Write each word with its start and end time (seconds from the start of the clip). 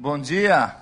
Bom 0.00 0.16
dia. 0.16 0.76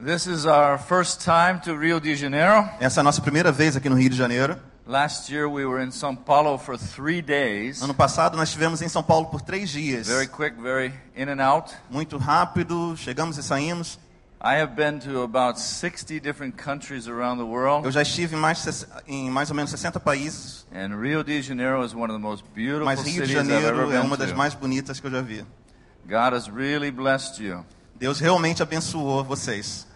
This 0.00 0.28
is 0.28 0.46
our 0.46 0.78
first 0.78 1.24
time 1.24 1.58
to 1.64 1.76
Rio 1.76 1.98
de 1.98 2.14
Janeiro. 2.14 2.68
Essa 2.78 3.00
é 3.00 3.02
a 3.02 3.02
nossa 3.02 3.20
primeira 3.20 3.50
vez 3.50 3.74
aqui 3.74 3.88
no 3.88 3.96
Rio 3.96 4.08
de 4.08 4.16
Janeiro. 4.16 4.56
Last 4.86 5.34
year 5.34 5.48
we 5.48 5.66
were 5.66 5.84
in 5.84 5.90
São 5.90 6.14
Paulo 6.14 6.56
for 6.56 6.78
three 6.78 7.20
days. 7.20 7.82
Ano 7.82 7.92
passado 7.92 8.36
nós 8.36 8.50
estivemos 8.50 8.80
em 8.80 8.88
São 8.88 9.02
Paulo 9.02 9.26
por 9.26 9.40
três 9.40 9.70
dias. 9.70 10.06
Very 10.06 10.28
quick, 10.28 10.56
very 10.62 10.94
in 11.16 11.28
and 11.28 11.44
out. 11.44 11.74
Muito 11.90 12.16
rápido, 12.16 12.96
chegamos 12.96 13.38
e 13.38 13.42
saímos. 13.42 13.98
I 14.40 14.60
have 14.62 14.76
been 14.76 15.00
to 15.00 15.22
about 15.22 15.58
60 15.58 16.20
different 16.20 16.56
countries 16.56 17.08
around 17.08 17.38
the 17.38 17.44
world. 17.44 17.84
Eu 17.86 17.90
já 17.90 18.02
estive 18.02 18.36
em 18.36 18.38
mais, 18.38 18.62
de 18.62 18.86
em 19.08 19.28
mais 19.28 19.50
ou 19.50 19.56
menos 19.56 19.72
60 19.72 19.98
países, 19.98 20.64
And 20.72 20.96
Rio 21.02 21.24
de 21.24 21.42
Janeiro 21.42 21.84
is 21.84 21.92
one 21.92 22.04
of 22.04 22.12
the 22.12 22.18
most 22.20 22.44
beautiful 22.54 22.84
mas 22.84 23.00
Rio 23.00 23.24
de 23.24 23.26
cities 23.26 23.30
I've 23.30 23.50
ever 23.50 23.62
Janeiro 23.62 23.90
é 23.90 23.98
been 23.98 24.06
uma 24.06 24.16
das 24.16 24.32
mais 24.32 24.54
bonitas 24.54 25.00
que 25.00 25.08
eu 25.08 25.10
já 25.10 25.20
vi. 25.20 25.44
God 26.08 26.34
has 26.34 26.46
really 26.46 26.92
blessed 26.92 27.42
you. 27.42 27.64
Deus 27.98 28.20
realmente 28.20 28.62
abençoou 28.62 29.24
vocês. 29.24 29.86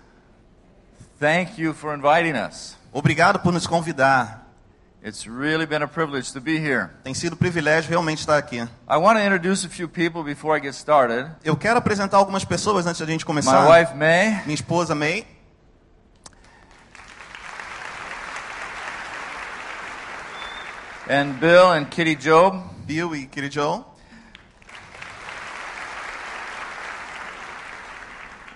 Thank 1.18 1.60
you 1.60 1.74
for 1.74 1.94
inviting 1.94 2.34
us. 2.34 2.76
Obrigado 2.92 3.40
por 3.40 3.52
nos 3.52 3.66
convidar. 3.66 4.40
It's 5.02 5.26
really 5.26 5.64
been 5.66 5.82
a 5.82 5.88
privilege 5.88 6.32
to 6.32 6.40
be 6.40 6.58
here. 6.58 6.90
Tem 7.02 7.14
sido 7.14 7.32
um 7.34 7.36
privilégio 7.36 7.88
realmente 7.88 8.18
estar 8.20 8.36
aqui. 8.36 8.56
I 8.58 8.96
want 8.96 9.18
to 9.18 9.24
introduce 9.24 9.66
a 9.66 9.68
few 9.70 9.88
people 9.88 10.22
before 10.22 10.58
I 10.58 10.62
get 10.62 10.74
started. 10.74 11.30
Eu 11.42 11.56
quero 11.56 11.78
apresentar 11.78 12.18
algumas 12.18 12.44
pessoas 12.44 12.86
antes 12.86 13.00
da 13.00 13.06
gente 13.06 13.22
My 13.22 13.26
começar. 13.26 13.66
wife 13.68 13.94
May, 13.94 14.42
Minha 14.44 14.54
esposa 14.54 14.94
May, 14.94 15.26
and 21.08 21.40
Bill 21.40 21.72
and 21.72 21.86
Kitty 21.90 22.16
Job. 22.16 22.62
Bill 22.86 23.14
e 23.14 23.26
Kitty 23.26 23.50
Joe. 23.50 23.84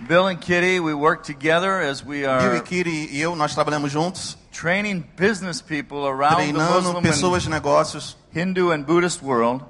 Bill 0.07 0.27
and 0.27 0.37
Kitty, 0.37 0.79
we 0.79 0.93
work 0.93 1.23
together 1.23 1.81
as 1.81 2.05
we 2.05 2.21
Bill 2.21 2.29
are 2.29 2.57
e 2.57 2.61
Kitty 2.61 3.09
e 3.11 3.19
eu, 3.19 3.35
nós 3.35 3.55
trabalhamos 3.55 3.91
juntos, 3.91 4.37
training 4.51 5.03
business 5.17 5.61
people 5.61 6.05
around 6.05 6.35
the 6.35 6.53
treinando 6.53 6.93
Muslim 6.93 7.01
pessoas 7.01 7.43
de 7.43 7.49
negócios 7.49 8.15
Hindu 8.31 8.71
and 8.71 8.83
Buddhist 8.83 9.23
world 9.23 9.63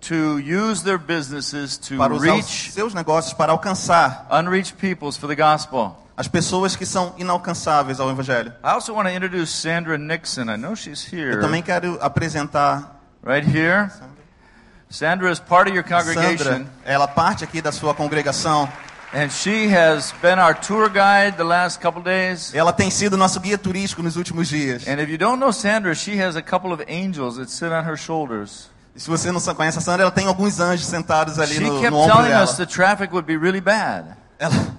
to 0.00 0.38
use 0.38 0.84
their 0.84 0.98
businesses 0.98 1.76
to 1.76 1.96
para 1.96 2.14
usar 2.14 2.34
reach 2.34 2.70
seus 2.70 2.94
negócios 2.94 3.34
para 3.34 3.50
alcançar 3.50 4.28
unreached 4.30 4.76
peoples 4.78 5.16
for 5.16 5.26
the 5.26 5.34
gospel. 5.34 5.96
as 6.16 6.28
pessoas 6.28 6.76
que 6.76 6.86
são 6.86 7.14
inalcançáveis 7.18 7.98
ao 7.98 8.10
Evangelho. 8.10 8.52
I 8.62 8.70
also 8.70 8.94
want 8.94 9.08
to 9.08 9.14
introduce 9.14 9.50
Sandra 9.52 9.98
Nixon. 9.98 10.50
I 10.50 10.56
know 10.56 10.76
she's 10.76 11.04
here. 11.12 11.32
Eu 11.32 11.40
também 11.40 11.62
quero 11.62 11.98
apresentar 12.00 12.98
Right 13.24 13.44
here. 13.44 13.90
Sandra 14.88 15.30
is 15.30 15.40
part 15.40 15.68
of 15.68 15.74
your 15.74 15.84
Sandra, 15.86 16.14
congregation, 16.14 16.66
ela 16.84 17.06
parte 17.06 17.44
aqui 17.44 17.60
da 17.60 17.72
sua 17.72 17.92
congregação. 17.92 18.68
And 19.12 19.30
she 19.32 19.68
has 19.68 20.12
been 20.20 20.38
our 20.38 20.54
tour 20.54 20.88
guide 20.88 21.36
the 21.36 21.44
last 21.44 21.80
couple 21.80 22.02
days. 22.02 22.54
Ela 22.54 22.72
tem 22.72 22.90
sido 22.90 23.16
nosso 23.16 23.40
guia 23.40 23.56
turístico 23.58 24.02
nos 24.02 24.16
últimos 24.16 24.48
dias. 24.48 24.86
And 24.86 25.00
if 25.00 25.08
you 25.10 25.18
don't 25.18 25.38
know 25.40 25.52
Sandra, 25.52 25.94
she 25.94 26.20
has 26.22 26.36
a 26.36 26.42
couple 26.42 26.72
of 26.72 26.82
angels 26.88 27.36
that 27.36 27.50
sit 27.50 27.72
on 27.72 27.84
her 27.84 27.96
shoulders. 27.96 28.68
E 28.94 29.00
se 29.00 29.08
você 29.08 29.30
não 29.30 29.40
conhece 29.54 29.78
a 29.78 29.80
Sandra, 29.80 30.02
ela 30.02 30.10
tem 30.10 30.26
alguns 30.26 30.58
anjos 30.60 30.86
sentados 30.86 31.38
ali 31.38 31.54
She 31.54 31.60
no, 31.64 31.80
kept 31.80 31.90
no 31.90 31.98
ombro 31.98 32.14
telling 32.16 32.28
dela. 32.30 32.44
us 32.44 32.56
the 32.56 32.66
traffic 32.66 33.12
would 33.12 33.26
be 33.26 33.36
really 33.36 33.60
bad. 33.60 34.16
Ela- 34.38 34.76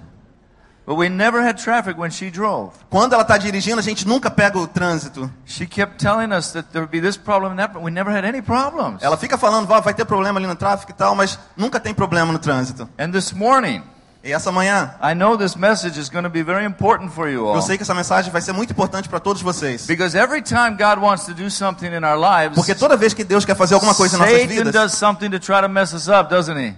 But 0.86 0.96
we 0.96 1.08
never 1.08 1.40
had 1.40 1.56
traffic 1.62 1.96
when 2.00 2.10
she 2.10 2.30
drove. 2.30 2.72
quando 2.90 3.12
ela 3.12 3.22
está 3.22 3.38
dirigindo, 3.38 3.78
a 3.78 3.82
gente 3.82 4.08
nunca 4.08 4.28
pega 4.30 4.58
o 4.58 4.66
trânsito. 4.66 5.30
She 5.46 5.64
kept 5.64 5.98
telling 6.02 6.32
us 6.34 6.50
that 6.52 6.68
there 6.72 6.80
would 6.84 6.90
be 6.90 7.00
this 7.00 7.16
problem 7.16 7.52
and 7.52 7.58
that, 7.58 7.72
but 7.72 7.82
we 7.82 7.90
never 7.92 8.10
had 8.12 8.24
any 8.24 8.42
problems. 8.42 9.00
Ela 9.02 9.16
fica 9.16 9.38
falando, 9.38 9.66
"Vá, 9.68 9.78
vai 9.80 9.94
ter 9.94 10.04
problema 10.04 10.40
ali 10.40 10.48
no 10.48 10.56
tráfego 10.56 10.90
e 10.90 10.94
tal, 10.94 11.14
mas 11.14 11.38
nunca 11.56 11.78
tem 11.78 11.94
problema 11.94 12.32
no 12.32 12.38
trânsito. 12.40 12.88
And 12.98 13.12
this 13.12 13.32
morning, 13.32 13.82
E 14.22 14.32
essa 14.32 14.52
manhã, 14.52 14.94
I 15.02 15.14
know 15.14 15.34
this 15.38 15.54
message 15.56 15.98
is 15.98 16.10
going 16.10 16.24
to 16.24 16.28
be 16.30 16.42
very 16.42 16.66
important 16.66 17.10
for 17.10 17.26
you 17.26 17.54
eu 17.54 17.62
sei 17.62 17.78
que 17.78 17.82
essa 17.82 17.94
mensagem 17.94 18.30
vai 18.30 18.42
ser 18.42 18.52
muito 18.52 18.70
importante 18.72 19.08
para 19.08 19.18
todos 19.18 19.40
vocês. 19.40 19.86
Because 19.86 20.14
every 20.16 20.42
time 20.42 20.76
God 20.76 21.02
wants 21.02 21.24
to 21.24 21.32
do 21.32 21.50
something 21.50 21.86
in 21.86 22.04
our 22.04 22.18
lives, 22.18 22.54
Porque 22.54 22.74
toda 22.74 22.98
vez 22.98 23.14
que 23.14 23.24
Deus 23.24 23.46
quer 23.46 23.56
fazer 23.56 23.74
alguma 23.74 23.94
coisa 23.94 24.16
em 24.16 24.18
nossas 24.18 24.34
Satan 24.42 24.46
vidas, 24.48 24.72
does 24.74 24.92
something 24.92 25.30
to 25.30 25.38
try 25.38 25.62
to 25.62 25.68
mess 25.70 25.94
us 25.94 26.06
up, 26.08 26.28
doesn't 26.28 26.58
he? 26.58 26.74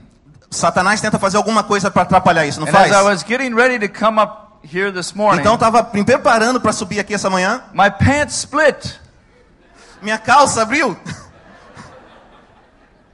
Satanás 0.51 1.01
tenta 1.01 1.19
fazer 1.19 1.37
alguma 1.37 1.65
coisa 1.65 1.91
para 1.91 2.03
atrapalhar 2.03 2.47
isso, 2.47 2.61
não 2.61 2.69
And 2.69 2.73
faz? 2.73 2.93
as 2.93 2.99
I 3.01 3.03
was 3.03 3.25
getting 3.25 3.55
ready 3.57 3.79
to 3.89 3.93
come 3.93 4.21
up 4.21 4.59
here 4.63 4.93
this 4.93 5.13
morning, 5.13 5.41
Então 5.41 5.55
estava 5.55 5.91
me 5.93 6.05
preparando 6.05 6.61
para 6.61 6.73
subir 6.73 7.01
aqui 7.01 7.13
essa 7.15 7.29
manhã, 7.29 7.61
my 7.73 7.91
pants 7.91 8.37
split. 8.39 9.01
minha 10.01 10.19
calça 10.19 10.63
abriu. 10.63 10.97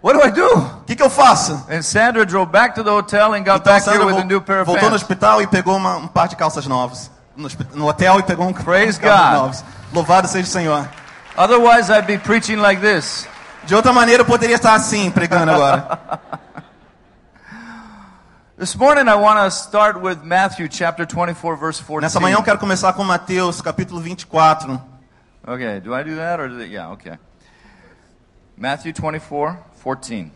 What 0.00 0.16
do 0.16 0.24
I 0.24 0.30
do? 0.30 0.46
O 0.46 0.84
que, 0.86 0.94
que 0.94 1.02
eu 1.02 1.10
faço? 1.10 1.66
And 1.68 1.82
Sandra 1.82 2.24
drove 2.24 2.50
back 2.52 2.74
to 2.76 2.84
the 2.84 2.90
hotel 2.90 3.34
and 3.34 3.42
got 3.42 3.60
Então 3.60 3.72
back 3.72 3.88
here 3.88 4.04
with 4.04 4.16
a 4.16 4.24
new 4.24 4.40
pair 4.40 4.60
of 4.60 4.66
voltou 4.66 4.84
no 4.84 4.90
pants. 4.90 5.02
hospital 5.02 5.42
e 5.42 5.46
pegou 5.46 5.76
uma, 5.76 5.96
um 5.96 6.06
par 6.06 6.28
de 6.28 6.36
calças 6.36 6.66
novas. 6.66 7.10
No, 7.36 7.48
no 7.74 7.88
hotel 7.88 8.20
e 8.20 8.22
pegou 8.22 8.46
um 8.46 8.52
Praise 8.52 8.98
calças 8.98 9.26
God. 9.30 9.32
novos. 9.32 9.64
Louvado 9.92 10.28
seja 10.28 10.46
o 10.46 10.50
Senhor. 10.50 10.88
Otherwise, 11.36 11.90
I'd 11.92 12.06
be 12.06 12.18
preaching 12.18 12.56
like 12.56 12.80
this. 12.80 13.26
De 13.64 13.74
outra 13.74 13.92
maneira, 13.92 14.22
eu 14.22 14.26
poderia 14.26 14.56
estar 14.56 14.74
assim, 14.74 15.10
pregando 15.10 15.50
agora. 15.52 15.98
This 18.56 18.74
morning, 18.74 19.08
I 19.08 19.14
want 19.14 19.38
to 19.38 19.50
start 19.50 19.96
with 20.02 20.18
Matthew 20.24 20.68
chapter 20.68 21.06
24, 21.06 21.56
verse 21.56 21.80
14. 21.80 22.02
Nessa 22.02 22.18
manhã 22.18 22.36
eu 22.38 22.42
quero 22.42 22.58
começar 22.58 22.92
com 22.92 23.04
Mateus, 23.04 23.60
capítulo 23.60 24.00
24. 24.00 24.80
Okay, 25.46 25.80
do 25.80 25.94
I 25.94 26.02
do 26.02 26.16
that 26.16 26.40
or 26.42 26.48
did 26.48 26.60
it? 26.62 26.72
Yeah, 26.72 26.92
okay. 26.92 27.18
Matthew 28.56 28.92
24, 28.92 29.56
14. 29.82 30.30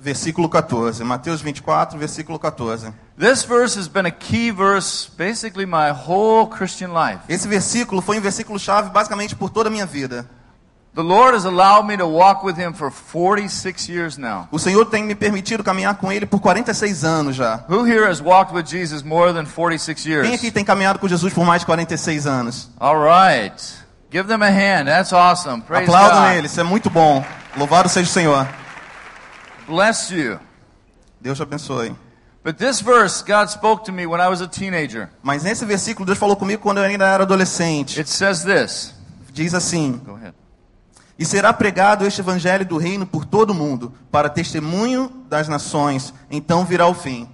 Versículo 0.00 0.48
14. 0.48 1.02
Mateus 1.02 1.40
24, 1.40 1.98
versículo 1.98 2.38
14. 2.38 2.92
This 3.18 3.44
verse 3.44 3.76
has 3.76 3.88
been 3.88 4.06
a 4.06 4.12
key 4.12 4.52
verse 4.52 5.10
basically 5.16 5.66
my 5.66 5.90
whole 5.90 6.46
Christian 6.46 6.92
life. 6.92 7.20
Esse 7.28 7.48
versículo 7.48 8.00
foi 8.00 8.18
um 8.18 8.20
versículo 8.20 8.58
chave 8.58 8.90
basicamente 8.90 9.34
por 9.34 9.50
toda 9.50 9.68
a 9.68 9.72
minha 9.72 9.86
vida. 9.86 10.28
The 10.94 11.02
Lord 11.02 11.34
has 11.36 11.44
allowed 11.44 11.86
me 11.86 11.96
to 11.96 12.06
walk 12.06 12.44
with 12.44 12.56
Him 12.56 12.72
for 12.72 12.90
46 12.90 13.88
years 13.88 14.18
now. 14.18 14.48
O 14.50 14.58
Senhor 14.58 14.84
tem 14.86 15.04
me 15.04 15.14
permitido 15.14 15.62
caminhar 15.62 15.94
com 15.96 16.10
Ele 16.10 16.26
por 16.26 16.40
46 16.40 17.04
anos 17.04 17.36
já. 17.36 17.64
Who 17.68 17.84
here 17.84 18.08
has 18.08 18.20
walked 18.20 18.52
with 18.52 18.66
Jesus 18.66 19.02
more 19.02 19.32
than 19.32 19.46
46 19.46 20.02
Quem 20.02 20.12
years? 20.12 20.34
aqui 20.34 20.50
tem 20.50 20.64
caminhado 20.64 20.98
com 20.98 21.06
Jesus 21.06 21.32
por 21.32 21.44
mais 21.44 21.62
de 21.62 21.66
46 21.66 22.26
anos? 22.26 22.70
All 22.80 22.96
right. 22.96 23.54
Give 24.10 24.26
them 24.26 24.42
a 24.42 24.48
hand. 24.48 24.86
That's 24.86 25.12
awesome. 25.12 25.62
Praise 25.62 25.88
Aplaudam 25.88 26.22
God. 26.22 26.36
Ele, 26.36 26.46
isso 26.46 26.60
é 26.60 26.64
muito 26.64 26.88
bom. 26.88 27.24
Louvado 27.58 27.88
seja 27.88 28.08
o 28.08 28.12
Senhor. 28.12 28.48
Bless 29.66 30.14
you. 30.14 30.38
Deus 31.20 31.36
te 31.36 31.42
abençoe. 31.42 31.94
But 32.44 32.56
this 32.56 32.80
verse, 32.80 33.20
God 33.20 33.48
spoke 33.48 33.84
to 33.86 33.92
me 33.92 34.06
when 34.06 34.20
I 34.20 34.28
was 34.28 34.40
a 34.40 34.46
teenager. 34.46 35.10
Mas 35.22 35.42
nesse 35.42 35.64
versículo, 35.64 36.06
Deus 36.06 36.16
falou 36.16 36.36
comigo 36.36 36.62
quando 36.62 36.78
eu 36.78 36.84
ainda 36.84 37.04
era 37.06 37.24
adolescente. 37.24 37.98
It 37.98 38.08
says 38.08 38.44
this. 38.44 38.94
Diz 39.32 39.54
assim: 39.54 40.00
Go 40.04 40.14
ahead. 40.14 40.34
E 41.18 41.24
será 41.24 41.52
pregado 41.52 42.06
este 42.06 42.20
evangelho 42.20 42.64
do 42.64 42.78
reino 42.78 43.04
por 43.04 43.24
todo 43.24 43.50
o 43.50 43.54
mundo, 43.54 43.92
para 44.08 44.28
testemunho 44.28 45.10
das 45.28 45.48
nações. 45.48 46.14
Então 46.30 46.64
virá 46.64 46.86
o 46.86 46.94
fim. 46.94 47.28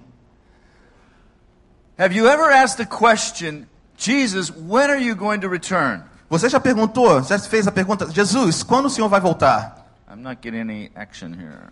Have 1.99 2.15
you 2.15 2.27
ever 2.27 2.51
asked 2.51 2.77
the 2.77 2.85
question, 2.85 3.67
Jesus, 3.95 4.49
when 4.49 4.89
are 4.89 4.99
you 4.99 5.15
going 5.15 5.39
to 5.39 5.47
return? 5.47 6.03
Você 6.29 6.49
já 6.49 6.59
perguntou, 6.59 7.21
já 7.21 7.37
fez 7.37 7.67
a 7.67 7.71
pergunta, 7.71 8.09
Jesus, 8.11 8.63
quando 8.63 8.87
o 8.87 8.89
Senhor 8.89 9.07
vai 9.07 9.21
voltar? 9.21 9.84
I'm 10.15 10.23
not 10.23 10.41
getting 10.41 10.61
any 10.61 10.89
action 10.95 11.33
here. 11.33 11.69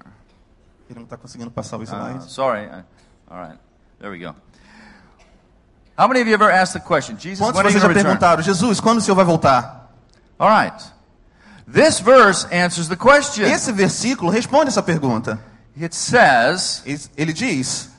Ele 0.89 0.99
não 0.99 1.03
está 1.03 1.15
conseguindo 1.17 1.49
passar 1.49 1.77
os 1.77 1.89
Uh, 1.89 1.95
slides. 1.95 2.31
sorry. 2.31 2.65
I, 2.65 2.83
all 3.29 3.39
right. 3.39 3.57
There 3.99 4.11
we 4.11 4.19
go. 4.19 4.35
How 5.97 6.07
many 6.07 6.19
of 6.21 6.27
you 6.27 6.33
ever 6.33 6.51
asked 6.51 6.73
the 6.73 6.85
question, 6.85 7.15
Jesus, 7.17 7.39
Quantos 7.39 7.55
when 7.55 7.65
are 7.67 7.69
you 7.71 7.79
vocês 7.79 7.81
já 7.81 7.87
going 7.87 7.93
to 7.93 7.99
return? 7.99 8.17
perguntaram, 8.17 8.43
Jesus, 8.43 8.79
quando 8.81 8.97
o 8.97 9.01
Senhor 9.01 9.15
vai 9.15 9.23
voltar? 9.25 9.91
All 10.37 10.49
right. 10.49 10.75
This 11.71 11.99
verse 12.01 12.45
answers 12.51 12.89
the 12.89 12.97
question. 12.97 13.45
Esse 13.45 13.71
versículo 13.71 14.29
responde 14.29 14.67
essa 14.69 14.83
pergunta. 14.83 15.39
It 15.79 15.95
says, 15.95 16.83
Ele 17.15 17.31
diz: 17.31 17.89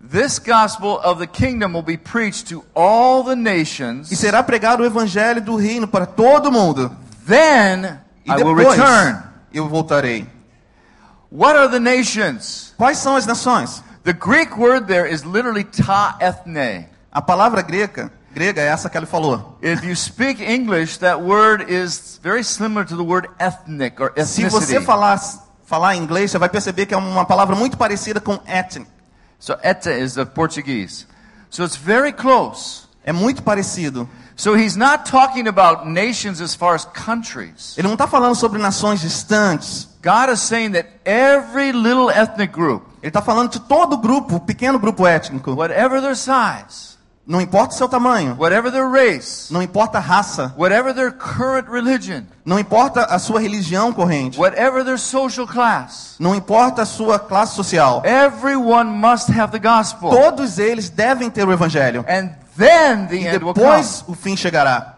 This 0.00 0.38
gospel 0.38 1.00
of 1.02 1.18
the 1.18 1.26
kingdom 1.26 1.72
will 1.74 1.82
be 1.82 1.96
preached 1.96 2.46
to 2.50 2.64
all 2.76 3.24
the 3.24 3.34
nations. 3.34 4.12
E 4.12 4.16
será 4.16 4.42
pregado 4.44 4.82
o 4.84 4.86
evangelho 4.86 5.40
do 5.42 5.56
reino 5.56 5.88
para 5.88 6.06
todo 6.06 6.52
mundo. 6.52 6.94
Then 7.26 7.98
E 8.24 8.30
I 8.30 8.36
will 8.36 8.54
depois 8.54 8.78
return. 8.78 9.22
Eu 9.52 9.68
voltarei. 9.68 10.26
What 11.30 11.56
are 11.56 11.68
the 11.68 11.78
nations? 11.78 12.74
Quais 12.76 12.98
são 12.98 13.16
as 13.16 13.26
nações? 13.26 13.82
The 14.04 14.14
Greek 14.14 14.58
word 14.58 14.86
there 14.86 15.06
is 15.06 15.22
literally 15.22 15.64
ta 15.64 16.16
ethne. 16.20 16.88
A 17.12 17.20
palavra 17.20 17.60
grega, 17.60 18.10
grega 18.32 18.62
é 18.62 18.66
essa 18.66 18.88
que 18.88 18.96
ele 18.96 19.06
falou. 19.06 19.58
If 19.62 19.82
you 19.84 19.94
speak 19.94 20.42
English, 20.42 20.98
that 21.00 21.20
word 21.20 21.70
is 21.70 22.18
very 22.22 22.42
similar 22.42 22.86
to 22.86 22.96
the 22.96 23.02
word 23.02 23.28
ethnic 23.38 24.00
or 24.00 24.12
Se 24.24 24.48
você 24.48 24.80
falar, 24.80 25.20
falar 25.66 25.96
inglês, 25.96 26.30
você 26.30 26.38
vai 26.38 26.48
perceber 26.48 26.86
que 26.86 26.94
é 26.94 26.96
uma 26.96 27.26
palavra 27.26 27.54
muito 27.54 27.76
parecida 27.76 28.20
com 28.20 28.40
ethnic. 28.46 28.90
So 29.38 29.58
etta 29.62 29.92
is 29.92 30.14
the 30.14 30.24
Portuguese. 30.24 31.06
So 31.50 31.64
it's 31.64 31.76
very 31.76 32.12
close. 32.12 32.87
É 33.08 33.12
muito 33.12 33.42
parecido. 33.42 34.06
So 34.36 34.54
he's 34.54 34.76
not 34.76 35.10
talking 35.10 35.48
about 35.48 35.88
nations 35.88 36.42
as 36.42 36.54
far 36.54 36.74
as 36.74 36.84
countries. 36.84 37.74
Ele 37.78 37.86
não 37.88 37.94
está 37.94 38.06
falando 38.06 38.34
sobre 38.34 38.60
nações 38.60 39.00
distantes. 39.00 39.88
God 40.02 40.30
is 40.30 40.40
saying 40.40 40.72
that 40.72 40.86
every 41.06 41.72
little 41.72 42.10
ethnic 42.10 42.52
group, 42.52 42.82
Ele 43.02 43.08
está 43.08 43.22
falando 43.22 43.50
de 43.52 43.60
todo 43.60 43.96
grupo, 43.96 44.38
pequeno 44.40 44.78
grupo 44.78 45.06
étnico. 45.06 45.54
whatever 45.54 46.02
their 46.02 46.14
size, 46.14 46.98
Não 47.26 47.40
importa 47.40 47.74
o 47.74 47.78
seu 47.78 47.88
tamanho, 47.88 48.36
whatever 48.38 48.70
their 48.70 48.90
race, 48.90 49.50
não 49.52 49.62
importa 49.62 49.96
a 49.96 50.00
raça, 50.02 50.54
whatever 50.58 50.94
their 50.94 51.10
current 51.12 51.66
religion, 51.70 52.24
não 52.44 52.58
importa 52.58 53.04
a 53.04 53.18
sua 53.18 53.40
religião 53.40 53.90
corrente, 53.92 54.38
whatever 54.38 54.84
their 54.84 54.98
social 54.98 55.46
class, 55.46 56.14
não 56.18 56.34
importa 56.34 56.82
a 56.82 56.86
sua 56.86 57.18
classe 57.18 57.54
social. 57.54 58.02
everyone 58.04 58.84
must 58.90 59.30
have 59.30 59.50
the 59.50 59.58
gospel. 59.58 60.10
Todos 60.10 60.58
eles 60.58 60.90
devem 60.90 61.30
ter 61.30 61.48
o 61.48 61.52
evangelho. 61.52 62.04
And 62.08 62.30
then 62.58 63.06
the 63.08 63.16
E 63.16 63.26
end 63.26 63.44
will 63.44 63.54
come. 63.54 63.64
depois 63.66 64.04
o 64.08 64.14
fim 64.14 64.36
chegará. 64.36 64.94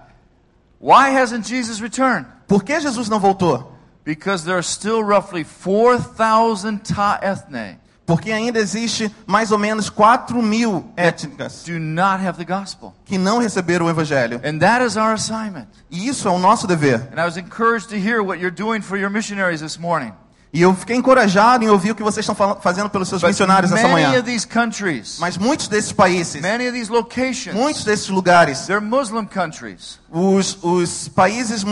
Why 0.81 1.11
hasn't 1.11 1.47
Jesus 1.47 1.81
returned? 1.81 2.27
Por 2.49 2.65
que 2.65 2.81
Jesus 2.81 3.09
não 3.09 3.21
voltou? 3.21 3.71
Because 4.05 4.45
there 4.45 4.57
are 4.57 4.62
still 4.62 5.03
roughly 5.05 5.45
4,000 5.45 6.79
ta 6.79 7.19
ethne 7.23 7.79
Porque 8.07 8.33
ainda 8.33 8.59
existe 8.59 9.15
mais 9.25 9.53
ou 9.53 9.59
menos 9.59 9.89
4 9.89 10.43
mil 10.43 10.85
étnicas 10.97 11.62
do 11.65 11.79
not 11.79 12.21
have 12.27 12.37
the 12.39 12.45
gospel. 12.45 12.93
que 13.05 13.17
não 13.19 13.39
receberam 13.39 13.87
o 13.87 13.91
evangelho. 13.91 14.41
And 14.43 14.59
that 14.61 14.83
is 14.85 14.97
our 14.97 15.12
assignment. 15.12 15.69
E 15.91 16.09
isso 16.09 16.27
é 16.27 16.31
o 16.31 16.39
nosso 16.39 16.67
dever. 16.67 17.09
And 17.12 17.21
I 17.21 17.25
was 17.25 17.37
encouraged 17.37 17.89
to 17.91 17.97
hear 17.97 18.21
what 18.23 18.41
you're 18.41 18.51
doing 18.51 18.81
for 18.83 18.97
your 18.99 19.11
missionaries 19.11 19.61
this 19.61 19.79
morning. 19.79 20.12
E 20.52 20.62
eu 20.62 20.75
fiquei 20.75 20.97
encorajado 20.97 21.62
em 21.64 21.69
ouvir 21.69 21.93
o 21.93 21.94
que 21.94 22.02
vocês 22.02 22.26
estão 22.29 22.35
fazendo 22.61 22.91
pelos 22.91 23.08
seus 23.08 23.23
missionários 23.23 23.70
essa 23.70 23.87
many 23.87 24.02
manhã. 24.05 24.19
of 24.19 24.25
these 24.25 24.44
countries, 24.47 25.17
Mas 25.20 25.38
muitos 25.38 25.69
desses 25.69 25.93
países, 25.93 26.43
many 26.43 26.67
of 26.67 26.73
these 26.76 26.91
locations, 26.91 27.55
muitos 27.55 27.85
desses 27.85 28.08
lugares, 28.08 28.67
they're 28.67 28.85
Muslim 28.85 29.26
countries. 29.26 30.00
os, 30.11 30.58
os 30.62 31.08
países 31.08 31.64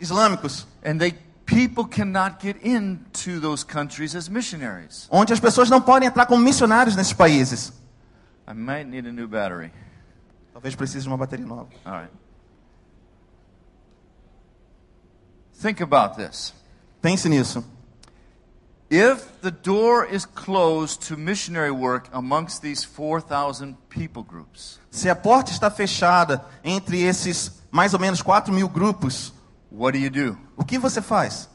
islâmicos, 0.00 0.66
And 0.82 0.96
they 0.98 1.12
people 1.44 1.84
cannot 1.84 2.36
get 2.40 2.56
into 2.64 3.40
those 3.40 3.62
countries 3.62 4.14
as 4.14 4.26
missionaries. 4.28 5.06
onde 5.10 5.34
as 5.34 5.40
pessoas 5.40 5.68
não 5.68 5.80
podem 5.82 6.08
entrar 6.08 6.24
como 6.24 6.42
missionários 6.42 6.96
nesses 6.96 7.12
países. 7.12 7.72
I 8.48 8.54
might 8.54 8.88
need 8.88 9.06
a 9.06 9.12
new 9.12 9.28
battery. 9.28 9.70
Talvez 10.54 10.74
precise 10.74 11.02
de 11.02 11.08
uma 11.08 11.18
bateria 11.18 11.44
nova. 11.44 11.68
Right. 11.84 12.10
Think 15.60 15.82
about 15.82 16.16
this. 16.16 16.54
Pense 17.02 17.28
nisso. 17.28 17.62
If 18.90 19.40
the 19.42 19.50
door 19.50 20.06
is 20.06 20.24
closed 20.24 21.06
to 21.08 21.16
missionary 21.16 21.70
work 21.70 22.08
amongst 22.10 22.62
these 22.62 22.84
4,000 22.84 23.76
people 23.90 24.22
groups, 24.22 24.80
Se 24.90 25.10
a 25.10 25.14
porta 25.14 25.52
está 25.52 25.70
fechada 25.70 26.42
entre 26.64 27.02
esses 27.02 27.52
mais 27.70 27.92
ou 27.92 28.00
menos 28.00 28.22
4 28.22 28.52
mil 28.52 28.68
grupos, 28.68 29.32
what 29.70 29.92
do 29.92 29.98
you 29.98 30.10
do? 30.10 30.38
o 30.56 30.64
que 30.64 30.78
você 30.78 31.02
faz? 31.02 31.50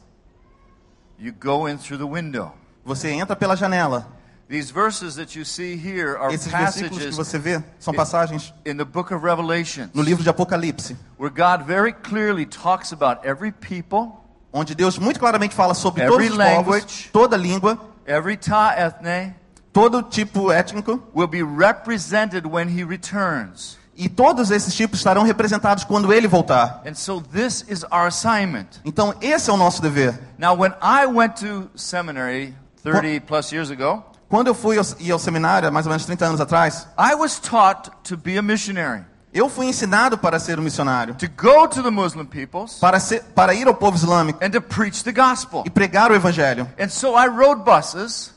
You 1.18 1.32
go 1.32 1.66
in 1.68 1.76
through 1.76 1.98
the 1.98 2.06
window. 2.06 2.52
Você 2.84 3.10
entra 3.10 3.34
pela 3.34 3.56
janela. 3.56 4.06
These 4.48 4.70
verses 4.70 5.16
that 5.16 5.36
you 5.36 5.44
see 5.44 5.74
here 5.74 6.16
are 6.18 6.32
Esses 6.32 6.52
versículos 6.52 6.98
que 6.98 7.06
passages 7.06 7.16
você 7.16 7.38
vê 7.38 7.64
são 7.80 7.94
passagens 7.94 8.52
in 8.64 8.76
the 8.76 8.84
book 8.84 9.12
of 9.12 9.24
Revelation 9.24 9.88
no 9.94 10.02
livro 10.02 10.22
de 10.22 10.28
Apocalipse, 10.28 10.96
where 11.18 11.34
God 11.34 11.66
very 11.66 11.92
clearly 11.92 12.46
talks 12.46 12.92
about 12.92 13.26
every 13.26 13.50
people, 13.50 14.23
onde 14.54 14.74
Deus 14.74 14.96
muito 14.98 15.18
claramente 15.18 15.54
fala 15.54 15.74
sobre 15.74 16.02
Every 16.02 16.28
todos 16.28 16.30
os 16.30 16.36
povos, 16.36 16.74
language. 16.76 17.10
toda 17.12 17.36
língua, 17.36 17.78
every 18.06 18.38
ethne 18.78 19.34
todo 19.72 20.00
tipo 20.02 20.52
étnico, 20.52 21.02
will 21.12 21.26
be 21.26 21.42
represented 21.42 22.46
when 22.46 22.68
he 22.68 22.84
returns. 22.84 23.76
e 23.96 24.08
todos 24.08 24.50
esses 24.50 24.74
tipos 24.74 25.00
estarão 25.00 25.22
representados 25.24 25.84
quando 25.84 26.12
ele 26.12 26.28
voltar. 26.28 26.82
And 26.86 26.94
so 26.94 27.20
this 27.20 27.64
is 27.68 27.82
our 27.84 28.06
assignment. 28.06 28.80
Então, 28.84 29.14
esse 29.20 29.50
é 29.50 29.52
o 29.52 29.56
nosso 29.56 29.82
dever. 29.82 30.18
Now, 30.38 30.54
when 30.56 30.72
I 30.80 31.06
went 31.06 31.40
to 31.40 31.68
seminary 31.76 32.54
30 32.82 33.20
plus 33.26 33.52
years 33.52 33.70
ago, 33.70 34.04
Quando 34.28 34.48
eu 34.48 34.54
fui 34.54 34.78
ao, 34.78 34.84
ao 35.12 35.18
seminário, 35.18 35.70
mais 35.72 35.86
ou 35.86 35.90
menos 35.90 36.04
30 36.06 36.26
anos 36.26 36.40
atrás, 36.40 36.88
I 36.98 37.14
was 37.14 37.38
taught 37.38 37.90
to 38.04 38.16
be 38.16 38.36
a 38.36 38.42
missionary, 38.42 39.04
eu 39.34 39.48
fui 39.48 39.66
ensinado 39.66 40.16
para 40.16 40.38
ser 40.38 40.60
um 40.60 40.62
missionário, 40.62 41.14
to 41.16 41.26
go 41.36 41.66
to 41.66 41.82
the 41.82 41.90
Muslim 41.90 42.24
peoples 42.24 42.74
para, 42.74 43.00
ser, 43.00 43.24
para 43.34 43.52
ir 43.52 43.66
ao 43.66 43.74
povo 43.74 43.96
islâmico 43.96 44.38
and 44.42 44.50
to 44.50 44.62
preach 44.62 45.02
the 45.02 45.12
gospel. 45.12 45.64
e 45.66 45.70
pregar 45.70 46.12
o 46.12 46.14
evangelho. 46.14 46.70
And 46.78 46.88
so 46.88 47.18
I 47.18 47.26
rode 47.28 47.62
buses. 47.62 48.32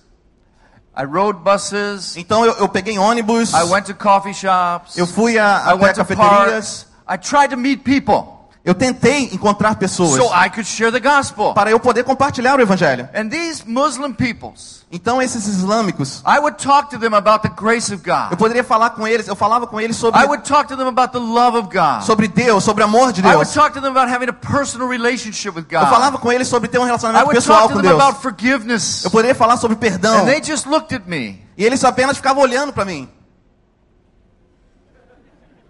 I 0.99 1.05
rode 1.05 1.39
buses. 1.43 2.17
Então, 2.17 2.43
eu, 2.43 2.53
eu 2.53 2.67
peguei 2.67 2.97
ônibus, 2.97 3.53
I 3.53 3.63
went 3.63 3.85
to 3.85 3.93
coffee 3.93 4.33
shops. 4.33 4.97
eu 4.97 5.05
fui 5.05 5.37
a, 5.37 5.43
I 5.43 5.73
até 5.73 5.83
went 5.83 5.93
to 5.93 6.05
cafeterias. 6.05 6.87
I 7.07 7.17
tried 7.17 7.49
to 7.51 7.57
meet 7.57 7.83
people 7.83 8.36
eu 8.67 8.75
tentei 8.75 9.29
encontrar 9.33 9.75
pessoas 9.75 10.21
so 10.21 10.25
I 10.35 10.49
could 10.49 10.65
share 10.65 10.91
the 10.91 10.99
gospel. 10.99 11.53
para 11.53 11.71
eu 11.71 11.79
poder 11.79 12.03
compartilhar 12.03 12.59
o 12.59 12.61
evangelho. 12.61 13.07
And 13.15 13.29
these 13.29 13.63
Muslim 13.65 14.11
peoples, 14.13 14.85
Então, 14.91 15.21
esses 15.21 15.47
islâmicos, 15.47 16.21
I 16.25 16.39
would 16.39 16.57
talk 16.63 16.89
to 16.89 16.99
them 16.99 17.13
about 17.15 17.41
the 17.41 17.49
grace 17.55 17.93
of 17.93 18.01
eu 18.07 18.13
God. 18.29 18.37
poderia 18.37 18.63
falar 18.63 18.89
com 18.91 19.07
eles, 19.07 19.27
eu 19.27 19.35
falava 19.35 19.65
com 19.67 19.79
eles 19.79 19.95
sobre, 19.95 20.21
I 20.21 20.25
would 20.25 20.43
talk 20.47 20.67
to 20.67 20.75
them 20.77 20.87
about 20.87 21.11
the 21.13 21.19
love 21.19 21.57
of 21.57 21.69
God. 21.69 22.03
sobre 22.03 22.27
Deus, 22.27 22.63
sobre 22.63 22.83
o 22.83 22.85
amor 22.85 23.11
de 23.13 23.21
I 23.21 23.23
would 23.35 23.45
Deus. 23.45 23.53
talk 23.53 23.73
to 23.73 23.81
them 23.81 23.91
about 23.91 24.09
having 24.13 24.29
a 24.29 24.33
personal 24.33 24.87
relationship 24.89 25.55
with 25.55 25.65
Eu 25.69 25.79
God. 25.79 25.89
falava 25.89 26.17
com 26.17 26.31
eles 26.31 26.47
sobre 26.49 26.67
ter 26.67 26.77
um 26.77 26.83
I 26.83 26.85
relacionamento 26.87 27.25
would 27.25 27.37
pessoal 27.39 27.59
talk 27.61 27.69
to 27.69 27.75
com 27.75 27.81
them 27.81 27.91
Deus. 27.97 28.01
about 28.03 28.21
forgiveness. 28.21 29.03
Eu 29.05 29.11
poderia 29.11 29.33
falar 29.35 29.55
sobre 29.57 29.77
perdão. 29.77 30.19
And 30.19 30.25
they 30.25 30.43
just 30.43 30.65
looked 30.65 30.93
at 30.93 31.05
me. 31.07 31.41
E 31.57 31.63
eles 31.65 31.83
apenas 31.83 32.17
ficavam 32.17 32.43
olhando 32.43 32.71
para 32.73 32.83
mim. 32.85 33.09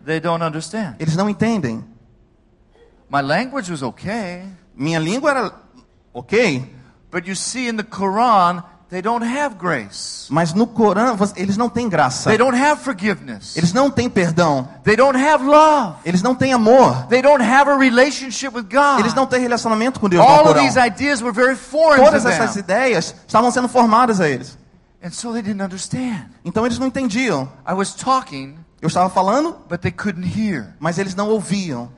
They 0.06 0.20
don't 0.20 0.44
understand. 0.44 0.96
Eles 1.00 1.16
não 1.16 1.30
entendem. 1.30 1.84
My 3.10 3.22
language 3.22 3.70
was 3.72 3.82
okay, 3.84 4.44
Minha 4.76 5.00
língua 5.00 5.32
era 5.32 5.52
ok, 6.14 6.64
but 7.12 7.26
you 7.28 7.36
see 7.36 7.68
in 7.68 7.78
the 7.78 7.84
Quran, 7.84 8.64
they 8.90 9.02
don't 9.02 9.24
have 9.26 9.56
grace. 9.58 10.28
mas 10.30 10.54
no 10.54 10.68
Corão 10.68 11.18
eles 11.36 11.58
não 11.58 11.70
têm 11.70 11.88
graça. 11.90 12.30
They 12.30 12.38
don't 12.38 12.56
have 12.58 12.82
forgiveness. 12.84 13.56
Eles 13.56 13.72
não 13.74 13.90
têm 13.90 14.10
perdão. 14.10 14.68
They 14.84 14.96
don't 14.96 15.18
have 15.18 15.44
love. 15.44 15.96
Eles 16.06 16.22
não 16.22 16.36
têm 16.36 16.54
amor. 16.54 17.08
They 17.08 17.22
don't 17.22 17.42
have 17.44 17.70
a 17.72 17.78
relationship 17.78 18.54
with 18.56 18.64
God. 18.70 19.00
Eles 19.00 19.14
não 19.14 19.26
têm 19.26 19.40
relacionamento 19.42 20.00
com 20.00 20.10
Deus 20.10 20.24
no 20.24 20.30
All 20.30 20.42
of 20.46 20.54
Corão. 20.54 20.64
these 20.64 20.78
ideas 20.78 21.22
were 21.22 21.32
very 21.34 21.56
foreign 21.56 22.04
Todas 22.04 22.24
to 22.24 22.30
essas 22.30 22.54
them. 22.54 22.60
ideias 22.64 23.16
estavam 23.26 23.50
sendo 23.52 23.68
formadas 23.70 24.20
a 24.20 24.28
eles. 24.30 24.58
And 25.04 25.12
so 25.12 25.32
they 25.32 25.42
didn't 25.42 25.64
understand. 25.64 26.26
Então 26.44 26.66
eles 26.66 26.78
não 26.78 26.88
entendiam. 26.88 27.50
I 27.68 27.74
was 27.74 27.94
talking, 27.94 28.58
Eu 28.82 28.88
estava 28.88 29.10
falando, 29.10 29.56
but 29.70 29.80
they 29.82 29.92
couldn't 29.92 30.28
hear. 30.28 30.76
mas 30.80 30.98
eles 30.98 31.16
não 31.16 31.30
ouviam. 31.30 31.90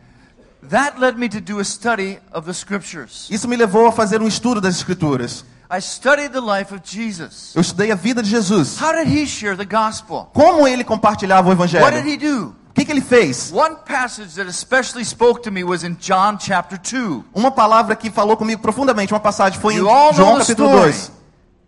That 0.67 0.99
led 0.99 1.17
me 1.17 1.29
to 1.29 1.39
do 1.39 1.59
a 1.59 1.63
study 1.63 2.19
of 2.33 2.45
the 2.45 2.53
scriptures. 2.53 3.27
Isso 3.29 3.47
me 3.47 3.55
levou 3.55 3.87
a 3.87 3.91
fazer 3.91 4.21
um 4.21 4.27
estudo 4.27 4.59
das 4.59 4.75
Escrituras. 4.75 5.45
I 5.71 5.79
studied 5.79 6.31
the 6.33 6.41
life 6.41 6.73
of 6.73 6.81
Jesus. 6.83 7.53
Eu 7.55 7.61
estudei 7.61 7.91
a 7.91 7.95
vida 7.95 8.21
de 8.21 8.29
Jesus. 8.29 8.77
How 8.81 8.91
did 8.91 9.07
he 9.07 9.25
share 9.25 9.55
the 9.55 9.65
gospel? 9.65 10.29
Como 10.33 10.67
ele 10.67 10.83
compartilhava 10.83 11.47
o 11.47 11.51
What 11.55 11.69
did 11.71 11.75
Evangelho. 11.81 12.07
he 12.09 12.17
do? 12.17 12.55
O 12.69 12.73
que, 12.73 12.85
que 12.85 12.91
ele 12.91 13.01
fez? 13.01 13.51
One 13.53 13.77
passage 13.85 14.35
that 14.35 14.49
especially 14.49 15.05
spoke 15.05 15.41
to 15.43 15.51
me 15.51 15.63
was 15.63 15.83
in 15.83 15.95
John 15.99 16.37
chapter 16.39 16.77
2. 16.77 17.23
Uma 17.33 17.51
palavra 17.51 17.95
que 17.95 18.09
falou 18.09 18.35
comigo 18.35 18.61
profundamente, 18.61 19.13
uma 19.13 19.19
passagem 19.19 19.59
foi 19.59 19.75
em 19.75 19.77
João 19.77 20.11
capítulo 20.39 20.69
story. 20.69 20.91
2. 20.91 21.11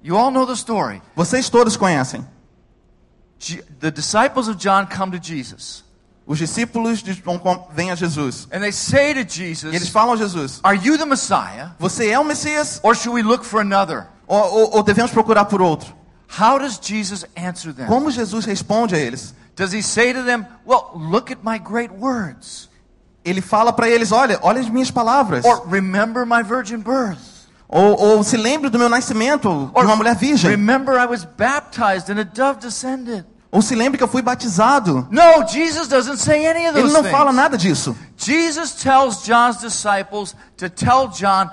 You 0.03 0.17
all 0.17 0.31
know 0.31 0.45
the 0.45 0.53
story. 0.53 1.01
Vocês 1.15 1.50
todos 1.50 1.77
conhecem. 1.77 2.25
The 3.79 3.91
disciples 3.91 4.48
of 4.48 4.57
John 4.57 4.86
come 4.88 5.17
to 5.17 5.24
Jesus 5.24 5.83
Os 6.25 6.37
discípulos 6.37 7.03
vêm 7.73 7.91
a 7.91 7.95
Jesus. 7.95 8.47
and 8.51 8.61
they 8.61 8.71
say 8.71 9.13
to 9.13 9.19
E 9.19 9.43
eles 9.43 9.59
Jesus, 9.61 9.89
falam 9.89 10.13
a 10.13 10.17
Jesus: 10.17 10.59
Are 10.63 10.77
you 10.77 10.97
the 10.97 11.05
Messiah 11.05 11.69
Você 11.79 12.09
é 12.09 12.19
o 12.19 12.23
Messias 12.23 12.79
or 12.83 12.95
should 12.95 13.13
we 13.15 13.21
look 13.23 13.43
for 13.43 13.59
another? 13.59 14.07
ou, 14.27 14.37
ou- 14.39 14.77
ou 14.77 14.83
devemos 14.83 15.11
procurar 15.11 15.45
por 15.45 15.61
outro? 15.61 15.93
How 16.39 16.57
does 16.59 16.79
Jesus 16.81 17.25
answer 17.35 17.73
them? 17.73 17.87
Como 17.87 18.09
Jesus 18.11 18.45
responde 18.45 18.95
a 18.95 18.99
eles? 18.99 19.33
Does 19.55 19.73
he 19.73 19.81
say 19.83 20.13
to 20.13 20.23
them, 20.23 20.45
Well, 20.65 20.91
look 20.95 21.31
at 21.31 21.39
my 21.43 21.57
great 21.59 21.91
words? 21.91 22.69
Ele 23.25 23.41
fala 23.41 23.73
para 23.73 23.89
eles: 23.89 24.11
Olha, 24.11 24.39
olha 24.41 24.61
as 24.61 24.69
minhas 24.69 24.89
palavras. 24.89 25.43
Or 25.43 25.67
remember 25.67 26.25
my 26.25 26.41
virgin 26.43 26.77
birth? 26.79 27.19
Ou, 27.67 27.99
ou 28.17 28.23
se 28.23 28.35
lembre 28.37 28.69
do 28.69 28.77
meu 28.79 28.89
nascimento 28.89 29.71
de 29.73 29.81
uma 29.85 29.95
mulher 29.95 30.15
virgem. 30.15 30.49
remember 30.49 30.97
I 30.99 31.05
was 31.05 31.23
baptized 31.25 32.09
and 32.09 32.19
a 32.19 32.23
dove 32.23 32.59
descended? 32.59 33.25
Ou 33.51 33.62
se 33.62 33.75
lembre 33.75 33.98
que 33.98 34.03
eu 34.03 34.08
fui 34.08 34.22
batizado. 34.22 35.08
No, 35.12 35.46
Jesus 35.46 35.88
doesn't 35.88 36.17
say 36.17 36.48
any 36.48 36.67
of 36.67 36.77
Ele 36.77 36.84
those 36.84 36.93
não 36.93 37.01
things. 37.01 37.12
fala 37.12 37.34
nada 37.34 37.58
disso. 37.58 37.96
Jesus 38.15 38.72
tells 38.72 39.24
John's 39.24 39.58
disciples 39.58 40.36
to 40.58 40.70
tell 40.70 41.10
John, 41.10 41.50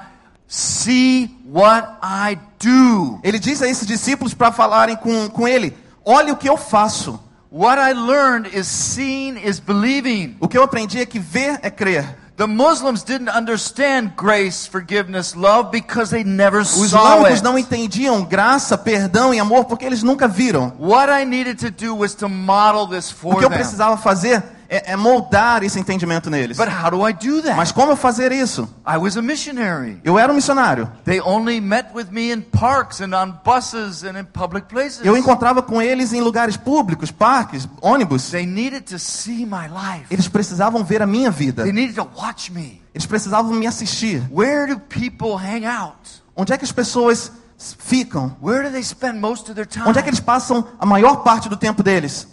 See 0.51 1.37
what 1.45 1.99
I 2.03 2.39
do. 2.59 3.21
Ele 3.23 3.39
diz 3.39 3.61
a 3.61 3.69
esses 3.69 3.87
discípulos 3.87 4.33
para 4.33 4.51
falarem 4.51 4.97
com, 4.97 5.29
com 5.29 5.47
ele: 5.47 5.77
Olha 6.03 6.33
o 6.33 6.37
que 6.37 6.49
eu 6.49 6.57
faço. 6.57 7.23
What 7.53 7.79
I 7.79 7.93
learned 7.93 8.57
is 8.59 8.67
seeing 8.67 9.39
is 9.47 9.61
believing. 9.61 10.39
O 10.41 10.49
que 10.49 10.57
eu 10.57 10.63
aprendi 10.63 11.01
é 11.01 11.07
que 11.07 11.19
ver 11.19 11.59
é 11.63 11.71
crer. 11.71 12.17
The 12.39 12.47
Muslims 12.47 13.03
didn't 13.03 13.31
understand 13.31 14.13
grace, 14.15 14.65
forgiveness, 14.65 15.35
love 15.35 15.73
because 15.73 16.13
they 16.13 16.23
never 16.23 16.61
Os 16.61 16.77
islâmicos 16.77 17.43
não 17.43 17.59
entendiam 17.59 18.25
graça, 18.25 18.79
perdão 18.79 19.35
e 19.35 19.41
amor 19.41 19.65
porque 19.65 19.85
eles 19.85 20.05
nunca 20.05 20.29
viram. 20.29 20.73
What 20.79 21.11
I 21.11 21.25
needed 21.25 21.59
to 21.59 21.71
do 21.71 21.97
was 21.97 22.15
to 22.15 22.29
model 22.29 22.87
this 22.87 23.11
O 23.11 23.15
for 23.17 23.39
que 23.41 23.45
eu 23.45 23.49
them. 23.49 23.59
precisava 23.59 23.97
fazer 23.97 24.41
é, 24.69 24.93
é 24.93 24.97
moldar 24.97 25.63
esse 25.63 25.81
entendimento 25.81 26.29
neles. 26.29 26.57
But 26.57 26.69
how 26.69 26.91
do 26.91 27.09
I 27.09 27.13
do 27.13 27.43
that? 27.43 27.57
Mas 27.57 27.73
como 27.73 27.97
fazer 27.97 28.33
isso? 28.33 28.69
I 28.87 28.99
was 28.99 29.17
a 29.17 29.23
missionary. 29.23 30.01
Eu 30.05 30.19
era 30.19 30.31
um 30.31 30.35
missionário. 30.35 30.91
They 31.05 31.21
only 31.21 31.61
met 31.61 31.91
with 31.95 32.09
me 32.11 32.31
in 32.33 32.43
parks 32.43 33.01
and 33.01 33.15
on 33.15 33.41
buses 33.45 34.05
and 34.05 34.19
in 34.19 34.25
public 34.25 34.67
places. 34.67 35.01
Eu 35.05 35.17
encontrava 35.17 35.63
com 35.63 35.81
eles 35.81 36.13
em 36.13 36.21
lugares 36.21 36.57
públicos, 36.57 37.11
parques, 37.11 37.67
ônibus. 37.81 38.31
They 38.31 38.45
needed 38.45 38.83
to 38.83 38.99
see 38.99 39.47
my 39.47 39.69
life. 39.69 40.07
Eles 40.11 40.29
precisavam 40.29 40.85
ver 40.85 41.01
a 41.01 41.07
minha 41.07 41.31
vida. 41.31 41.63
They 41.63 41.73
needed 41.73 41.95
to 41.95 42.09
watch 42.17 42.53
me. 42.53 42.83
Eles 42.95 43.07
precisavam 43.07 43.55
me 43.55 43.67
assistir. 43.67 44.23
Where 44.31 44.75
do 44.75 44.81
people 44.81 45.37
hang 45.37 45.65
out? 45.67 46.23
Onde 46.37 46.53
é 46.53 46.59
que 46.59 46.65
as 46.65 46.73
pessoas 46.73 47.33
ficam? 47.57 48.37
Where 48.43 48.65
do 48.65 48.71
they 48.71 48.83
spend 48.83 49.19
most 49.19 49.49
of 49.49 49.55
their 49.55 49.67
time? 49.67 49.89
Onde 49.89 49.99
é 49.99 50.03
que 50.03 50.11
eles 50.11 50.21
passam 50.21 50.67
a 50.79 50.85
maior 50.85 51.23
parte 51.23 51.49
do 51.49 51.57
tempo 51.57 51.83
deles? 51.83 52.29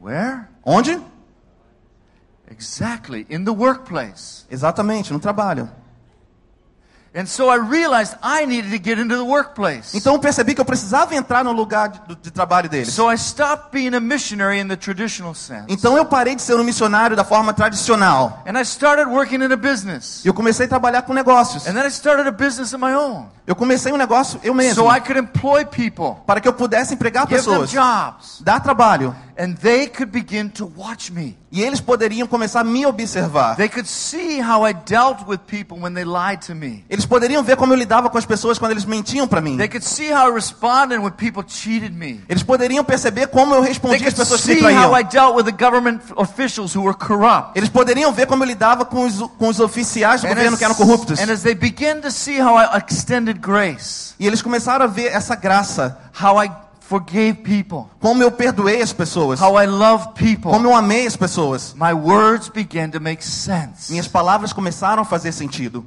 Where? 0.00 0.40
Onde? 0.64 1.00
Exactly, 2.50 3.26
in 3.28 3.44
the 3.44 3.52
workplace. 3.52 4.46
Exatamente, 4.50 5.12
no 5.12 5.18
trabalho. 5.18 5.68
And 7.14 7.26
so 7.26 7.48
I 7.48 7.56
realized 7.56 8.16
I 8.22 8.44
needed 8.44 8.70
to 8.70 8.78
get 8.78 8.98
into 8.98 9.16
the 9.16 9.24
workplace. 9.24 9.96
Então 9.96 10.12
eu 10.14 10.20
percebi 10.20 10.54
que 10.54 10.60
eu 10.60 10.64
precisava 10.64 11.14
entrar 11.14 11.42
no 11.42 11.52
lugar 11.52 11.88
de, 11.88 12.14
de 12.14 12.30
trabalho 12.30 12.68
deles. 12.68 12.92
So 12.92 13.10
I 13.10 13.16
stopped 13.16 13.72
being 13.72 13.94
a 13.94 14.00
missionary 14.00 14.60
in 14.60 14.68
the 14.68 14.76
traditional 14.76 15.34
sense. 15.34 15.64
Então 15.68 15.96
eu 15.96 16.04
parei 16.04 16.36
de 16.36 16.42
ser 16.42 16.54
um 16.54 16.64
missionário 16.64 17.16
da 17.16 17.24
forma 17.24 17.52
tradicional. 17.54 18.42
And 18.46 18.58
I 18.58 18.62
started 18.62 19.08
working 19.08 19.42
in 19.42 19.52
a 19.52 19.56
business. 19.56 20.22
E 20.24 20.28
eu 20.28 20.34
comecei 20.34 20.66
a 20.66 20.68
trabalhar 20.68 21.02
com 21.02 21.14
negócios. 21.14 21.66
And 21.66 21.72
then 21.72 21.86
I 21.86 21.90
started 21.90 22.28
a 22.28 22.30
business 22.30 22.74
of 22.74 22.84
my 22.84 22.94
own. 22.94 23.26
Eu 23.48 23.56
comecei 23.56 23.90
um 23.90 23.96
negócio 23.96 24.38
eu 24.44 24.52
mesmo. 24.52 24.74
So 24.84 24.94
I 24.94 25.00
could 25.00 25.18
employ 25.18 25.64
people, 25.64 26.20
Para 26.26 26.38
que 26.38 26.46
eu 26.46 26.52
pudesse 26.52 26.92
empregar 26.92 27.26
pessoas. 27.26 27.70
jobs, 27.70 28.42
Dar 28.42 28.60
trabalho. 28.60 29.16
and 29.38 29.54
they 29.54 29.86
could 29.88 30.10
begin 30.12 30.48
to 30.50 30.70
watch 30.76 31.10
me. 31.10 31.38
E 31.50 31.62
eles 31.62 31.80
poderiam 31.80 32.26
começar 32.28 32.60
a 32.60 32.64
me 32.64 32.84
observar. 32.84 33.56
They 33.56 33.70
could 33.70 33.88
see 33.88 34.38
how 34.42 34.66
I 34.68 34.74
dealt 34.74 35.26
with 35.26 35.38
people 35.46 35.78
when 35.80 35.94
they 35.94 36.04
lied 36.04 36.44
to 36.46 36.54
me. 36.54 36.84
Eles 36.90 37.06
poderiam 37.06 37.42
ver 37.42 37.56
como 37.56 37.72
eu 37.72 37.78
lidava 37.78 38.10
com 38.10 38.18
as 38.18 38.26
pessoas 38.26 38.58
quando 38.58 38.72
eles 38.72 38.84
mentiam 38.84 39.26
para 39.26 39.40
mim. 39.40 39.56
They 39.56 39.68
could 39.68 39.82
see 39.86 40.12
how 40.12 40.28
I 40.28 40.34
responded 40.34 40.98
when 40.98 41.10
people 41.12 41.42
cheated 41.46 41.94
me. 41.94 42.20
Eles 42.28 42.42
poderiam 42.42 42.84
perceber 42.84 43.28
como 43.28 43.54
eu 43.54 43.60
They 43.62 43.70
respondia 43.70 44.08
às 44.08 44.14
could 44.14 44.16
pessoas 44.18 44.42
que 44.42 44.48
me 44.48 44.54
see 44.56 44.60
traíam. 44.62 44.90
how 44.90 44.94
I 44.98 45.04
dealt 45.04 45.36
with 45.36 45.44
the 45.44 45.52
government 45.64 46.00
officials 46.16 46.76
who 46.76 46.82
were 46.84 46.94
corrupt. 46.98 47.52
Eles 47.56 47.70
poderiam 47.70 48.12
ver 48.12 48.26
como 48.26 48.42
eu 48.44 48.46
lidava 48.48 48.84
com 48.84 49.06
os, 49.06 49.18
com 49.38 49.48
os 49.48 49.58
oficiais 49.58 50.20
do 50.20 50.26
And 50.26 50.30
governo 50.30 50.52
as, 50.52 50.58
que 50.58 50.64
eram 50.64 50.74
corruptos. 50.74 51.18
and 51.18 51.30
as 51.32 51.40
they 51.42 51.54
began 51.54 52.00
to 52.02 52.10
see 52.10 52.38
how 52.42 52.58
I 52.58 52.76
extended 52.76 53.37
grace, 53.38 54.14
E 54.18 54.26
eles 54.26 54.42
começaram 54.42 54.84
a 54.84 54.88
ver 54.88 55.06
essa 55.06 55.34
graça. 55.34 55.98
how 56.20 56.42
I 56.42 56.50
forgave 56.80 57.34
people, 57.34 57.84
Como 58.00 58.22
eu 58.22 58.30
perdoei 58.32 58.80
as 58.82 58.92
pessoas. 58.92 59.40
how 59.40 59.60
I 59.62 59.66
loved 59.66 60.14
people, 60.14 60.50
Como 60.50 60.66
eu 60.68 60.74
amei 60.74 61.06
as 61.06 61.16
pessoas. 61.16 61.74
my 61.74 61.92
words 61.92 62.48
began 62.48 62.90
to 62.90 63.00
make 63.00 63.24
sense. 63.24 63.90
Minhas 63.90 64.08
palavras 64.08 64.52
começaram 64.52 65.02
a 65.02 65.04
fazer 65.04 65.32
sentido. 65.32 65.86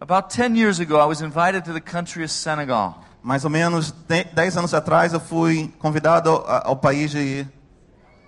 About 0.00 0.30
10 0.34 0.56
years 0.56 0.80
ago, 0.80 0.96
I 0.96 1.04
was 1.06 1.20
invited 1.20 1.64
to 1.66 1.72
the 1.74 1.80
country 1.80 2.24
of 2.24 2.32
Senegal. 2.32 2.98
Mais 3.22 3.44
ou 3.44 3.50
menos 3.50 3.90
de- 4.08 4.24
10 4.32 4.56
anos 4.56 4.72
atrás 4.72 5.12
eu 5.12 5.20
fui 5.20 5.72
convidado 5.78 6.30
ao, 6.30 6.68
ao 6.68 6.76
país 6.76 7.10
de 7.10 7.46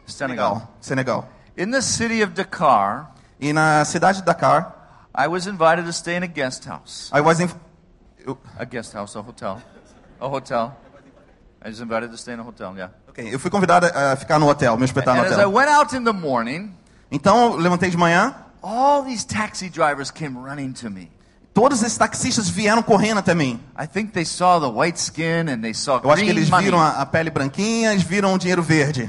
Senegal. 0.07 0.69
Senegal. 0.83 1.27
In 1.57 1.71
the 1.71 1.81
city 1.81 2.23
of 2.23 2.33
Dakar, 2.35 3.11
E 3.41 3.53
na 3.53 3.85
cidade 3.85 4.19
de 4.19 4.25
Dakar, 4.25 4.82
I 5.15 5.29
was 5.29 5.47
invited 5.47 5.85
to 5.87 5.93
stay 5.93 6.17
in 6.17 6.23
a 6.23 6.27
guest 6.27 6.65
house. 6.65 7.11
I 7.13 7.21
was 7.21 7.41
A 8.59 8.67
guest 8.67 8.93
house, 8.95 9.15
a 9.17 9.23
hotel. 9.23 9.61
A 10.21 10.29
hotel. 10.29 10.77
I 11.65 11.69
was 11.69 11.81
invited 11.81 12.11
to 12.11 12.17
stay 12.17 12.33
in 12.33 12.41
a 12.41 12.43
hotel, 12.43 12.75
yeah. 12.77 12.89
ok, 13.09 13.19
eu 13.33 13.39
fui 13.39 13.51
convidado 13.51 13.87
a 13.95 14.17
ficar 14.17 14.39
no 14.39 14.47
hotel, 14.47 14.77
me 14.77 14.85
hospedar 14.85 15.15
no 15.17 15.23
And 15.23 15.27
as 15.27 15.33
I 15.39 15.45
hotel. 15.45 15.53
went 15.53 15.69
out 15.71 15.93
in 15.95 16.05
the 16.05 16.13
morning, 16.13 16.75
Então 17.11 17.53
eu 17.53 17.57
levantei 17.59 17.89
de 17.91 17.97
manhã, 17.97 18.35
all 18.63 19.03
these 19.05 19.25
taxi 19.25 19.69
drivers 19.69 20.11
came 20.11 20.37
running 20.39 20.73
to 20.73 20.91
me. 20.91 21.09
todos 21.55 21.83
esses 21.83 21.97
taxistas 21.99 22.49
vieram 22.49 22.83
correndo 22.83 23.19
até 23.19 23.35
mim. 23.35 23.61
I 23.79 23.87
think 23.87 24.13
they 24.13 24.25
saw 24.25 24.59
the 24.59 24.69
white 24.71 24.99
skin 24.99 25.49
and 25.49 25.61
they 25.63 25.73
saw 25.75 26.01
Eu 26.03 26.11
acho 26.11 26.23
que 26.25 26.27
green 26.33 26.37
eles 26.39 26.51
money. 26.51 26.65
viram 26.65 26.81
a, 26.81 27.01
a 27.03 27.07
pele 27.07 27.31
branquinha, 27.31 27.93
eles 27.93 28.03
viram 28.03 28.35
o 28.35 28.39
dinheiro 28.39 28.63
verde. 28.63 29.09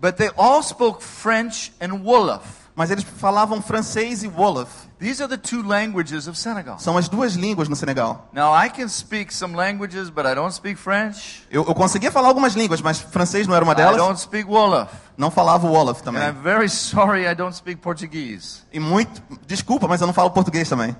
But 0.00 0.16
they 0.16 0.30
all 0.36 0.62
spoke 0.62 1.02
French 1.02 1.72
and 1.80 2.04
Wolof. 2.04 2.59
Mas 2.80 2.90
eles 2.90 3.04
falavam 3.04 3.60
francês 3.60 4.22
e 4.22 4.26
Wolof. 4.26 4.70
These 4.98 5.22
are 5.22 5.28
the 5.28 5.36
two 5.36 5.62
languages 5.62 6.26
of 6.26 6.38
Senegal. 6.38 6.78
São 6.78 6.96
as 6.96 7.10
duas 7.10 7.34
línguas 7.34 7.68
no 7.68 7.76
Senegal. 7.76 8.26
Now, 8.32 8.54
I 8.54 8.70
can 8.70 8.88
speak 8.88 9.34
some 9.34 9.54
languages, 9.54 10.08
but 10.08 10.24
I 10.24 10.34
don't 10.34 10.54
speak 10.54 10.80
French. 10.80 11.46
Eu, 11.50 11.62
eu 11.68 11.74
conseguia 11.74 12.10
falar 12.10 12.28
algumas 12.28 12.54
línguas, 12.54 12.80
mas 12.80 12.98
francês 12.98 13.46
não 13.46 13.54
era 13.54 13.62
uma 13.62 13.74
I 13.74 13.76
delas. 13.76 13.98
don't 13.98 14.18
speak 14.18 14.48
Wolof. 14.48 14.90
Não 15.14 15.30
falava 15.30 15.66
Wolof 15.66 16.00
And 16.00 16.04
também. 16.04 16.22
I'm 16.26 16.42
very 16.42 16.70
sorry 16.70 17.26
I 17.30 17.34
don't 17.34 17.54
speak 17.54 17.82
Portuguese. 17.82 18.62
E 18.72 18.80
muito, 18.80 19.22
desculpa, 19.46 19.86
mas 19.86 20.00
eu 20.00 20.06
não 20.06 20.14
falo 20.14 20.30
português 20.30 20.66
também. 20.66 20.96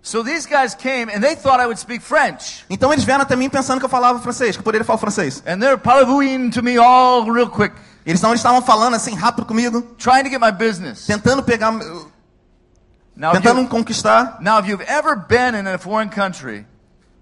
So 0.00 0.24
these 0.24 0.48
guys 0.48 0.74
came 0.74 1.12
and 1.14 1.20
they 1.20 1.36
thought 1.36 1.60
I 1.60 1.66
would 1.66 1.78
speak 1.78 2.02
French. 2.02 2.64
Então 2.70 2.90
eles 2.94 3.04
vieram 3.04 3.22
até 3.24 3.36
mim 3.36 3.50
pensando 3.50 3.78
que 3.78 3.84
eu 3.84 3.90
falava 3.90 4.18
francês, 4.20 4.56
que 4.56 4.60
eu 4.60 4.64
poderia 4.64 4.86
falar 4.86 4.98
francês. 4.98 5.42
And 5.46 5.58
they're 5.58 5.76
parleying 5.76 6.48
to 6.52 6.62
me 6.62 6.78
all 6.78 7.30
real 7.30 7.50
quick, 7.50 7.74
Eles 8.06 8.20
não 8.20 8.34
estavam 8.34 8.60
falando 8.60 8.94
assim 8.94 9.14
rápido 9.14 9.46
comigo, 9.46 9.82
trying 9.98 10.24
to 10.24 10.30
get 10.30 10.40
my 10.40 10.52
business. 10.52 11.06
tentando 11.06 11.42
pegar, 11.42 11.72
Now, 13.16 13.32
tentando 13.32 13.62
me 13.62 13.68
conquistar. 13.68 14.38
now, 14.40 14.58
if 14.58 14.66
you've 14.66 14.84
ever 14.86 15.16
been 15.16 15.54
in 15.54 15.66
a 15.66 15.78
foreign 15.78 16.10
country 16.10 16.66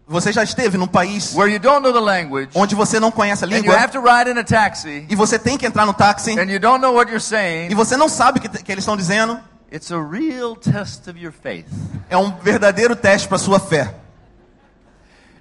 Você 0.08 0.32
já 0.32 0.42
esteve 0.42 0.76
num 0.76 0.86
país 0.88 1.32
where 1.34 1.50
you 1.50 1.60
don't 1.60 1.82
know 1.82 1.92
the 1.92 2.00
language 2.00 2.50
onde 2.54 2.74
você 2.74 2.98
não 2.98 3.10
conhece 3.10 3.44
a 3.44 3.46
língua 3.46 3.74
have 3.76 3.92
to 3.92 4.00
ride 4.00 4.28
in 4.28 4.38
a 4.38 4.44
taxi 4.44 5.06
e 5.08 5.14
você 5.14 5.38
tem 5.38 5.56
que 5.56 5.64
entrar 5.64 5.86
no 5.86 5.94
táxi 5.94 6.32
and 6.32 6.50
you 6.50 6.58
don't 6.58 6.80
know 6.82 6.92
what 6.92 7.08
you're 7.10 7.18
e 7.18 7.20
saying, 7.20 7.74
você 7.74 7.96
não 7.96 8.08
sabe 8.08 8.38
o 8.38 8.42
que, 8.42 8.48
que 8.48 8.72
eles 8.72 8.82
estão 8.82 8.96
dizendo, 8.96 9.38
it's 9.70 9.92
a 9.92 10.02
real 10.02 10.56
test 10.56 11.06
of 11.08 11.18
your 11.18 11.32
faith. 11.32 11.66
é 12.10 12.16
um 12.16 12.32
verdadeiro 12.38 12.96
teste 12.96 13.28
para 13.28 13.38
sua 13.38 13.60
fé. 13.60 13.94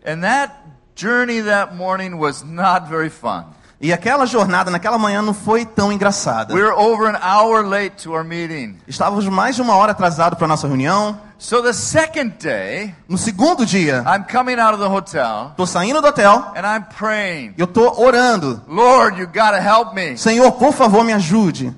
And 0.06 0.22
that 0.22 0.54
journey 0.96 1.42
that 1.42 1.76
morning 1.76 2.16
was 2.16 2.44
not 2.44 2.88
very 2.88 3.10
fun. 3.10 3.46
E 3.82 3.92
aquela 3.92 4.28
jornada 4.28 4.70
naquela 4.70 4.98
manhã 4.98 5.24
não 5.24 5.34
foi 5.34 5.66
tão 5.66 5.92
engraçada. 5.92 6.54
We 6.54 6.62
were 6.62 6.74
over 6.76 7.08
an 7.08 7.18
hour 7.20 7.66
late 7.66 8.04
to 8.04 8.14
our 8.14 8.24
meeting. 8.24 8.78
Estávamos 8.88 9.26
mais 9.28 9.56
de 9.56 9.62
uma 9.64 9.76
hora 9.76 9.92
atrasado 9.92 10.36
para 10.36 10.48
nossa 10.48 10.68
reunião. 10.68 11.20
So 11.40 11.64
the 11.64 11.74
second 11.74 12.36
day, 12.40 12.94
No 13.10 13.18
segundo 13.18 13.66
dia, 13.66 14.04
I'm 14.06 14.24
coming 14.32 14.60
out 14.60 14.76
of 14.76 14.84
the 14.84 14.88
hotel 14.88 15.48
estou 15.50 15.66
saindo 15.66 16.00
do 16.00 16.08
hotel 16.08 16.54
and 16.56 16.62
I'm 16.62 16.86
praying, 16.96 17.56
e 17.58 17.62
eu 17.62 17.66
estou 17.66 18.00
orando. 18.00 18.62
Lord, 18.68 19.20
you 19.20 19.26
got 19.26 19.50
to 19.50 19.60
help 19.60 19.96
me. 19.96 20.16
Senhor, 20.16 20.52
por 20.52 20.72
favor, 20.72 21.04
me 21.04 21.14
ajude. 21.14 21.76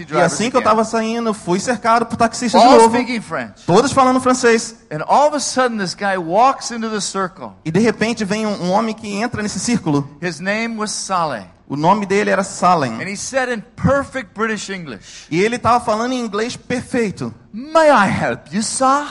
E 0.00 0.04
drivers. 0.04 0.32
assim 0.32 0.50
que 0.50 0.56
eu 0.56 0.60
estava 0.60 0.84
saindo, 0.84 1.32
fui 1.32 1.58
cercado 1.58 2.04
por 2.04 2.16
taxistas 2.16 2.60
de 2.60 2.68
novo, 2.68 2.94
speaking 2.94 3.20
French. 3.22 3.64
todos 3.64 3.92
falando 3.92 4.20
francês. 4.20 4.76
And 4.92 5.02
all 5.06 5.28
of 5.28 5.36
a 5.36 5.40
sudden, 5.40 5.78
this 5.78 5.94
guy 5.94 6.18
walks 6.18 6.70
into 6.70 6.90
the 6.90 7.00
circle. 7.00 7.52
E 7.64 7.70
de 7.70 7.80
repente 7.80 8.24
vem 8.24 8.46
um, 8.46 8.70
homem 8.70 8.94
que 8.94 9.08
entra 9.14 9.42
nesse 9.42 9.58
círculo. 9.58 10.06
His 10.20 10.38
name 10.38 10.76
was 10.76 10.90
Saleh. 10.90 11.46
O 11.66 11.76
nome 11.76 12.04
dele 12.04 12.30
era 12.30 12.42
And 12.42 12.44
Salem. 12.44 13.00
he 13.10 13.16
said 13.16 13.48
in 13.48 13.62
perfect 13.76 14.34
British 14.34 14.68
English, 14.68 15.26
E 15.30 15.40
ele 15.40 15.56
estava 15.56 15.82
falando 15.82 16.12
em 16.12 16.20
inglês 16.20 16.56
perfeito. 16.56 17.32
May 17.52 17.88
I 17.90 18.06
help 18.08 18.52
you, 18.52 18.62
sir? 18.62 19.06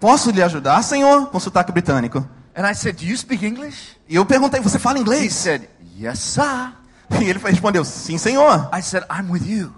Posso 0.00 0.30
lhe 0.30 0.42
ajudar, 0.42 0.82
senhor? 0.82 1.26
Com 1.26 1.38
sotaque 1.40 1.72
britânico. 1.72 2.26
And 2.56 2.66
I 2.66 2.74
said, 2.74 2.96
Do 2.96 3.04
you 3.04 3.16
speak 3.18 3.44
English? 3.44 3.96
E 4.08 4.14
eu 4.14 4.24
perguntei, 4.24 4.60
você 4.60 4.78
fala 4.78 4.96
He 4.98 5.00
inglês? 5.02 5.34
said, 5.34 5.68
Yes, 5.98 6.18
sir. 6.20 6.72
E 7.20 7.24
ele 7.24 7.38
respondeu, 7.38 7.84
sim, 7.84 8.18
senhor. 8.18 8.68
I 8.72 8.82
said, 8.82 9.04
I'm 9.10 9.30
with 9.30 9.46
you. 9.46 9.72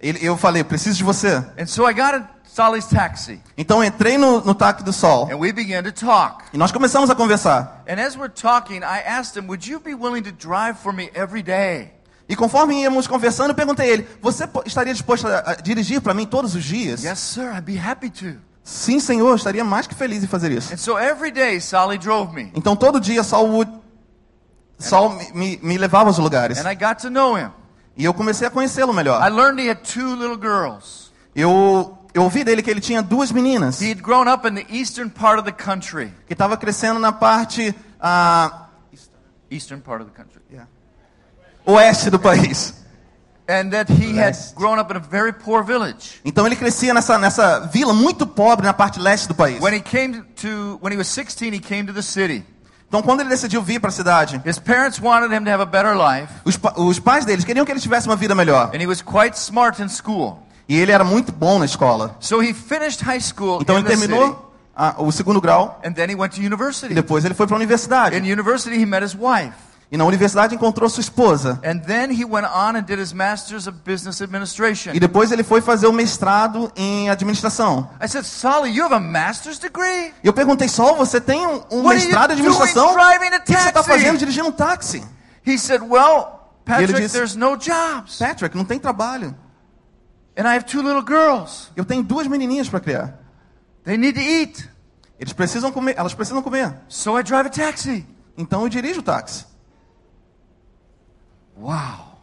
Ele, 0.00 0.18
eu 0.22 0.36
falei, 0.36 0.64
preciso 0.64 0.96
de 0.96 1.04
você. 1.04 1.44
And 1.58 1.66
so 1.66 1.88
I 1.88 1.92
got 1.92 2.24
Saleh's 2.44 2.86
taxi 2.86 3.40
Então 3.56 3.84
entrei 3.84 4.16
no, 4.18 4.40
no 4.40 4.54
táxi 4.54 4.82
do 4.82 4.92
sol. 4.92 5.28
and 5.30 5.36
we 5.36 5.52
began 5.52 5.82
to 5.82 5.92
talk. 5.92 6.44
E 6.52 6.58
nós 6.58 6.72
começamos 6.72 7.10
a 7.10 7.14
conversar. 7.14 7.84
And 7.88 8.00
as 8.00 8.16
we're 8.16 8.32
talking, 8.32 8.78
I 8.78 9.02
asked 9.06 9.36
him, 9.40 9.46
Would 9.48 9.68
you 9.68 9.78
be 9.78 9.94
willing 9.94 10.22
to 10.22 10.32
drive 10.32 10.76
for 10.78 10.92
me 10.92 11.10
every 11.14 11.42
day? 11.42 11.92
E 12.28 12.34
conforme 12.36 12.80
íamos 12.80 13.06
conversando, 13.08 13.54
perguntei 13.54 13.90
a 13.90 13.92
ele, 13.92 14.08
você 14.22 14.48
estaria 14.64 14.92
disposto 14.92 15.26
a, 15.26 15.50
a 15.50 15.54
dirigir 15.56 16.00
para 16.00 16.14
mim 16.14 16.24
todos 16.26 16.54
os 16.54 16.64
dias? 16.64 17.02
Yes, 17.04 17.18
sir, 17.18 17.52
I'd 17.52 17.62
be 17.62 17.76
happy 17.76 18.08
to. 18.08 18.36
Sim, 18.62 19.00
senhor, 19.00 19.28
eu 19.28 19.34
estaria 19.36 19.64
mais 19.64 19.86
que 19.88 19.94
feliz 19.96 20.22
em 20.22 20.28
fazer 20.28 20.52
isso. 20.52 20.72
And 20.72 20.76
so 20.76 20.96
every 20.96 21.32
day, 21.32 21.60
Saleh 21.60 21.98
drove 21.98 22.32
me. 22.34 22.52
Então 22.54 22.76
todo 22.76 23.00
dia 23.00 23.22
Sol, 23.24 23.64
Sol 24.80 25.10
me, 25.10 25.30
me, 25.32 25.58
me 25.62 25.78
levava 25.78 26.08
aos 26.10 26.18
lugares. 26.18 26.58
And 26.58 26.68
I 26.70 26.74
got 26.74 27.00
to 27.02 27.10
know 27.10 27.36
him. 27.36 27.50
E 27.96 28.04
eu 28.04 28.14
comecei 28.14 28.46
a 28.46 28.50
conhecê-lo 28.50 28.92
I 28.92 28.96
melhor. 28.96 29.20
learned 29.30 29.60
he 29.60 29.68
had 29.68 29.82
two 29.82 30.14
little 30.16 30.36
girls. 30.36 31.10
Eu, 31.34 31.98
eu 32.14 32.22
ouvi 32.22 32.42
dele 32.44 32.62
que 32.62 32.70
ele 32.70 32.80
tinha 32.80 33.02
duas 33.02 33.30
meninas. 33.30 33.80
He'd 33.80 34.00
grown 34.02 34.26
up 34.28 34.46
in 34.48 34.54
the 34.54 34.66
eastern 34.70 35.10
part 35.10 35.38
of 35.38 35.44
the 35.44 35.52
country. 35.52 36.12
Que 36.26 36.32
estava 36.34 36.56
crescendo 36.56 36.98
na 36.98 37.12
parte 37.12 37.74
ah, 38.00 38.68
Eastern 39.50 39.80
part 39.80 40.02
of 40.02 40.10
the 40.10 40.16
country. 40.16 40.40
oeste 41.66 42.10
do 42.10 42.18
país. 42.18 42.74
and 43.48 43.72
that 43.72 43.90
he 43.90 44.16
had 44.16 44.34
Leste. 44.34 44.54
grown 44.54 44.78
up 44.78 44.92
in 44.92 44.96
a 44.96 45.00
very 45.00 45.32
poor 45.32 45.64
village. 45.64 46.20
Então 46.24 46.46
ele 46.46 46.54
crescia 46.54 46.94
nessa, 46.94 47.18
nessa 47.18 47.60
vila 47.72 47.92
muito 47.92 48.24
pobre 48.26 48.64
na 48.64 48.72
parte 48.72 49.00
leste 49.00 49.26
do 49.26 49.34
país. 49.34 49.60
When 49.60 49.74
he 49.74 49.80
came 49.80 50.22
to, 50.36 50.78
when 50.80 50.92
he 50.92 50.96
was 50.96 51.08
16, 51.08 51.52
he 51.52 51.58
came 51.60 51.84
to 51.86 51.92
the 51.92 52.02
city. 52.02 52.44
Então 52.90 53.02
quando 53.02 53.20
ele 53.20 53.28
decidiu 53.28 53.62
vir 53.62 53.78
para 53.80 53.88
a 53.88 53.92
cidade, 53.92 54.42
His 54.44 54.58
parents 54.58 54.98
wanted 55.00 55.32
him 55.32 55.44
to 55.44 55.50
have 55.50 55.62
a 55.62 55.64
better 55.64 55.94
life, 55.96 56.26
os, 56.44 56.56
pa- 56.56 56.74
os 56.76 56.98
pais 56.98 57.24
deles 57.24 57.44
queriam 57.44 57.64
que 57.64 57.70
ele 57.70 57.78
tivesse 57.78 58.08
uma 58.08 58.16
vida 58.16 58.34
melhor. 58.34 58.72
and 58.74 58.82
he 58.82 58.86
was 58.86 59.00
quite 59.00 59.38
smart 59.38 59.80
in 59.80 59.88
school. 59.88 60.40
E 60.68 60.76
ele 60.76 60.90
era 60.90 61.04
muito 61.04 61.30
bom 61.30 61.60
na 61.60 61.64
escola. 61.66 62.16
So 62.18 62.42
he 62.42 62.52
finished 62.52 63.04
high 63.04 63.20
school 63.20 63.60
Então 63.62 63.76
in 63.76 63.80
ele 63.80 63.88
terminou 63.88 64.52
a- 64.74 64.96
o 64.98 65.12
segundo 65.12 65.40
grau 65.40 65.80
and 65.84 65.92
then 65.92 66.10
he 66.10 66.16
went 66.16 66.34
to 66.34 66.42
e 66.42 66.94
depois 66.94 67.24
ele 67.24 67.34
foi 67.34 67.46
para 67.46 67.54
a 67.54 67.58
In 67.58 67.60
universidade. 67.62 68.16
university, 68.16 68.76
he 68.76 68.84
met 68.86 69.04
his 69.04 69.14
wife. 69.14 69.54
E 69.92 69.96
na 69.96 70.04
universidade 70.04 70.54
encontrou 70.54 70.88
sua 70.88 71.00
esposa. 71.00 71.60
And 71.64 71.80
then 71.80 72.12
he 72.12 72.24
went 72.24 72.46
on 72.46 72.76
and 72.76 72.82
did 72.82 73.00
his 73.00 73.12
master's 73.12 73.66
of 73.66 73.78
business 73.84 74.22
administration. 74.22 74.92
E 74.94 75.00
depois 75.00 75.32
ele 75.32 75.42
foi 75.42 75.60
fazer 75.60 75.88
o 75.88 75.92
mestrado 75.92 76.70
em 76.76 77.10
administração. 77.10 77.90
I 78.00 78.06
said, 78.06 78.24
Solly, 78.24 78.70
you 78.70 78.84
have 78.84 78.94
a 78.94 79.00
master's 79.00 79.58
degree? 79.58 80.14
E 80.22 80.26
eu 80.28 80.32
perguntei, 80.32 80.68
Sol, 80.68 80.94
você 80.94 81.20
tem 81.20 81.44
um, 81.44 81.62
um 81.72 81.88
mestrado 81.88 82.30
em 82.30 82.34
administração? 82.34 82.92
O 82.94 83.40
que 83.44 83.52
você 83.52 83.68
está 83.68 83.82
fazendo 83.82 84.16
dirigindo 84.16 84.46
um 84.48 84.52
táxi? 84.52 85.02
He 85.44 85.58
said, 85.58 85.82
Well, 85.82 86.38
Patrick, 86.64 86.92
disse- 87.00 87.12
there's 87.12 87.34
no 87.34 87.56
jobs. 87.56 88.18
Patrick, 88.18 88.56
não 88.56 88.64
tem 88.64 88.78
trabalho. 88.78 89.34
And 90.38 90.42
I 90.44 90.54
have 90.56 90.64
two 90.66 90.82
little 90.82 91.02
girls. 91.04 91.68
Eu 91.74 91.84
tenho 91.84 92.04
duas 92.04 92.28
menininhas 92.28 92.68
para 92.68 92.78
criar. 92.78 93.18
They 93.84 93.96
need 93.96 94.14
to 94.14 94.20
eat. 94.24 94.70
Eles 95.18 95.32
precisam 95.32 95.72
comer, 95.72 95.94
elas 95.98 96.14
precisam 96.14 96.40
comer. 96.42 96.72
So 96.88 97.18
I 97.18 97.24
drive 97.24 97.46
a 97.48 97.50
taxi. 97.50 98.06
Então 98.38 98.62
eu 98.62 98.68
dirijo 98.68 99.00
o 99.00 99.02
táxi. 99.02 99.49
Wow. 101.60 102.18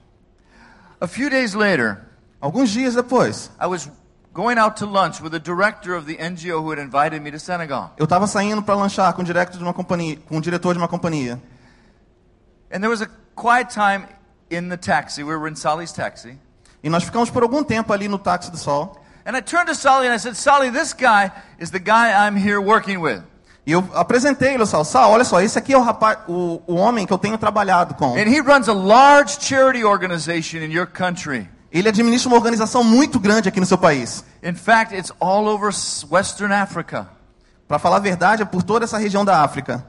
A 0.99 1.07
few 1.07 1.29
days 1.29 1.53
later, 1.53 2.07
Alguns 2.39 2.71
dias 2.71 2.93
depois, 2.93 3.49
I 3.59 3.65
was 3.65 3.89
going 4.31 4.59
out 4.59 4.77
to 4.77 4.85
lunch 4.85 5.19
with 5.21 5.31
the 5.31 5.39
director 5.39 5.95
of 5.95 6.05
the 6.05 6.17
NGO 6.17 6.61
who 6.61 6.69
had 6.69 6.77
invited 6.77 7.21
me 7.21 7.31
to 7.31 7.39
Senegal. 7.39 7.93
eu 7.97 8.03
estava 8.05 8.27
saindo 8.27 8.61
para 8.61 8.75
lanchar 8.75 9.11
com 9.13 9.23
o 9.23 9.25
diretor 9.25 9.57
de 9.57 9.63
uma 9.63 9.73
companhia, 9.73 10.17
com 10.27 10.37
o 10.37 10.41
diretor 10.41 10.73
de 10.73 10.79
uma 10.79 10.87
companhia. 10.87 11.41
And 12.71 12.81
there 12.81 12.89
was 12.89 13.01
a 13.01 13.09
quiet 13.35 13.69
time 13.71 14.05
in 14.51 14.69
the 14.69 14.77
taxi. 14.77 15.23
We 15.23 15.35
were 15.35 15.49
in 15.49 15.55
Sally's 15.55 15.91
taxi. 15.91 16.37
E 16.83 16.89
nós 16.89 17.03
ficamos 17.03 17.31
por 17.31 17.41
algum 17.41 17.63
tempo 17.63 17.91
ali 17.91 18.07
no 18.07 18.19
táxi 18.19 18.51
do 18.51 18.57
sol. 18.57 19.01
And 19.25 19.35
I 19.35 19.41
turned 19.41 19.67
to 19.67 19.75
Sally 19.75 20.07
and 20.07 20.13
I 20.13 20.19
said, 20.19 20.35
Sally, 20.35 20.69
this 20.69 20.93
guy 20.93 21.31
is 21.59 21.71
the 21.71 21.79
guy 21.79 22.13
I'm 22.13 22.35
here 22.35 22.61
working 22.61 23.01
with. 23.01 23.23
E 23.67 23.73
eu 23.73 23.85
apresentei 23.93 24.53
ele 24.53 24.61
ao 24.61 24.65
Sal. 24.65 24.85
Sal, 24.85 25.11
olha 25.11 25.25
só, 25.25 25.41
esse 25.41 25.59
aqui 25.59 25.73
é 25.73 25.77
o 25.77 25.81
rapaz, 25.81 26.19
o, 26.25 26.61
o 26.65 26.75
homem 26.75 27.05
que 27.05 27.11
eu 27.11 27.17
tenho 27.17 27.37
trabalhado 27.37 27.95
com. 27.95 28.13
And 28.13 28.29
he 28.29 28.39
runs 28.39 28.69
a 28.69 28.73
large 28.73 29.39
charity 29.41 29.83
organization 29.83 30.59
in 30.59 30.71
your 30.71 30.87
country. 30.87 31.49
Ele 31.69 31.89
administra 31.89 32.29
uma 32.29 32.37
organização 32.37 32.81
muito 32.81 33.19
grande 33.19 33.49
aqui 33.49 33.59
no 33.59 33.65
seu 33.65 33.77
país. 33.77 34.23
In 34.41 34.55
fact, 34.55 34.95
it's 34.95 35.11
all 35.19 35.49
over 35.49 35.69
Western 36.09 36.53
Africa. 36.53 37.09
Para 37.67 37.77
falar 37.77 37.97
a 37.97 37.99
verdade, 37.99 38.41
é 38.41 38.45
por 38.45 38.63
toda 38.63 38.85
essa 38.85 38.97
região 38.97 39.25
da 39.25 39.43
África. 39.43 39.85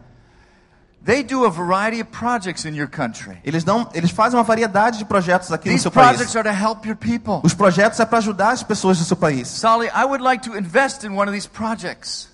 They 1.04 1.22
do 1.22 1.46
a 1.46 1.48
variety 1.48 2.02
of 2.02 2.10
projects 2.10 2.64
in 2.64 2.74
your 2.74 2.88
country. 2.88 3.38
Eles, 3.44 3.62
dão, 3.62 3.88
eles 3.94 4.10
fazem 4.10 4.36
uma 4.36 4.42
variedade 4.42 4.98
de 4.98 5.04
projetos 5.04 5.52
aqui 5.52 5.68
no 5.68 5.74
These 5.74 5.82
seu 5.82 5.92
projects 5.92 6.32
país. 6.32 6.36
are 6.36 6.50
to 6.50 6.64
help 6.64 6.84
your 6.84 6.96
people. 6.96 7.40
Os 7.44 7.54
projetos 7.54 8.00
é 8.00 8.04
para 8.04 8.18
ajudar 8.18 8.50
as 8.50 8.64
pessoas 8.64 8.98
do 8.98 9.04
seu 9.04 9.16
país. 9.16 9.46
Sally, 9.46 9.86
I 9.86 10.04
would 10.04 10.24
like 10.24 10.50
to 10.50 10.58
invest 10.58 11.06
in 11.06 11.10
one 11.10 11.30
of 11.30 11.32
these 11.32 11.48
projects. 11.48 12.28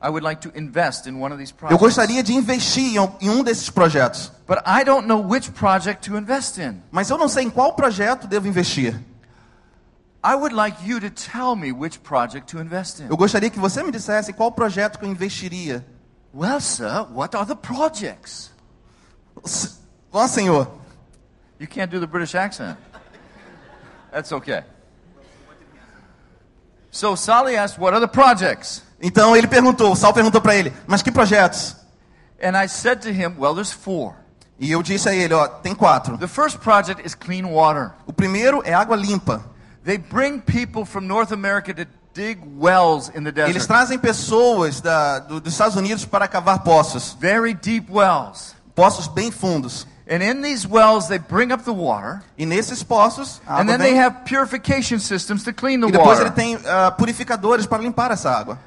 Eu 0.00 1.78
gostaria 1.78 2.22
de 2.22 2.32
investir 2.32 2.96
em 3.20 3.28
um- 3.30 3.42
desses 3.42 3.68
projetos. 3.68 4.30
But 4.46 4.58
I 4.64 4.84
don't 4.84 5.06
know 5.08 5.20
which 5.20 5.50
project 5.50 6.08
to 6.08 6.16
invest 6.16 6.58
in. 6.60 6.80
Mas 6.90 7.10
eu 7.10 7.18
não 7.18 7.28
sei 7.28 7.44
em 7.44 7.50
qual 7.50 7.72
projeto 7.74 8.26
devo 8.28 8.46
investir. 8.46 8.94
I 10.24 10.34
would 10.34 10.54
like 10.54 10.76
you 10.88 11.00
to 11.00 11.10
tell 11.10 11.56
me 11.56 11.72
which 11.72 11.98
project 12.00 12.46
to 12.52 12.60
invest 12.60 13.00
in. 13.00 13.06
Eu 13.08 13.16
gostaria 13.16 13.50
que 13.50 13.58
você 13.58 13.82
me 13.82 13.90
dissesse 13.90 14.32
qual 14.32 14.52
projeto 14.52 14.98
que 14.98 15.04
eu 15.04 15.08
investiria. 15.10 15.84
Well, 16.34 16.60
sir, 16.60 17.06
what 17.12 17.36
are 17.36 17.46
the 17.46 17.54
projects? 17.56 18.50
Ó 20.12 20.26
Senhor, 20.28 20.66
You 21.60 21.66
can't 21.66 21.90
do 21.90 21.98
the 21.98 22.06
British 22.06 22.36
accent. 22.36 22.76
That's 24.12 24.30
okay. 24.32 24.62
So 26.90 27.16
Sally 27.16 27.56
asked, 27.56 27.78
What 27.80 27.94
are 27.94 28.00
the 28.00 28.08
projects? 28.08 28.82
Então 29.00 29.36
ele 29.36 29.46
perguntou, 29.46 29.92
o 29.92 29.96
Sal 29.96 30.12
perguntou 30.12 30.40
para 30.40 30.54
ele, 30.56 30.72
mas 30.86 31.02
que 31.02 31.10
projetos? 31.12 31.76
And 32.42 32.56
I 32.60 32.68
said 32.68 33.00
to 33.02 33.08
him, 33.10 33.34
Well, 33.38 33.54
there's 33.54 33.72
four. 33.72 34.14
E 34.60 34.70
eu 34.72 34.82
disse 34.82 35.08
a 35.08 35.14
ele, 35.14 35.34
ó, 35.34 35.46
tem 35.46 35.74
quatro. 35.74 36.18
The 36.18 36.26
first 36.26 36.58
project 36.58 37.04
is 37.06 37.14
clean 37.14 37.44
water. 37.46 37.92
O 38.06 38.12
primeiro 38.12 38.60
é 38.64 38.74
água 38.74 38.96
limpa. 38.96 39.42
They 39.84 39.98
bring 39.98 40.40
people 40.40 40.84
from 40.84 41.02
North 41.02 41.32
America 41.32 41.72
to 41.74 41.86
dig 42.12 42.40
wells 42.58 43.08
in 43.14 43.22
the 43.22 43.28
Eles 43.42 43.52
desert. 43.54 43.66
trazem 43.68 43.98
pessoas 43.98 44.80
da- 44.80 45.20
do- 45.20 45.40
dos 45.40 45.52
Estados 45.52 45.76
Unidos 45.76 46.04
para 46.04 46.26
cavar 46.26 46.60
poços, 46.64 47.16
Very 47.20 47.54
deep 47.54 47.86
wells. 47.90 48.54
poços 48.74 49.06
bem 49.06 49.30
fundos. 49.30 49.86
And 50.10 50.22
in 50.22 50.42
these 50.42 50.66
wells, 50.66 51.06
they 51.06 51.18
bring 51.20 51.52
up 51.52 51.62
the 51.62 51.70
water. 51.70 52.22
E 52.36 52.44
nesses 52.46 52.82
poços, 52.82 53.40
a 53.46 53.56
And 53.56 53.60
água 53.60 53.66
then 53.66 53.78
they 53.78 53.92
vem, 53.92 54.02
have 54.02 54.16
purification 54.24 54.98
systems 54.98 55.44
to 55.44 55.52
clean 55.52 55.80
the 55.80 55.86
e 55.88 55.92
depois 55.92 56.18
ele 56.18 56.30
water. 56.30 56.32
tem 56.32 56.58
ah, 56.66 56.90
purificadores 56.90 57.66
para 57.66 57.82
limpar 57.82 58.10
essa 58.10 58.30
água. 58.30 58.58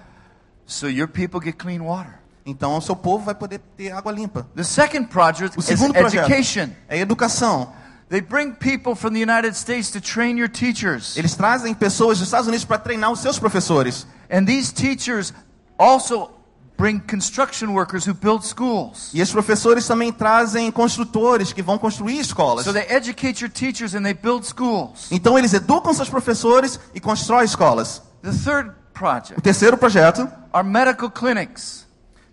So 0.71 0.87
your 0.87 1.07
people 1.07 1.41
get 1.41 1.57
clean 1.57 1.81
water. 1.81 2.13
Então 2.45 2.77
o 2.77 2.81
seu 2.81 2.95
povo 2.95 3.25
vai 3.25 3.35
poder 3.35 3.59
ter 3.75 3.91
água 3.91 4.11
limpa. 4.11 4.47
The 4.55 4.63
second 4.63 5.09
project 5.09 5.57
O 5.57 5.59
is 5.59 5.65
segundo 5.65 5.93
projeto 5.93 6.31
education. 6.31 6.69
é 6.87 6.97
educação. 6.99 7.73
They 8.09 8.21
bring 8.21 8.53
people 8.53 8.95
from 8.95 9.11
the 9.11 9.21
United 9.21 9.55
States 9.57 9.91
to 9.91 10.01
train 10.01 10.37
your 10.37 10.49
teachers. 10.49 11.15
Eles 11.17 11.35
trazem 11.35 11.73
pessoas 11.73 12.19
dos 12.19 12.27
Estados 12.27 12.47
Unidos 12.47 12.65
para 12.65 12.77
treinar 12.77 13.11
os 13.11 13.19
seus 13.19 13.37
professores. 13.37 14.07
And 14.29 14.45
these 14.45 14.73
teachers 14.73 15.33
also 15.77 16.31
bring 16.77 16.99
construction 17.01 17.67
workers 17.73 18.07
who 18.07 18.13
build 18.13 18.45
schools. 18.45 19.11
E 19.13 19.19
esses 19.19 19.33
professores 19.33 19.85
também 19.85 20.11
trazem 20.11 20.71
construtores 20.71 21.51
que 21.51 21.61
vão 21.61 21.77
construir 21.77 22.17
escolas. 22.17 22.63
So 22.63 22.71
they 22.71 22.85
educate 22.89 23.43
your 23.43 23.51
teachers 23.51 23.93
and 23.93 24.03
they 24.03 24.13
build 24.13 24.45
schools. 24.47 25.09
Então 25.11 25.37
eles 25.37 25.53
educam 25.53 25.93
seus 25.93 26.09
professores 26.09 26.79
e 26.95 26.99
constroem 27.01 27.43
escolas. 27.43 28.01
The 28.21 28.31
third 28.31 28.69
O 28.69 28.99
project 29.01 29.41
terceiro 29.41 29.77
projeto 29.77 30.29
are 30.53 30.67
medical 30.67 31.09
clinics. 31.09 31.81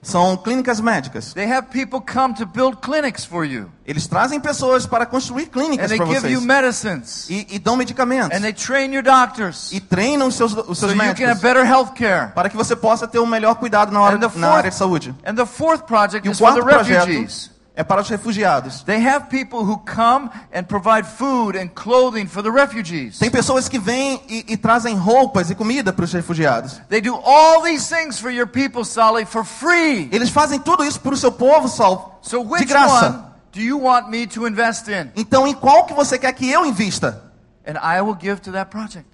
são 0.00 0.36
clínicas 0.36 0.80
médicas. 0.80 1.34
They 1.34 1.50
have 1.50 1.68
people 1.70 2.00
come 2.00 2.32
to 2.34 2.46
build 2.46 2.78
clinics 2.80 3.24
for 3.24 3.44
you. 3.44 3.68
Eles 3.84 4.06
trazem 4.06 4.38
pessoas 4.40 4.86
para 4.86 5.04
construir 5.04 5.46
clínicas 5.46 5.92
para 5.92 6.06
give 6.06 6.28
you 6.30 6.40
vocês. 6.40 6.44
medicines. 6.44 7.26
E, 7.28 7.46
e 7.50 7.58
dão 7.58 7.76
medicamentos. 7.76 8.36
And 8.36 8.40
they 8.40 8.52
train 8.52 8.92
your 8.94 9.02
doctors. 9.02 9.70
E 9.72 9.80
treinam 9.80 10.28
os 10.28 10.36
seus, 10.36 10.52
os 10.52 10.78
So 10.78 10.86
seus 10.86 10.92
you 10.92 10.98
can 10.98 11.04
have 11.04 11.18
médicos. 11.18 11.40
better 11.42 11.66
health 11.66 11.94
care. 11.94 12.32
Para 12.32 12.48
que 12.48 12.56
você 12.56 12.76
possa 12.76 13.06
ter 13.08 13.18
um 13.18 13.26
melhor 13.26 13.56
cuidado 13.56 13.90
na, 13.92 14.00
hora, 14.00 14.18
the 14.18 14.38
na 14.38 14.48
área 14.50 14.70
de 14.70 14.76
saúde. 14.76 15.14
And 15.26 15.34
the 15.34 15.46
fourth 15.46 15.82
project 15.84 16.26
E 16.26 16.30
o 16.30 16.32
is 16.32 16.38
for 16.38 16.54
the 16.54 16.60
quarto 16.62 16.76
projeto 16.84 17.06
refugees. 17.08 17.50
É 17.78 17.84
para 17.84 18.00
os 18.00 18.08
refugiados. 18.08 18.82
They 18.82 19.06
have 19.06 19.26
people 19.26 19.60
who 19.60 19.78
come 19.78 20.28
and 20.52 20.64
provide 20.64 21.06
food 21.06 21.56
and 21.56 21.68
clothing 21.68 22.26
for 22.26 22.42
the 22.42 22.50
refugees. 22.50 23.20
Tem 23.20 23.30
pessoas 23.30 23.68
que 23.68 23.78
vêm 23.78 24.20
e, 24.28 24.44
e 24.48 24.56
trazem 24.56 24.96
roupas 24.96 25.48
e 25.48 25.54
comida 25.54 25.92
para 25.92 26.04
os 26.04 26.12
refugiados. 26.12 26.82
They 26.88 27.00
do 27.00 27.14
all 27.14 27.62
these 27.62 27.88
things 27.88 28.18
for 28.18 28.32
your 28.32 28.48
people, 28.48 28.84
Sally, 28.84 29.24
for 29.24 29.44
free. 29.44 30.08
Eles 30.10 30.28
fazem 30.28 30.58
tudo 30.58 30.84
isso 30.84 31.00
para 31.00 31.14
o 31.14 31.16
seu 31.16 31.30
povo, 31.30 31.68
Sol, 31.68 32.18
So 32.20 32.42
de 32.42 32.52
which 32.52 32.64
graça. 32.64 33.10
one 33.10 33.24
do 33.52 33.60
you 33.60 33.80
want 33.80 34.08
me 34.08 34.26
to 34.26 34.48
invest 34.48 34.88
in? 34.88 35.12
Então, 35.14 35.46
em 35.46 35.54
qual 35.54 35.84
que 35.84 35.94
você 35.94 36.18
quer 36.18 36.32
que 36.32 36.50
eu 36.50 36.66
invista? 36.66 37.30
And 37.64 37.78
I 37.80 38.00
will 38.00 38.16
give 38.20 38.40
to 38.40 38.50
that 38.52 38.72
project. 38.72 39.06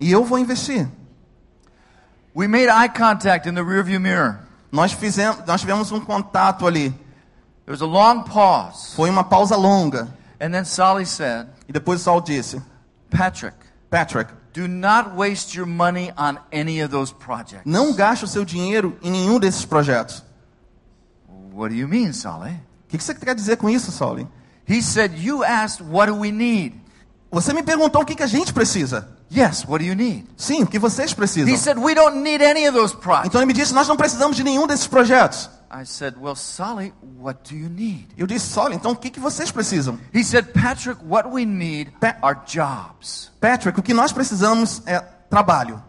E 0.00 0.10
eu 0.10 0.24
vou 0.24 0.38
investir. 0.38 0.88
We 2.34 2.48
made 2.48 2.68
eye 2.70 2.88
contact 2.88 3.46
in 3.46 3.54
the 3.54 3.62
rearview 3.62 4.00
mirror. 4.00 4.38
Nós 4.72 4.92
fizemos, 4.92 5.44
nós 5.46 5.60
tivemos 5.60 5.92
um 5.92 6.00
contato 6.00 6.66
ali. 6.66 6.94
There 7.66 7.72
was 7.72 7.82
a 7.82 7.86
long 7.86 8.22
pause. 8.22 8.94
Foi 8.94 9.10
uma 9.10 9.24
pausa 9.24 9.56
longa. 9.56 10.08
And 10.40 10.52
then 10.52 10.64
Sally 10.64 11.04
said, 11.04 11.48
E 11.68 11.72
depois 11.72 12.00
Sol 12.00 12.20
disse: 12.20 12.62
Patrick, 13.10 13.56
Patrick, 13.90 14.32
do 14.52 14.68
not 14.68 15.16
waste 15.16 15.56
your 15.56 15.66
money 15.66 16.12
on 16.16 16.38
any 16.52 16.80
of 16.80 16.90
those 16.90 17.12
projects. 17.12 17.64
não 17.66 17.92
gaste 17.92 18.24
o 18.24 18.28
seu 18.28 18.44
dinheiro 18.44 18.96
em 19.02 19.10
nenhum 19.10 19.40
desses 19.40 19.64
projetos. 19.64 20.22
What 21.52 21.74
do 21.74 21.76
you 21.76 21.88
mean, 21.88 22.12
Sally? 22.12 22.52
O 22.52 22.88
que 22.88 22.98
que 22.98 23.02
você 23.04 23.14
quer 23.14 23.34
dizer 23.34 23.56
com 23.56 23.68
isso, 23.68 23.90
Soli? 23.90 24.28
He 24.68 24.80
said, 24.80 25.18
You 25.18 25.42
asked, 25.42 25.82
what 25.82 26.10
do 26.10 26.18
we 26.18 26.30
need? 26.30 26.74
Você 27.32 27.52
me 27.52 27.62
perguntou 27.62 28.02
o 28.02 28.04
que, 28.04 28.14
que 28.14 28.22
a 28.22 28.26
gente 28.28 28.52
precisa. 28.52 29.08
Yes, 29.34 29.64
what 29.66 29.82
do 29.82 29.88
you 29.88 29.96
need? 29.96 30.24
Sim, 30.36 30.62
o 30.62 30.66
que 30.66 30.78
vocês 30.78 31.12
precisam. 31.12 31.52
He 31.52 31.58
said, 31.58 31.78
We 31.78 31.94
don't 31.94 32.18
need 32.18 32.44
any 32.44 32.68
of 32.68 32.78
those 32.78 32.94
projects. 32.94 33.28
Então 33.28 33.40
ele 33.40 33.46
me 33.46 33.52
disse: 33.52 33.74
Nós 33.74 33.88
não 33.88 33.96
precisamos 33.96 34.36
de 34.36 34.44
nenhum 34.44 34.66
desses 34.66 34.86
projetos. 34.86 35.50
I 35.70 35.84
said, 35.84 36.16
Well, 36.20 36.36
Sally, 36.36 36.92
what 37.18 37.40
do 37.48 37.56
you 37.56 37.68
need? 37.68 38.08
Eu 38.16 38.26
disse: 38.26 38.46
Soli, 38.52 38.76
então 38.76 38.92
o 38.92 38.96
que, 38.96 39.10
que 39.10 39.20
vocês 39.20 39.50
precisam? 39.50 39.98
He 40.14 40.22
said, 40.24 40.52
Patrick, 40.52 41.00
what 41.04 41.28
we 41.28 41.44
need 41.44 41.90
Pa- 42.00 42.16
are 42.22 42.38
jobs. 42.46 43.30
Patrick, 43.40 43.78
o 43.78 43.82
que 43.82 43.92
nós 43.94 44.12
precisamos 44.12 44.82
é 44.86 45.00
trabalho. 45.28 45.82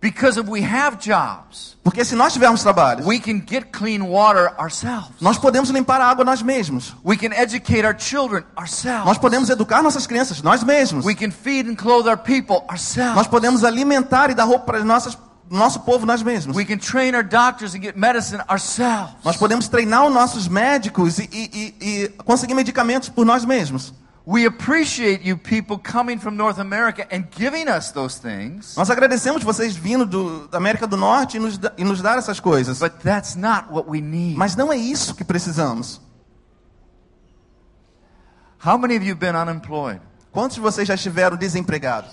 Because 0.00 0.36
if 0.36 0.48
we 0.48 0.64
have 0.64 0.96
jobs, 0.98 1.76
Porque 1.84 2.04
se 2.04 2.16
nós 2.16 2.32
tivermos 2.32 2.60
trabalho, 2.60 3.06
we 3.06 3.20
can 3.20 3.40
get 3.48 3.70
clean 3.70 4.02
water 4.02 4.52
ourselves. 4.58 5.12
nós 5.20 5.38
podemos 5.38 5.70
limpar 5.70 6.00
a 6.00 6.06
água 6.06 6.24
nós 6.24 6.42
mesmos. 6.42 6.92
We 7.04 7.16
can 7.16 7.32
educate 7.32 7.86
our 7.86 7.94
children 7.96 8.42
ourselves. 8.58 9.06
Nós 9.06 9.16
podemos 9.18 9.48
educar 9.48 9.80
nossas 9.80 10.04
crianças 10.04 10.42
nós 10.42 10.64
mesmos. 10.64 11.04
We 11.06 11.14
can 11.14 11.30
feed 11.30 11.70
and 11.70 11.76
clothe 11.76 12.08
our 12.08 12.18
people 12.18 12.64
ourselves. 12.68 13.14
Nós 13.14 13.28
podemos 13.28 13.62
alimentar 13.62 14.28
e 14.30 14.34
dar 14.34 14.42
roupa 14.44 14.64
para 14.66 14.84
nossas 14.84 15.16
nosso 15.58 15.80
povo 15.80 16.04
nós 16.06 16.22
mesmos. 16.22 16.56
We 16.56 16.64
can 16.64 16.78
train 16.78 17.14
our 17.14 17.22
doctors 17.22 17.74
and 17.74 17.80
get 17.82 17.96
medicine 17.96 18.42
ourselves. 18.48 19.14
Nós 19.24 19.36
podemos 19.36 19.68
treinar 19.68 20.06
os 20.06 20.12
nossos 20.14 20.48
médicos 20.48 21.18
e, 21.18 21.28
e- 21.32 21.50
e- 21.80 21.94
e 22.04 22.08
conseguir 22.24 22.54
medicamentos 22.54 23.08
por 23.08 23.24
nós 23.26 23.44
mesmos. 23.44 23.92
We 24.24 24.46
appreciate 24.46 25.28
you 25.28 25.36
people 25.36 25.78
coming 25.78 26.16
from 26.18 26.36
North 26.36 26.60
America 26.60 27.06
and 27.12 27.24
giving 27.36 27.68
us 27.68 27.90
those 27.90 28.20
things, 28.20 28.76
Nós 28.76 28.88
agradecemos 28.88 29.42
vocês 29.42 29.74
vindo 29.74 30.06
do, 30.06 30.46
da 30.46 30.58
América 30.58 30.86
do 30.86 30.96
Norte 30.96 31.38
e 31.38 31.40
nos, 31.40 31.58
e 31.76 31.82
nos 31.82 32.00
dar 32.00 32.16
essas 32.18 32.38
coisas. 32.38 32.78
but 32.78 32.92
that's 33.02 33.34
not 33.34 33.66
what 33.72 33.88
we 33.90 34.00
need. 34.00 34.36
Mas 34.36 34.54
não 34.54 34.72
é 34.72 34.76
isso 34.76 35.16
que 35.16 35.24
precisamos. 35.24 36.00
How 38.64 38.78
many 38.78 38.96
of 38.96 39.04
you 39.04 39.16
been 39.16 39.34
unemployed? 39.34 40.00
Quantos 40.30 40.54
de 40.54 40.60
vocês 40.60 40.86
já 40.86 40.94
estiveram 40.94 41.36
desempregados? 41.36 42.10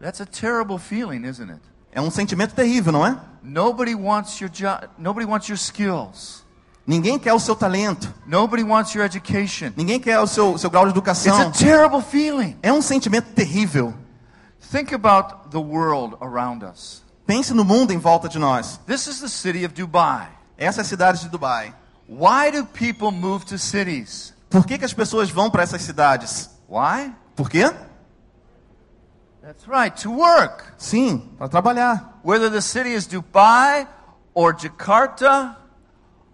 That's 0.00 0.20
a 0.20 0.26
terrible 0.26 0.78
feeling, 0.78 1.24
isn't 1.26 1.50
it? 1.50 1.60
É 1.94 2.00
um 2.00 2.10
sentimento 2.10 2.54
terrível, 2.54 2.92
não 2.92 3.06
é? 3.06 3.16
Nobody 3.40 3.94
wants 3.94 4.40
your 4.40 4.50
job. 4.50 4.88
Nobody 4.98 5.24
wants 5.24 5.48
your 5.48 5.56
skills. 5.56 6.42
Ninguém 6.86 7.18
quer 7.18 7.32
o 7.32 7.38
seu 7.38 7.54
talento. 7.54 8.12
Nobody 8.26 8.64
wants 8.64 8.94
your 8.94 9.04
education. 9.04 9.72
Ninguém 9.76 10.00
quer 10.00 10.18
o 10.18 10.26
seu, 10.26 10.58
seu 10.58 10.68
grau 10.68 10.84
de 10.84 10.90
It's 10.90 11.26
a 11.26 11.30
educação. 11.30 11.52
terrible 11.52 12.02
feeling. 12.02 12.56
É 12.62 12.72
um 12.72 12.82
sentimento 12.82 13.32
terrível. 13.32 13.94
Think 14.72 14.92
about 14.92 15.50
the 15.50 15.58
world 15.58 16.16
around 16.20 16.64
us. 16.64 17.02
Pense 17.26 17.54
no 17.54 17.64
mundo 17.64 17.92
em 17.92 17.98
volta 17.98 18.28
de 18.28 18.38
nós. 18.38 18.80
This 18.86 19.06
is 19.06 19.20
the 19.20 19.28
city 19.28 19.64
of 19.64 19.72
Dubai. 19.72 20.28
Essa 20.58 20.80
é 20.80 20.82
a 20.82 20.84
cidade 20.84 21.20
de 21.20 21.28
Dubai. 21.28 21.72
Why 22.08 22.50
do 22.52 22.66
people 22.66 23.12
move 23.12 23.46
to 23.46 23.58
cities? 23.58 24.34
Por 24.50 24.66
que, 24.66 24.76
que 24.78 24.84
as 24.84 24.92
pessoas 24.92 25.30
vão 25.30 25.48
para 25.48 25.62
essas 25.62 25.80
cidades? 25.80 26.50
Why? 26.68 27.12
Por 27.34 27.48
quê? 27.48 27.72
That's 29.44 29.68
right, 29.68 29.94
to 30.02 30.10
work. 30.10 30.64
Sim, 30.78 31.18
para 31.36 31.48
trabalhar. 31.48 32.18
Whether 32.22 32.48
the 32.48 32.62
city 32.62 32.94
is 32.94 33.06
Dubai 33.06 33.86
or 34.32 34.54
Jakarta 34.54 35.54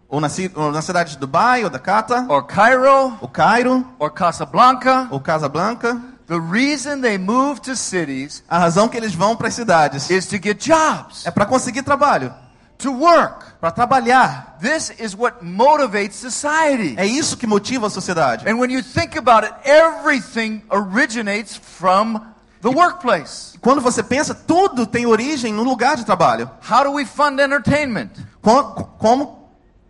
Ou 0.09 0.21
na, 0.21 0.29
ou 0.55 0.71
na 0.71 0.81
cidade 0.81 1.13
de 1.13 1.19
Dubai, 1.19 1.65
ou 1.65 1.71
Dakota, 1.71 2.25
or 2.29 2.45
Cairo 2.45 3.19
ou 3.21 3.29
Cairo, 3.29 3.85
or 3.99 4.11
Casablanca, 4.11 5.09
ou 5.11 5.19
Casablanca. 5.21 6.01
the 6.29 6.39
reason 6.39 7.01
they 7.01 7.19
move 7.19 7.61
to 7.61 7.75
cities 7.75 8.45
A 8.49 8.59
razão 8.59 8.89
que 8.89 8.97
eles 8.97 9.13
vão 9.13 9.35
para 9.35 9.49
as 9.49 9.55
cidades 9.55 10.09
is 10.09 10.27
to 10.27 10.37
get 10.41 10.65
jobs, 10.65 11.27
é 11.27 11.33
para 11.33 11.47
conseguir 11.47 11.83
trabalho, 11.83 12.33
to 12.79 12.93
work. 12.93 13.45
para 13.61 13.73
trabalhar. 13.73 14.57
This 14.61 14.93
is 15.01 15.17
what 15.17 15.45
motivates 15.45 16.17
society. 16.17 16.95
É 16.97 17.07
isso 17.07 17.37
que 17.37 17.47
motiva 17.47 17.89
a 17.89 17.91
sociedade. 17.91 18.49
And 18.49 18.59
when 18.59 18.71
you 18.71 18.85
think 18.85 19.19
about 19.19 19.45
it, 19.45 19.55
everything 19.65 20.63
originates 20.71 21.57
from 21.57 22.21
the 22.63 22.69
workplace. 22.69 23.59
Quando 23.61 23.81
você 23.81 24.03
pensa, 24.03 24.35
tudo 24.35 24.87
tem 24.87 25.07
origem 25.07 25.53
no 25.53 25.63
lugar 25.63 25.97
de 25.97 26.05
trabalho. 26.05 26.51
How 26.71 26.85
do 26.85 26.93
we 26.93 27.05
fund 27.05 27.41
entertainment? 27.41 28.11
Co- 28.43 28.89
Como, 28.99 29.39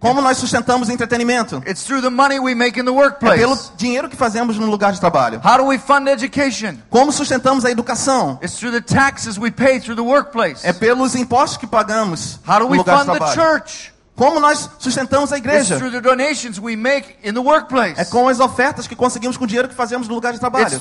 como 0.00 0.20
nós 0.22 0.38
sustentamos 0.38 0.88
entretenimento? 0.88 1.62
It's 1.66 1.84
through 1.84 2.00
the 2.02 2.10
money 2.10 2.38
we 2.40 2.54
make 2.54 2.78
in 2.80 2.84
the 2.84 2.90
É 2.90 2.94
workplace. 2.94 3.38
pelo 3.38 3.58
dinheiro 3.76 4.08
que 4.08 4.16
fazemos 4.16 4.56
no 4.58 4.66
lugar 4.66 4.92
de 4.92 5.00
trabalho. 5.00 5.40
How 5.44 5.58
do 5.58 5.64
we 5.66 5.78
fund 5.78 6.08
education? 6.08 6.78
Como 6.88 7.12
sustentamos 7.12 7.64
a 7.64 7.70
educação? 7.70 8.38
It's 8.42 8.56
through 8.58 8.72
the 8.72 8.80
taxes 8.80 9.36
we 9.38 9.50
pay 9.50 9.78
through 9.78 9.96
the 9.96 10.02
workplace. 10.08 10.66
É 10.66 10.72
pelos 10.72 11.14
impostos 11.14 11.58
que 11.58 11.66
pagamos 11.66 12.40
How 12.48 12.60
do 12.60 12.64
no 12.64 12.70
we 12.72 12.78
lugar 12.78 12.98
de 12.98 13.04
fund 13.04 13.12
the 13.12 13.18
trabalho. 13.24 13.40
church? 13.60 13.92
Como 14.20 14.38
nós 14.38 14.68
sustentamos 14.78 15.32
a 15.32 15.38
igreja? 15.38 15.80
É 17.96 18.04
com 18.04 18.28
as 18.28 18.38
ofertas 18.38 18.86
que 18.86 18.94
conseguimos 18.94 19.38
com 19.38 19.44
o 19.44 19.46
dinheiro 19.46 19.66
que 19.66 19.74
fazemos 19.74 20.06
no 20.08 20.14
lugar 20.14 20.34
de 20.34 20.38
trabalho. 20.38 20.78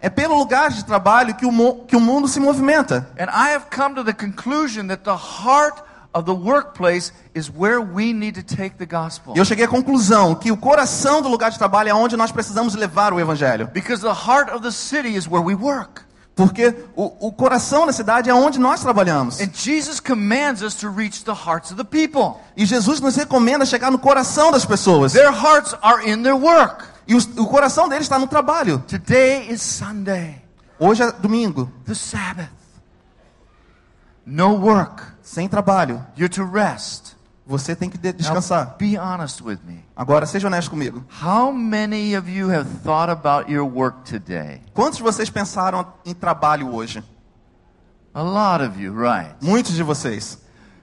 É 0.00 0.08
pelo 0.08 0.38
lugar 0.38 0.70
de 0.70 0.82
trabalho 0.82 1.34
que 1.34 1.44
o, 1.44 1.74
que 1.86 1.94
o 1.94 2.00
mundo 2.00 2.26
se 2.26 2.40
movimenta. 2.40 3.06
And 3.20 3.26
I 3.26 3.54
have 3.54 3.66
come 3.70 3.96
to 3.96 4.02
the 4.02 4.14
conclusion 4.14 4.86
that 4.86 5.02
the 5.04 5.10
heart 5.10 5.82
of 6.14 6.24
the 6.24 6.32
workplace 6.32 7.12
is 7.34 7.50
where 7.54 7.78
we 7.78 8.14
need 8.14 8.42
to 8.42 8.56
take 8.56 8.76
the 8.78 8.86
gospel. 8.86 9.34
E 9.36 9.38
eu 9.38 9.44
cheguei 9.44 9.66
à 9.66 9.68
conclusão 9.68 10.34
que 10.34 10.50
o 10.50 10.56
coração 10.56 11.20
do 11.20 11.28
lugar 11.28 11.50
de 11.50 11.58
trabalho 11.58 11.90
é 11.90 11.94
onde 11.94 12.16
nós 12.16 12.32
precisamos 12.32 12.74
levar 12.74 13.12
o 13.12 13.20
evangelho. 13.20 13.66
Because 13.74 14.00
the 14.00 14.08
heart 14.08 14.50
of 14.50 14.62
the 14.62 14.70
city 14.70 15.16
is 15.16 15.28
where 15.28 15.44
we 15.44 15.54
work. 15.54 16.05
Porque 16.36 16.84
o, 16.94 17.28
o 17.28 17.32
coração 17.32 17.86
da 17.86 17.94
cidade 17.94 18.28
é 18.28 18.34
onde 18.34 18.58
nós 18.60 18.80
trabalhamos. 18.80 19.40
And 19.40 19.48
Jesus 19.54 19.98
commands 20.00 20.60
us 20.60 20.74
to 20.74 20.90
reach 20.90 21.24
the 21.24 21.32
hearts 21.32 21.70
of 21.70 21.82
the 21.82 21.84
people. 21.84 22.38
E 22.54 22.66
Jesus 22.66 23.00
nos 23.00 23.16
recomenda 23.16 23.64
chegar 23.64 23.90
no 23.90 23.98
coração 23.98 24.52
das 24.52 24.66
pessoas. 24.66 25.14
Their 25.14 25.32
hearts 25.32 25.74
are 25.82 26.06
in 26.08 26.22
their 26.22 26.36
work. 26.36 26.84
E 27.08 27.14
os- 27.14 27.24
o 27.38 27.46
coração 27.46 27.88
deles 27.88 28.04
está 28.04 28.18
no 28.18 28.26
trabalho. 28.26 28.84
Today 28.86 29.48
is 29.50 29.62
Sunday, 29.62 30.42
Hoje 30.78 31.02
é 31.02 31.10
domingo, 31.10 31.72
the 31.86 31.94
Sabbath. 31.94 32.50
No 34.26 34.56
work. 34.58 35.02
sem 35.22 35.48
trabalho. 35.48 36.04
You're 36.18 36.28
to 36.34 36.44
rest. 36.44 37.15
Você 37.46 37.76
tem 37.76 37.88
que 37.88 37.96
de- 37.96 38.08
Now, 38.08 38.16
descansar. 38.18 38.74
be 38.76 38.98
honest 38.98 39.40
with 39.42 39.58
me. 39.64 39.84
Agora, 39.94 40.26
seja 40.26 40.48
honesto 40.48 40.68
comigo. 40.70 41.04
How 41.22 41.52
many 41.52 42.16
of 42.16 42.28
you 42.28 42.50
have 42.50 42.68
thought 42.82 43.08
about 43.10 43.50
your 43.50 43.64
work 43.70 43.98
today? 44.10 44.60
Quantos 44.74 44.96
de 44.96 45.02
vocês 45.04 45.30
pensaram 45.30 45.86
em 46.04 46.12
trabalho 46.12 46.74
hoje? 46.74 47.04
A 48.12 48.22
lot 48.22 48.64
of 48.64 48.82
you, 48.82 48.92
right? 48.92 49.34
Muitos 49.40 49.74
de 49.74 49.82
vocês. 49.82 50.38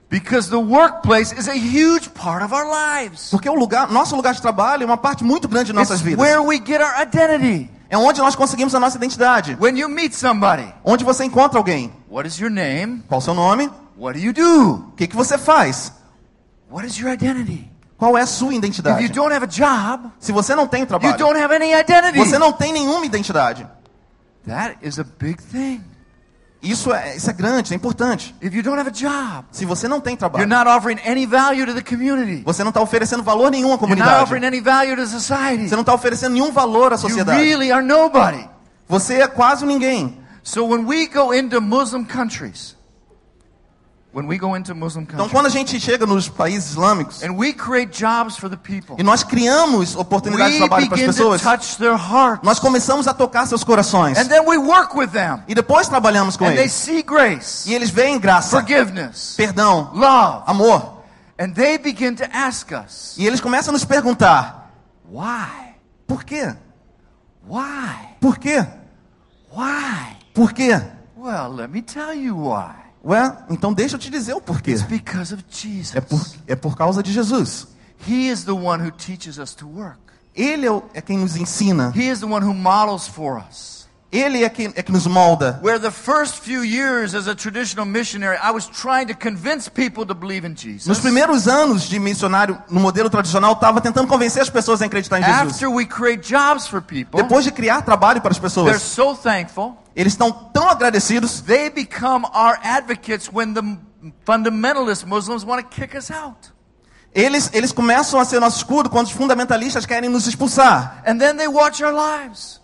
Because 0.10 0.50
the 0.50 0.58
workplace 0.58 1.34
is 1.34 1.48
a 1.50 1.54
huge 1.56 2.10
part 2.12 2.44
of 2.46 2.54
our 2.54 2.66
lives. 2.66 3.30
Porque 3.32 3.50
o 3.50 3.56
lugar, 3.56 3.90
nosso 3.92 4.16
lugar 4.16 4.34
de 4.34 4.42
trabalho 4.42 4.84
é 4.84 4.86
uma 4.86 4.98
parte 4.98 5.24
muito 5.24 5.48
grande 5.48 5.68
de 5.68 5.74
nossas 5.74 6.00
It's 6.00 6.06
vidas. 6.06 6.20
where 6.24 6.40
we 6.42 6.58
get 6.64 6.80
our 6.80 7.02
identity. 7.02 7.70
É 7.90 7.98
onde 7.98 8.22
nós 8.22 8.36
conseguimos 8.36 8.74
a 8.76 8.80
nossa 8.80 8.96
identidade. 8.98 9.58
When 9.60 9.78
you 9.78 9.90
meet 9.90 10.14
somebody, 10.14 10.72
Onde 10.86 11.04
você 11.04 11.26
encontra 11.26 11.58
alguém. 11.60 11.92
what 12.10 12.28
is 12.28 12.38
your 12.40 12.52
name? 12.52 13.04
Qual 13.08 13.18
o 13.20 13.22
seu 13.22 13.34
nome? 13.34 13.70
What 13.98 14.18
do 14.20 14.24
you 14.26 14.32
do? 14.34 14.76
O 14.90 14.92
que, 14.96 15.08
que 15.08 15.16
você 15.16 15.38
faz? 15.38 15.92
What 16.74 16.88
is 16.88 16.98
your 17.00 17.14
identity? 17.14 17.70
Qual 18.00 18.18
é 18.18 18.22
a 18.22 18.26
sua 18.26 18.52
If 18.52 18.58
identidade? 18.58 19.04
you 19.04 19.10
don't 19.10 19.32
have 19.32 19.44
a 19.44 19.48
job, 19.48 20.12
Se 20.20 20.32
você 20.32 20.56
não 20.56 20.66
tem 20.68 20.82
you 20.82 20.88
trabalho, 20.88 21.16
don't 21.18 21.40
have 21.40 21.54
any 21.54 21.72
identity. 21.72 22.18
você 22.18 22.40
não 22.40 22.52
tem 22.52 22.74
nenhuma 22.74 23.06
identidade. 23.06 23.68
That 24.48 24.78
is 24.82 24.98
a 24.98 25.04
big 25.04 25.42
thing. 25.44 25.84
Isso 26.64 26.92
é, 26.94 27.16
isso 27.16 27.30
é 27.30 27.34
grande, 27.34 27.74
é 27.74 27.76
importante. 27.76 28.34
If 28.42 28.54
you 28.56 28.64
don't 28.64 28.80
have 28.80 28.88
a 28.90 28.92
job, 28.92 29.46
Se 29.52 29.66
você 29.66 29.88
não 29.88 30.00
tem 30.02 30.14
you're 30.14 30.18
trabalho, 30.18 30.48
not 30.48 30.68
offering 30.68 30.98
any 31.06 31.26
value 31.28 31.66
to 31.66 31.74
the 31.76 31.82
community. 31.84 32.42
você 32.44 32.64
não 32.64 32.70
está 32.70 32.82
oferecendo 32.82 33.22
valor 33.22 33.52
nenhum 33.52 33.68
à 33.68 33.72
You're 33.76 33.82
not 33.82 33.96
comunidade. 33.96 34.24
offering 34.24 34.46
any 34.46 34.62
value 34.62 34.96
to 34.96 35.06
society. 35.06 35.68
Você 35.70 35.76
não 35.76 35.82
está 35.82 35.94
oferecendo 35.94 36.34
nenhum 36.34 36.52
valor 36.52 36.92
à 36.92 36.96
You 36.96 37.02
sociedade. 37.02 37.38
really 37.40 37.72
are 37.72 37.86
nobody. 37.86 38.50
Você 38.88 39.22
é 39.22 39.28
quase 39.28 39.64
ninguém. 39.66 40.18
So 40.42 40.66
when 40.66 40.86
we 40.88 41.06
go 41.06 41.34
into 41.34 41.62
Muslim 41.62 42.06
countries, 42.06 42.08
when 42.08 42.08
we 42.08 42.08
go 42.08 42.08
into 42.08 42.78
Muslim 43.26 44.03
Então, 44.16 44.28
countries, 45.08 45.32
quando 45.32 45.46
a 45.48 45.50
gente 45.50 45.80
chega 45.80 46.06
nos 46.06 46.30
países 46.30 46.72
islâmicos 46.72 47.24
and 47.24 47.32
we 47.36 47.52
create 47.52 47.98
jobs 48.00 48.38
for 48.38 48.48
the 48.48 48.56
people, 48.56 48.96
e 49.00 49.02
nós 49.02 49.24
criamos 49.24 49.96
oportunidades 49.96 50.54
de 50.54 50.60
trabalho 50.60 50.88
para 50.88 50.96
as 51.00 51.02
pessoas, 51.04 51.42
touch 51.42 51.78
their 51.78 51.96
hearts, 51.98 52.42
nós 52.44 52.60
começamos 52.60 53.08
a 53.08 53.14
tocar 53.14 53.48
seus 53.48 53.64
corações. 53.64 54.18
and 54.20 54.28
then 54.28 54.42
we 54.48 54.56
work 54.58 54.96
with 54.96 55.08
them, 55.08 55.42
E 55.48 55.56
depois 55.56 55.88
trabalhamos 55.88 56.38
com 56.38 56.46
and 56.46 56.50
they 56.52 56.60
eles. 56.66 56.74
see 56.74 57.02
grace, 57.02 57.68
E 57.68 57.74
eles 57.74 57.90
veem 57.90 58.20
graça, 58.20 58.64
perdão, 59.36 59.90
love, 59.96 60.44
amor. 60.46 61.02
and 61.40 61.52
they 61.54 61.80
begin 61.80 62.14
to 62.14 62.24
ask 62.32 62.72
us, 62.72 63.16
E 63.18 63.26
eles 63.26 63.42
começam 63.42 63.72
a 63.72 63.74
nos 63.74 63.84
perguntar: 63.84 64.72
why, 65.10 65.74
por 66.06 66.24
quê? 66.24 66.54
why, 67.48 68.16
Por 68.22 68.38
quê? 68.38 68.64
why? 69.52 70.18
Por 70.36 70.54
quê? 70.54 70.80
Well, 71.18 71.52
let 71.54 71.70
me 71.72 71.82
tell 71.82 72.14
you 72.14 72.36
why. 72.38 72.83
Ué, 73.04 73.38
então 73.50 73.74
deixa 73.74 73.96
eu 73.96 74.00
te 74.00 74.10
dizer 74.10 74.34
o 74.34 74.40
porquê. 74.42 74.72
It's 74.72 74.84
because 74.84 75.34
of 75.34 75.44
Jesus. 75.50 75.96
É 75.96 76.02
por, 76.02 76.26
é 76.48 76.56
por 76.56 76.78
causa 76.78 77.04
de 77.04 77.12
Jesus. 77.12 77.68
He 78.08 78.30
is 78.30 78.44
the 78.46 78.52
one 78.54 78.82
who 78.84 78.92
teaches 78.92 79.38
us 79.38 79.54
to 79.56 79.68
work. 79.68 80.00
Ele 80.36 80.66
é, 80.66 80.72
o- 80.72 80.84
é 80.94 81.02
quem 81.02 81.18
nos 81.18 81.36
ensina. 81.36 81.92
He 81.96 82.10
is 82.10 82.20
the 82.22 82.26
one 82.26 82.46
who 82.46 82.54
models 82.54 83.08
for 83.08 83.38
us. 83.50 83.83
Ele 84.14 84.44
é 84.44 84.50
quem, 84.50 84.72
é 84.76 84.84
que 84.84 84.92
nos 84.92 85.08
molda. 85.08 85.60
Where 85.64 85.80
the 85.80 85.90
first 85.90 86.44
few 86.44 86.64
years 86.64 87.16
as 87.16 87.28
a 87.28 87.34
traditional 87.34 87.84
missionary, 87.84 88.38
I 88.38 88.52
was 88.52 88.68
trying 88.68 89.08
to 89.08 89.16
convince 89.16 89.68
people 89.68 90.06
to 90.06 90.14
believe 90.14 90.46
in 90.48 90.56
Jesus. 90.56 90.86
Nos 90.86 91.00
primeiros 91.00 91.48
anos 91.48 91.90
de 91.90 91.98
missionário 91.98 92.62
no 92.70 92.80
modelo 92.80 93.10
tradicional, 93.10 93.54
estava 93.54 93.82
tentando 93.82 94.08
convencer 94.08 94.44
as 94.44 94.52
pessoas 94.52 94.84
a 94.84 94.86
acreditar 94.86 95.20
em 95.20 95.24
Jesus. 95.24 95.54
After 95.54 95.68
we 95.68 95.88
create 95.88 96.22
jobs 96.32 96.68
for 96.68 96.80
people, 96.80 97.20
Depois 97.24 97.44
de 97.44 97.52
criar 97.52 97.82
trabalho 97.82 98.22
para 98.22 98.30
as 98.30 98.38
they're 98.38 98.54
pessoas, 98.54 98.82
so 98.84 99.16
thankful. 99.16 99.76
eles 99.96 100.14
estão 100.14 100.32
tão 100.32 100.70
agradecidos. 100.70 101.42
They 101.42 101.72
become 101.72 102.24
our 102.36 102.60
advocates 102.62 103.28
when 103.34 103.56
the 103.56 103.64
fundamentalist 104.26 105.08
Muslims 105.08 105.44
want 105.44 105.64
to 105.64 105.68
kick 105.68 105.98
us 105.98 106.12
out. 106.12 106.54
Eles, 107.16 107.50
eles 107.52 107.72
começam 107.72 108.20
a 108.20 108.26
ser 108.26 108.40
nosso 108.40 108.58
escudo 108.58 108.90
quando 108.92 109.08
os 109.08 109.12
fundamentalistas 109.12 109.88
querem 109.88 110.10
nos 110.10 110.28
expulsar. 110.28 111.02
And 111.06 111.18
then 111.18 111.36
they 111.36 111.48
watch 111.48 111.84
our 111.84 111.94
lives. 111.94 112.62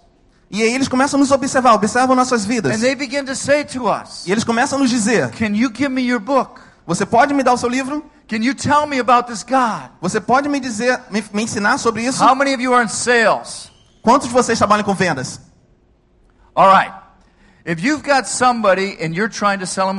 E 0.52 0.64
aí 0.64 0.74
eles 0.74 0.88
começam 0.88 1.18
a 1.18 1.22
nos 1.22 1.32
observar, 1.32 1.74
observam 1.74 2.16
nossas 2.16 2.44
vidas. 2.44 2.76
And 2.76 2.80
they 2.80 2.96
begin 2.96 3.24
to 3.26 3.36
say 3.36 3.64
to 3.66 3.88
us, 3.88 4.26
E 4.26 4.32
eles 4.32 4.44
começam 4.44 4.80
a 4.80 4.82
nos 4.82 4.90
dizer: 4.90 5.30
Can 5.32 5.56
you 5.56 5.72
give 5.74 5.90
me 5.90 6.02
your 6.02 6.20
book? 6.20 6.60
Você 6.88 7.06
pode 7.06 7.34
me 7.34 7.44
dar 7.44 7.54
o 7.54 7.58
seu 7.58 7.70
livro? 7.70 8.04
Can 8.28 8.44
you 8.44 8.54
tell 8.54 8.88
me 8.88 9.00
about 9.00 9.28
this 9.28 9.44
God? 9.44 9.92
Você 10.02 10.20
pode 10.20 10.48
me 10.50 10.60
dizer, 10.60 11.00
me, 11.10 11.24
me 11.34 11.44
ensinar 11.44 11.78
sobre 11.78 12.04
isso? 12.04 12.24
How 12.24 12.36
many 12.36 12.54
of 12.54 12.62
you 12.62 12.74
are 12.74 12.84
in 12.84 12.88
sales? 12.88 13.72
Quantos 14.02 14.28
de 14.28 14.34
vocês 14.34 14.58
trabalham 14.58 14.84
com 14.84 14.94
vendas? 14.94 15.40
All 16.56 16.72
right. 16.72 16.94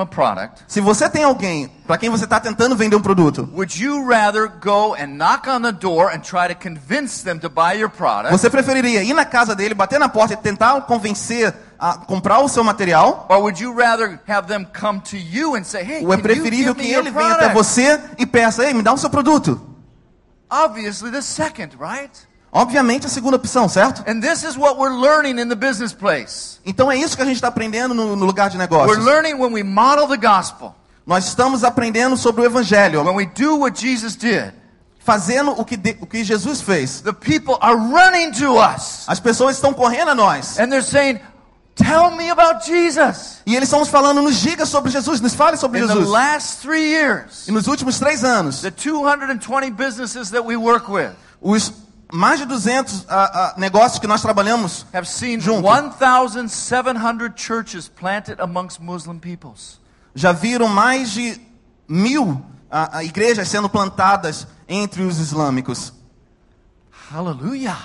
Product, 0.06 0.64
Se 0.66 0.80
você 0.80 1.08
tem 1.08 1.24
alguém 1.24 1.68
para 1.86 1.98
quem 1.98 2.08
você 2.08 2.24
está 2.24 2.40
tentando 2.40 2.74
vender 2.74 2.96
um 2.96 3.02
produto, 3.02 3.48
product? 7.90 8.32
você 8.36 8.48
preferiria 8.48 9.02
ir 9.02 9.12
na 9.12 9.24
casa 9.24 9.54
dele, 9.54 9.74
bater 9.74 9.98
na 10.00 10.08
porta 10.08 10.34
e 10.34 10.36
tentar 10.36 10.80
convencer 10.82 11.54
a 11.78 11.94
comprar 11.98 12.40
o 12.40 12.48
seu 12.48 12.64
material? 12.64 13.26
Say, 15.64 15.82
"Hey, 15.82 16.06
Ou 16.06 16.12
é 16.12 16.16
preferível 16.16 16.74
que 16.74 16.90
ele 16.90 17.10
venha 17.10 17.34
até 17.34 17.50
product?" 17.50 17.54
você 17.54 18.00
e 18.18 18.26
peça, 18.26 18.64
ei, 18.64 18.72
me 18.72 18.82
dá 18.82 18.92
o 18.92 18.98
seu 18.98 19.10
produto? 19.10 19.60
Obviously, 20.50 21.12
the 21.12 21.22
second, 21.22 21.76
right? 21.78 22.10
Obviamente 22.52 23.06
a 23.06 23.08
segunda 23.08 23.36
opção, 23.36 23.68
certo? 23.68 24.02
And 24.10 24.20
this 24.20 24.42
is 24.42 24.56
what 24.56 24.76
we're 24.76 24.92
learning 24.94 25.38
in 25.40 25.48
the 25.48 25.54
business 25.54 25.92
place. 25.92 26.58
Então 26.66 26.90
é 26.90 26.96
isso 26.96 27.16
que 27.16 27.22
a 27.22 27.26
gente 27.26 27.36
está 27.36 27.48
aprendendo 27.48 27.94
no, 27.94 28.16
no 28.16 28.26
lugar 28.26 28.50
de 28.50 28.56
We're 28.56 28.68
negócios. 28.68 29.04
learning 29.04 29.34
when 29.34 29.52
we 29.52 29.62
model 29.62 30.08
the 30.08 30.16
gospel, 30.16 30.74
Nós 31.06 31.26
estamos 31.26 31.62
aprendendo 31.64 32.16
sobre 32.16 32.42
o 32.42 32.44
evangelho, 32.44 33.02
when 33.04 33.14
we 33.14 33.26
do 33.26 33.56
what 33.60 33.80
Jesus 33.80 34.16
did. 34.16 34.52
fazendo 34.98 35.52
o 35.52 35.64
que, 35.64 35.76
de- 35.76 35.96
o 36.00 36.06
que 36.06 36.22
Jesus 36.24 36.60
fez. 36.60 37.00
The 37.00 37.12
people 37.12 37.56
are 37.60 37.76
running 37.76 38.32
to 38.32 38.58
us, 38.58 39.04
As 39.06 39.20
pessoas 39.20 39.56
estão 39.56 39.72
correndo 39.72 40.10
a 40.10 40.14
nós. 40.14 40.58
and 40.58 40.68
they're 40.70 40.82
saying, 40.84 41.18
"Tell 41.76 42.10
me 42.16 42.30
about 42.30 42.66
Jesus." 42.66 43.38
E 43.46 43.54
eles 43.56 43.68
estão 43.68 43.78
nos 43.80 43.88
falando, 43.88 44.20
nos 44.22 44.36
diga 44.40 44.66
sobre 44.66 44.90
Jesus, 44.90 45.20
nos 45.20 45.34
fale 45.34 45.56
sobre 45.56 45.80
In 45.80 45.86
the 45.86 45.94
Jesus. 45.94 46.10
last 46.10 46.60
three 46.62 46.90
years, 46.92 47.46
E 47.48 47.52
nos 47.52 47.66
últimos 47.68 47.98
três 47.98 48.22
anos, 48.24 48.60
the 48.60 48.70
220 48.72 49.70
businesses 49.70 50.30
that 50.30 50.44
we 50.44 50.56
work 50.56 50.90
with 50.90 51.10
os 51.40 51.72
mais 52.12 52.40
de 52.40 52.46
200 52.46 53.06
ah, 53.08 53.30
ah, 53.32 53.54
negócios 53.56 53.98
que 53.98 54.06
nós 54.06 54.20
trabalhamos 54.22 54.86
have 54.92 55.06
seen 55.06 55.40
Junto. 55.40 55.62
1,700 55.62 57.32
churches 57.36 57.88
planted 57.88 58.40
amongst 58.40 58.80
Muslim 58.80 59.18
peoples. 59.18 59.78
já 60.14 60.32
viram 60.32 60.68
mais 60.68 61.10
de 61.10 61.40
mil 61.88 62.44
ah, 62.70 63.02
igrejas 63.02 63.48
sendo 63.48 63.68
plantadas 63.68 64.46
entre 64.68 65.02
os 65.02 65.18
islâmicos. 65.18 65.92
Hallelujah. 67.10 67.76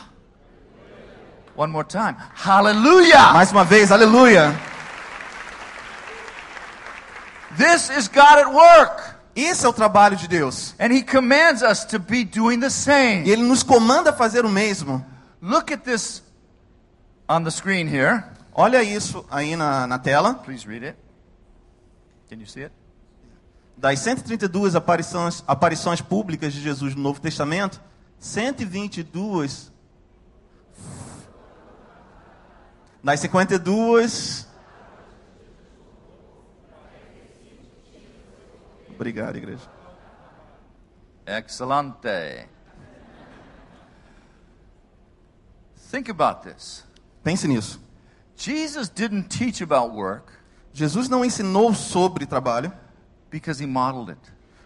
One 1.57 1.71
more 1.71 1.85
time. 1.87 2.15
Hallelujah. 2.35 3.31
Mais 3.33 3.51
uma 3.51 3.63
vez, 3.63 3.91
aleluia. 3.91 4.53
This 7.57 7.89
is 7.89 8.07
God 8.09 8.39
at 8.39 8.51
work. 8.53 9.04
Esse 9.35 9.65
é 9.65 9.69
o 9.69 9.73
trabalho 9.73 10.15
de 10.15 10.27
Deus. 10.27 10.73
And 10.79 10.93
He 10.93 11.03
commands 11.03 11.61
us 11.61 11.83
to 11.85 11.99
be 11.99 12.23
doing 12.23 12.59
the 12.59 12.67
E 12.67 12.71
same. 12.71 13.29
Ele 13.29 13.43
nos 13.43 13.63
comanda 13.63 14.11
a 14.11 14.13
fazer 14.13 14.45
o 14.45 14.49
mesmo. 14.49 15.05
Look 15.41 15.73
at 15.73 15.81
this 15.83 16.23
on 17.27 17.43
the 17.43 17.51
screen 17.51 17.87
here. 17.87 18.23
Olha 18.53 18.81
isso 18.81 19.25
aí 19.29 19.57
na, 19.57 19.85
na 19.85 19.99
tela. 19.99 20.35
Please 20.35 20.65
read 20.65 20.85
it. 20.85 20.97
Can 22.29 22.37
you 22.39 22.47
see 22.47 22.63
it? 22.63 22.73
Das 23.77 23.99
132 23.99 24.73
aparições, 24.73 25.43
aparições 25.45 25.99
públicas 25.99 26.53
de 26.53 26.61
Jesus 26.61 26.95
no 26.95 27.01
Novo 27.01 27.19
Testamento, 27.19 27.81
122. 28.17 29.69
Das 33.03 33.19
52. 33.19 34.44
Obrigado, 38.95 39.37
igreja. 39.37 39.69
Excelente. 41.25 42.47
Think 45.91 46.09
about 46.09 46.43
this. 46.43 46.83
Pense 47.23 47.47
nisso. 47.47 47.79
Jesus 48.35 48.89
didn't 48.89 49.29
teach 49.29 49.61
about 49.61 49.93
work 49.95 50.33
Jesus 50.75 51.07
não 51.07 51.23
ensinou 51.23 51.73
sobre 51.73 52.25
trabalho, 52.25 52.69
because 53.31 53.63
he 53.63 53.65
modeled 53.65 54.11
it. 54.11 54.19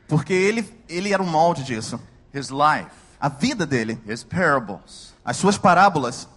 porque 0.07 0.33
ele, 0.33 0.67
ele 0.89 1.13
era 1.13 1.21
o 1.21 1.25
molde 1.25 1.63
disso. 1.63 1.99
His 2.33 2.49
life, 2.49 2.89
A 3.19 3.29
vida 3.29 3.63
dele, 3.65 3.99
his 4.07 4.23
parables, 4.23 5.13
as 5.23 5.37
suas 5.37 5.55
parábolas, 5.57 6.27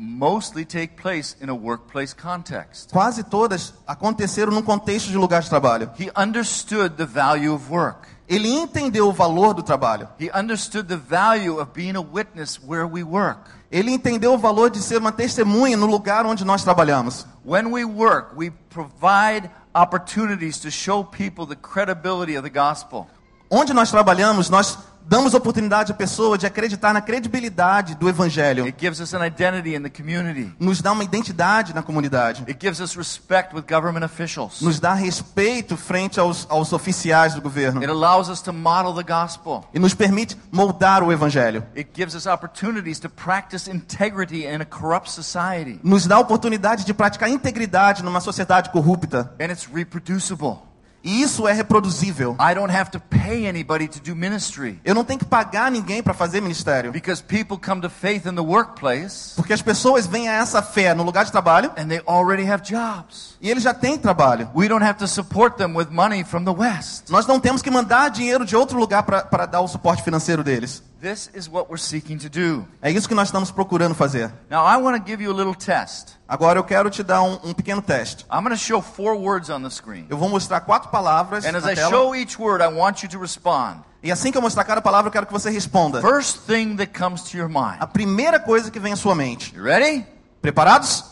mostly 0.00 0.64
take 0.64 0.96
place 0.96 1.36
in 1.42 1.50
a 1.50 1.54
workplace 1.54 2.14
context. 2.14 2.90
quase 2.90 3.22
todas 3.22 3.74
aconteceram 3.86 4.50
num 4.50 4.62
contexto 4.62 5.10
de 5.10 5.18
lugar 5.18 5.42
de 5.42 5.50
trabalho. 5.50 5.90
He 5.98 6.10
understood 6.16 6.96
the 6.96 7.04
value 7.04 7.52
of 7.52 7.70
work. 7.70 8.08
Ele 8.26 8.48
entendeu 8.48 9.08
o 9.08 9.12
valor 9.12 9.52
do 9.52 9.62
trabalho. 9.62 10.08
He 10.18 10.30
understood 10.32 10.88
the 10.88 10.96
value 10.96 11.60
of 11.60 11.72
being 11.74 11.96
a 11.96 12.00
witness 12.00 12.58
where 12.64 12.86
we 12.86 13.02
work. 13.02 13.50
Ele 13.70 13.90
entendeu 13.90 14.32
o 14.32 14.38
valor 14.38 14.70
de 14.70 14.80
ser 14.80 14.98
uma 14.98 15.12
testemunha 15.12 15.76
no 15.76 15.86
lugar 15.86 16.24
onde 16.24 16.44
nós 16.44 16.62
trabalhamos. 16.62 17.26
When 17.44 17.70
we 17.70 17.84
work, 17.84 18.34
we 18.34 18.50
provide 18.70 19.50
opportunities 19.74 20.58
to 20.60 20.70
show 20.70 21.04
people 21.04 21.44
the 21.44 21.56
credibility 21.56 22.36
of 22.36 22.48
the 22.48 22.58
gospel. 22.58 23.06
Onde 23.50 23.74
nós 23.74 23.90
trabalhamos, 23.90 24.48
nós 24.48 24.78
damos 25.06 25.34
oportunidade 25.34 25.92
à 25.92 25.94
pessoa 25.94 26.38
de 26.38 26.46
acreditar 26.46 26.92
na 26.92 27.00
credibilidade 27.00 27.94
do 27.94 28.08
evangelho. 28.08 28.66
It 28.66 28.76
gives 28.78 29.00
us 29.00 29.14
an 29.14 29.24
identity 29.24 29.74
in 29.74 29.82
the 29.82 29.90
community. 29.90 30.52
Nos 30.58 30.80
dá 30.80 30.92
uma 30.92 31.04
identidade 31.04 31.74
na 31.74 31.82
comunidade. 31.82 32.42
It 32.48 32.58
gives 32.60 32.80
us 32.80 32.96
respect 32.96 33.54
with 33.54 33.64
government 33.68 34.04
officials. 34.04 34.60
Nos 34.60 34.78
dá 34.78 34.94
respeito 34.94 35.76
frente 35.76 36.20
aos, 36.20 36.46
aos 36.48 36.72
oficiais 36.72 37.34
do 37.34 37.40
governo. 37.40 37.82
It 37.82 37.90
allows 37.90 38.28
us 38.28 38.40
to 38.42 38.52
model 38.52 38.94
the 38.94 39.04
gospel. 39.04 39.64
E 39.74 39.78
nos 39.78 39.94
permite 39.94 40.36
moldar 40.50 41.02
o 41.02 41.12
evangelho. 41.12 41.64
It 41.76 41.90
gives 41.94 42.14
us 42.14 42.26
opportunities 42.26 42.98
to 43.00 43.08
practice 43.08 43.70
integrity 43.70 44.44
in 44.44 44.60
a 44.60 44.64
corrupt 44.64 45.10
society. 45.10 45.80
Nos 45.82 46.06
dá 46.06 46.16
a 46.16 46.20
oportunidade 46.20 46.84
de 46.84 46.94
praticar 46.94 47.28
integridade 47.28 48.02
numa 48.02 48.20
sociedade 48.20 48.70
corrupta. 48.70 49.34
And 49.40 49.50
it's 49.50 49.68
reproducible. 49.72 50.69
E 51.02 51.22
isso 51.22 51.48
é 51.48 51.52
reproduzível. 51.52 52.36
I 52.38 52.54
don't 52.54 52.70
have 52.74 52.90
to 52.90 53.00
pay 53.00 53.48
anybody 53.48 53.88
to 53.88 54.00
do 54.00 54.14
ministry 54.14 54.78
Eu 54.84 54.94
não 54.94 55.02
tenho 55.04 55.18
que 55.18 55.24
pagar 55.24 55.70
ninguém 55.70 56.02
para 56.02 56.12
fazer 56.12 56.40
ministério. 56.42 56.92
because 56.92 57.22
people 57.22 57.56
come 57.56 57.80
to 57.80 57.88
faith 57.88 58.26
in 58.26 58.34
the 58.34 58.42
workplace 58.42 59.32
Porque 59.34 59.52
as 59.52 59.62
pessoas 59.62 60.06
vêm 60.06 60.28
a 60.28 60.34
essa 60.34 60.60
fé 60.62 60.92
no 60.94 61.02
lugar 61.02 61.24
de 61.24 61.32
trabalho 61.32 61.70
and 61.78 61.88
they 61.88 62.02
already 62.06 62.46
have 62.50 62.62
jobs. 62.62 63.36
e 63.40 63.48
eles 63.50 63.62
já 63.62 63.72
têm 63.72 63.96
trabalho. 63.96 64.50
We 64.54 64.68
don't 64.68 64.84
have 64.84 64.98
to 64.98 65.08
support 65.08 65.56
them 65.56 65.74
with 65.74 65.86
money 65.90 66.22
from 66.24 66.44
the 66.44 66.50
West. 66.52 67.08
Nós 67.08 67.26
não 67.26 67.40
temos 67.40 67.62
que 67.62 67.70
mandar 67.70 68.10
dinheiro 68.10 68.44
de 68.44 68.54
outro 68.54 68.78
lugar 68.78 69.02
para 69.02 69.46
dar 69.46 69.60
o 69.62 69.68
suporte 69.68 70.02
financeiro 70.02 70.44
deles. 70.44 70.82
This 71.00 71.30
is 71.34 71.48
what 71.48 71.70
we're 71.70 71.78
seeking 71.80 72.18
to 72.18 72.28
do. 72.28 72.68
É 72.82 72.90
isso 72.90 73.08
que 73.08 73.14
nós 73.14 73.28
estamos 73.28 73.50
procurando 73.50 73.94
fazer. 73.94 74.30
Now, 74.50 74.66
I 74.66 74.76
want 74.76 74.98
to 75.02 75.10
give 75.10 75.22
you 75.22 75.30
a 75.32 75.34
little 75.34 75.54
test. 75.54 76.18
Agora 76.28 76.58
eu 76.58 76.64
quero 76.64 76.90
te 76.90 77.02
dar 77.02 77.22
um, 77.22 77.38
um 77.42 77.54
pequeno 77.54 77.80
teste. 77.80 78.26
I'm 78.30 78.42
going 78.42 78.50
to 78.50 78.56
show 78.58 78.82
four 78.82 79.16
words 79.16 79.48
on 79.48 79.62
the 79.62 79.70
screen. 79.70 80.06
Eu 80.10 80.18
vou 80.18 80.28
mostrar 80.28 80.60
quatro 80.60 80.90
palavras 80.90 81.46
And 81.46 81.56
as 81.56 81.64
I 81.64 81.74
tela. 81.74 81.88
show 81.90 82.14
each 82.14 82.38
word, 82.38 82.62
I 82.62 82.68
want 82.68 83.02
you 83.02 83.08
to 83.08 83.18
respond. 83.18 83.82
E 84.02 84.12
assim 84.12 84.30
que 84.30 84.36
eu 84.36 84.42
mostrar 84.42 84.64
cada 84.64 84.82
palavra, 84.82 85.08
eu 85.08 85.12
quero 85.12 85.26
que 85.26 85.32
você 85.32 85.48
responda. 85.48 86.02
First 86.02 86.40
thing 86.46 86.76
that 86.76 86.92
comes 86.98 87.22
to 87.30 87.36
your 87.38 87.48
mind. 87.48 87.78
A 87.80 87.86
primeira 87.86 88.38
coisa 88.38 88.70
que 88.70 88.78
vem 88.78 88.92
à 88.92 88.96
sua 88.96 89.14
mente. 89.14 89.56
You 89.56 89.62
ready? 89.64 90.06
Preparados? 90.42 91.04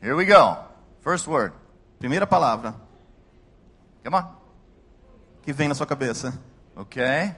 Here 0.00 0.14
we 0.14 0.26
go. 0.26 0.58
First 1.02 1.26
word. 1.26 1.52
Primeira 1.98 2.26
palavra 2.26 2.72
Come 4.04 4.16
on. 4.16 4.24
que 5.42 5.52
vem 5.52 5.66
na 5.66 5.74
sua 5.74 5.86
cabeça. 5.86 6.38
Okay. 6.76 7.34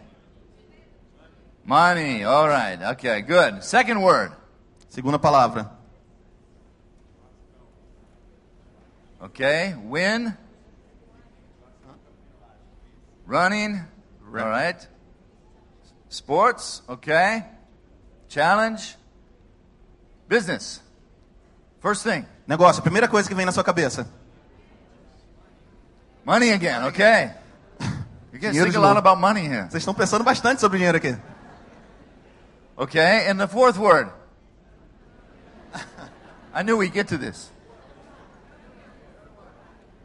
Money. 1.64 2.24
All 2.24 2.48
right. 2.48 2.80
Okay, 2.92 3.22
good. 3.22 3.62
Second 3.64 4.02
word. 4.02 4.32
Segunda 4.88 5.18
palavra. 5.18 5.70
Okay. 9.22 9.74
Win. 9.84 10.36
Running. 13.26 13.84
All 14.26 14.48
right. 14.48 14.88
Sports. 16.08 16.82
Okay. 16.88 17.44
Challenge. 18.28 18.96
Business. 20.28 20.80
First 21.80 22.04
thing. 22.04 22.26
Negócio, 22.46 22.80
a 22.80 22.82
primeira 22.82 23.08
coisa 23.08 23.28
que 23.28 23.34
vem 23.34 23.46
na 23.46 23.52
sua 23.52 23.62
cabeça. 23.62 24.06
Money 26.24 26.52
again. 26.52 26.84
Okay. 26.86 27.30
You 28.32 28.38
guys 28.38 28.56
think 28.56 28.76
a 28.76 28.80
lot 28.80 28.96
about 28.96 29.18
money 29.20 29.42
here. 29.42 29.68
Vocês 29.68 29.82
estão 29.82 29.94
pensando 29.94 30.24
bastante 30.24 30.60
sobre 30.60 30.78
dinheiro 30.78 30.96
aqui. 30.96 31.16
Okay. 32.80 33.26
And 33.28 33.38
the 33.38 33.46
fourth 33.46 33.78
word. 33.78 34.10
I 36.54 36.62
knew 36.62 36.78
we'd 36.78 36.94
get 36.94 37.08
to 37.08 37.18
this. 37.18 37.50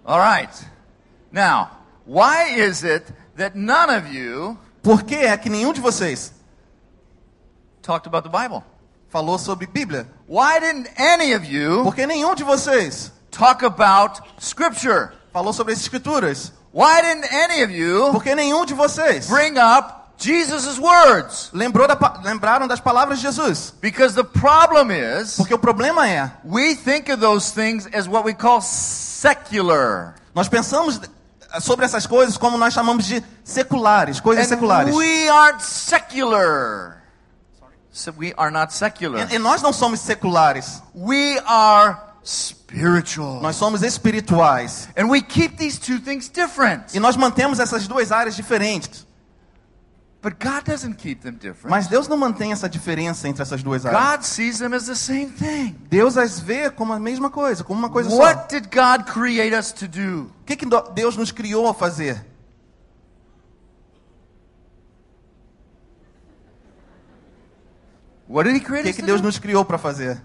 All 0.05 0.19
right. 0.19 0.53
Now, 1.31 1.71
why 2.05 2.49
is 2.49 2.83
it 2.83 3.03
that 3.37 3.55
none 3.55 3.89
of 3.89 4.13
you 4.13 4.57
Por 4.83 5.01
que 5.01 5.15
é 5.15 5.35
que 5.35 5.49
nenhum 5.49 5.73
de 5.73 5.81
vocês 5.81 6.31
talked 7.81 8.05
about 8.05 8.23
the 8.23 8.29
Bible? 8.29 8.63
falou 9.09 9.39
sobre 9.39 9.65
Bíblia. 9.65 10.07
Why 10.27 10.59
didn't 10.59 10.89
any 10.97 11.33
of 11.33 11.45
you 11.45 11.83
Porque 11.83 12.05
nenhum 12.05 12.35
de 12.35 12.43
vocês 12.43 13.11
talk 13.31 13.63
about 13.63 14.21
Scripture? 14.37 15.13
falou 15.33 15.53
sobre 15.53 15.73
as 15.73 15.79
escrituras. 15.79 16.51
Why 16.71 17.01
didn't 17.01 17.33
any 17.33 17.63
of 17.63 17.71
you 17.71 18.11
Porque 18.11 18.35
nenhum 18.35 18.65
de 18.65 18.75
vocês 18.75 19.27
bring 19.27 19.57
up 19.57 20.04
Jesus' 20.17 20.77
words? 20.79 21.49
lembrou 21.53 21.87
da 21.87 21.97
lembraram 22.23 22.67
das 22.67 22.79
palavras 22.79 23.19
de 23.19 23.25
Jesus. 23.25 23.73
Because 23.81 24.15
the 24.15 24.23
problem 24.23 24.91
is, 24.91 25.35
Porque 25.35 25.53
o 25.53 25.59
problema 25.59 26.07
é, 26.07 26.31
we 26.43 26.75
think 26.75 27.11
of 27.11 27.19
those 27.19 27.51
things 27.53 27.87
as 27.93 28.07
what 28.07 28.25
we 28.25 28.33
call 28.33 28.61
secular. 28.61 30.15
nós 30.33 30.47
pensamos 30.47 30.99
sobre 31.61 31.85
essas 31.85 32.05
coisas 32.05 32.37
como 32.37 32.57
nós 32.57 32.73
chamamos 32.73 33.05
de 33.05 33.23
seculares, 33.43 34.19
coisas 34.19 34.45
And 34.45 34.49
seculares. 34.49 34.95
we 34.95 35.29
aren't 35.29 35.61
secular. 35.63 37.01
So 37.91 38.13
we 38.17 38.33
are 38.35 38.51
not 38.51 38.73
secular. 38.73 39.31
E, 39.31 39.35
e 39.35 39.39
nós 39.39 39.61
não 39.61 39.71
somos 39.71 40.01
seculares, 40.01 40.81
We 40.93 41.39
are 41.45 41.97
spiritual. 42.25 43.39
nós 43.41 43.55
somos 43.55 43.81
espirituais. 43.83 44.89
And 44.97 45.05
we 45.09 45.21
keep 45.21 45.57
these 45.57 45.79
two 45.79 45.99
things 45.99 46.27
different. 46.29 46.93
E 46.93 46.99
nós 46.99 47.15
mantemos 47.15 47.59
essas 47.59 47.87
duas 47.87 48.11
áreas 48.11 48.35
diferentes. 48.35 49.05
But 50.25 50.39
God 50.43 50.63
doesn't 50.65 50.95
keep 50.95 51.21
them 51.21 51.35
different. 51.35 51.69
Mas 51.69 51.85
Deus 51.85 52.07
não 52.07 52.17
mantém 52.17 52.51
essa 52.51 52.67
diferença 52.67 53.29
entre 53.29 53.43
essas 53.43 53.61
duas 53.61 53.85
áreas. 53.85 54.03
God 54.03 54.23
sees 54.23 54.57
them 54.57 54.73
as 54.73 54.87
the 54.87 54.95
same 54.95 55.27
thing. 55.27 55.75
Deus 55.87 56.17
as 56.17 56.39
vê 56.39 56.71
como 56.71 56.93
a 56.93 56.99
mesma 56.99 57.29
coisa, 57.29 57.63
como 57.63 57.77
uma 57.77 57.91
coisa 57.91 58.09
só. 58.09 58.15
What 58.15 58.49
did 58.49 58.75
God 58.75 59.05
create 59.05 59.55
us 59.55 59.71
to 59.73 59.87
do? 59.87 60.31
O 60.41 60.43
que, 60.43 60.55
que 60.55 60.65
Deus 60.95 61.15
nos 61.15 61.31
criou 61.31 61.67
a 61.67 61.75
fazer? 61.75 62.25
What 68.27 68.49
did 68.49 68.59
He 68.59 68.65
O 68.65 68.65
create 68.65 68.85
que, 68.85 68.89
us 68.89 68.95
que 68.95 69.01
to 69.03 69.05
Deus 69.05 69.21
do? 69.21 69.27
nos 69.27 69.37
criou 69.37 69.63
para 69.63 69.77
fazer? 69.77 70.19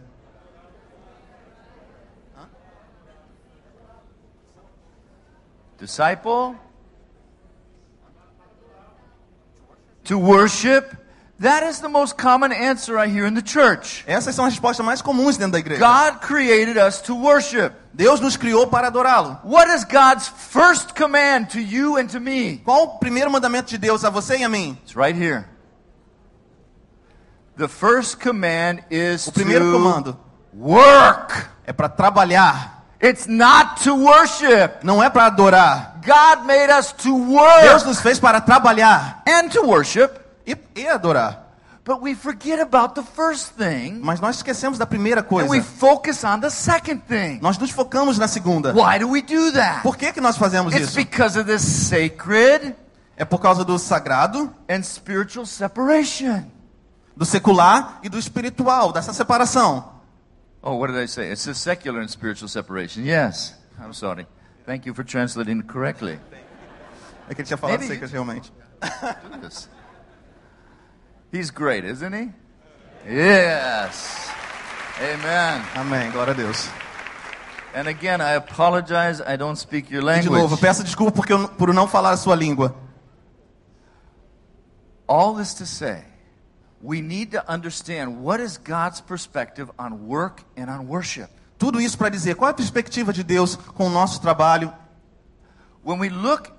Disciple? 5.76 6.56
To 10.04 10.18
worship? 10.18 10.96
That 11.40 11.62
is 11.62 11.80
the 11.80 11.88
most 11.88 12.18
common 12.18 12.52
answer 12.52 12.98
I 12.98 13.06
hear 13.08 13.24
in 13.26 13.32
the 13.34 13.40
church. 13.42 14.04
Essas 14.06 14.34
são 14.34 14.44
as 14.44 14.52
respostas 14.52 14.84
mais 14.84 15.00
comuns 15.00 15.38
dentro 15.38 15.52
da 15.52 15.58
igreja. 15.58 15.80
God 15.80 16.20
created 16.20 16.76
us 16.76 17.00
to 17.02 17.14
worship. 17.14 17.72
Deus 17.94 18.20
nos 18.20 18.36
criou 18.36 18.66
para 18.66 18.88
adorá-lo. 18.88 19.38
What 19.42 19.70
is 19.74 19.84
God's 19.84 20.28
first 20.28 20.94
command 20.94 21.46
to 21.52 21.58
you 21.60 21.96
and 21.96 22.08
to 22.08 22.20
me? 22.20 22.58
Qual 22.62 22.82
o 22.84 22.98
primeiro 22.98 23.30
mandamento 23.30 23.70
de 23.70 23.78
Deus 23.78 24.04
a 24.04 24.10
você 24.10 24.36
e 24.38 24.44
a 24.44 24.48
mim? 24.50 24.76
It's 24.84 24.94
right 24.94 25.16
here. 25.18 25.46
The 27.56 27.68
first 27.68 28.18
command 28.20 28.80
is 28.90 29.26
O 29.26 29.32
primeiro 29.32 29.64
to 29.66 29.72
comando 29.72 30.16
work. 30.52 31.32
é 31.66 31.72
para 31.72 31.88
trabalhar, 31.88 32.79
It's 33.02 33.26
not 33.26 33.82
to 33.84 33.94
worship. 33.94 34.82
não 34.82 35.02
é 35.02 35.08
para 35.08 35.26
adorar. 35.26 35.96
God 36.04 36.46
made 36.46 36.70
us 36.72 36.92
to 36.92 37.08
Deus 37.08 37.28
work 37.28 37.86
nos 37.86 38.00
fez 38.00 38.18
para 38.18 38.40
trabalhar 38.40 39.22
and 39.26 39.48
to 39.48 39.62
worship, 39.62 40.10
e, 40.46 40.56
e 40.76 40.86
adorar. 40.86 41.46
but 41.84 42.02
we 42.02 42.14
forget 42.14 42.60
about 42.60 42.94
the 42.94 43.02
first 43.02 43.52
thing 43.56 43.98
Mas 44.02 44.20
nós 44.20 44.36
esquecemos 44.36 44.78
da 44.78 44.86
primeira 44.86 45.20
and 45.22 45.24
we 45.48 45.60
coisa. 45.60 45.62
focus 45.78 46.22
on 46.24 46.40
the 46.40 46.50
second 46.50 47.00
thing. 47.08 47.38
Nós 47.40 47.56
nos 47.58 47.70
focamos 47.70 48.18
na 48.18 48.28
segunda. 48.28 48.72
Why 48.74 48.98
do 48.98 49.08
we 49.08 49.22
do 49.22 49.50
that? 49.52 49.82
Por 49.82 49.96
que, 49.96 50.12
que 50.12 50.20
nós 50.20 50.36
fazemos 50.36 50.74
It's 50.74 50.88
isso? 50.88 50.96
because 50.96 51.38
of 51.38 51.50
this 51.50 51.62
sacred 51.62 52.74
É 53.16 53.24
por 53.24 53.38
causa 53.38 53.64
do 53.64 53.78
sagrado, 53.78 54.54
and 54.68 54.82
spiritual 54.82 55.44
separation. 55.46 56.44
do 57.16 57.26
secular 57.26 57.98
e 58.02 58.08
do 58.08 58.18
espiritual, 58.18 58.92
dessa 58.92 59.12
separação. 59.12 59.99
Oh, 60.62 60.74
what 60.76 60.88
did 60.88 60.96
I 60.98 61.06
say? 61.06 61.30
It's 61.30 61.46
a 61.46 61.54
secular 61.54 62.00
and 62.00 62.10
spiritual 62.10 62.48
separation. 62.48 63.04
Yes. 63.04 63.54
I'm 63.82 63.92
sorry. 63.94 64.26
Thank 64.66 64.84
you 64.86 64.92
for 64.94 65.02
translating 65.04 65.62
correctly. 65.62 66.18
É 67.28 67.34
que 67.34 67.40
ele 67.42 67.46
tinha 67.46 67.56
falado 67.56 67.80
Maybe- 67.80 67.94
secas 67.94 68.10
realmente. 68.12 68.52
He's 71.32 71.50
great, 71.50 71.84
isn't 71.84 72.12
he? 72.12 72.32
Yes. 73.08 74.28
Amen. 74.98 75.62
Amém, 75.74 76.10
glória 76.10 76.32
a 76.32 76.36
Deus. 76.36 76.68
And 77.74 77.86
again, 77.88 78.20
I 78.20 78.34
apologize. 78.34 79.22
I 79.22 79.36
don't 79.36 79.56
speak 79.56 79.90
your 79.92 80.02
E 80.02 80.20
de 80.20 80.26
novo, 80.28 80.40
language. 80.42 80.60
peço 80.60 80.82
desculpa 80.84 81.12
porque 81.12 81.32
eu, 81.32 81.48
por 81.48 81.72
não 81.72 81.86
falar 81.86 82.10
a 82.10 82.16
sua 82.16 82.34
língua. 82.34 82.74
All 85.06 85.34
this 85.36 85.54
to 85.54 85.64
say, 85.66 86.02
we 86.82 87.00
need 87.00 87.32
to 87.32 87.44
understand 87.46 88.22
what 88.22 88.40
is 88.40 88.56
God's 88.58 89.00
perspective 89.00 89.70
on 89.78 90.06
work 90.08 90.42
and 90.56 90.70
on 90.70 90.86
worship. 90.88 91.28
Tudo 91.58 91.80
isso 91.80 91.98
para 91.98 92.08
dizer 92.10 92.36
qual 92.36 92.48
é 92.48 92.52
a 92.52 92.54
perspectiva 92.54 93.12
de 93.12 93.22
Deus 93.22 93.54
com 93.56 93.86
o 93.86 93.90
nosso 93.90 94.20
trabalho. 94.20 94.72
When 95.84 95.98
we 95.98 96.08
look 96.08 96.50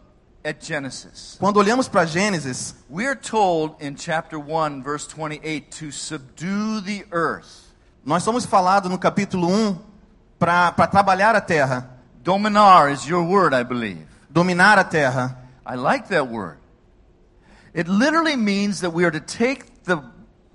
at 0.44 0.64
Genesis, 0.64 1.38
Quando 1.40 1.58
olhamos 1.58 1.88
para 1.88 2.06
Gênesis, 2.06 2.76
we 2.90 3.06
are 3.08 3.16
told 3.16 3.76
in 3.80 3.96
chapter 3.96 4.38
1, 4.40 4.82
verse 4.84 5.08
28, 5.08 5.70
to 5.80 5.92
subdue 5.92 6.82
the 6.82 7.06
earth. 7.12 7.70
nós 8.06 8.24
somos 8.24 8.46
falados 8.46 8.90
no 8.90 8.98
capítulo 9.00 9.48
1 9.48 9.78
para 10.40 10.72
trabalhar 10.88 11.36
a 11.36 11.42
terra, 11.42 11.90
Dominar 12.24 12.92
is 12.92 13.08
your 13.08 13.24
word, 13.24 13.54
I 13.56 13.64
believe. 13.64 14.06
dominar 14.30 14.78
a 14.78 14.84
terra. 14.84 15.38
I 15.66 15.76
like 15.76 16.10
that 16.10 16.28
word. 16.28 16.58
It 17.74 17.88
literally 17.88 18.36
means 18.36 18.82
that 18.82 18.92
we 18.92 19.04
are 19.06 19.12
to 19.12 19.20
take 19.20 19.71
the, 19.84 20.02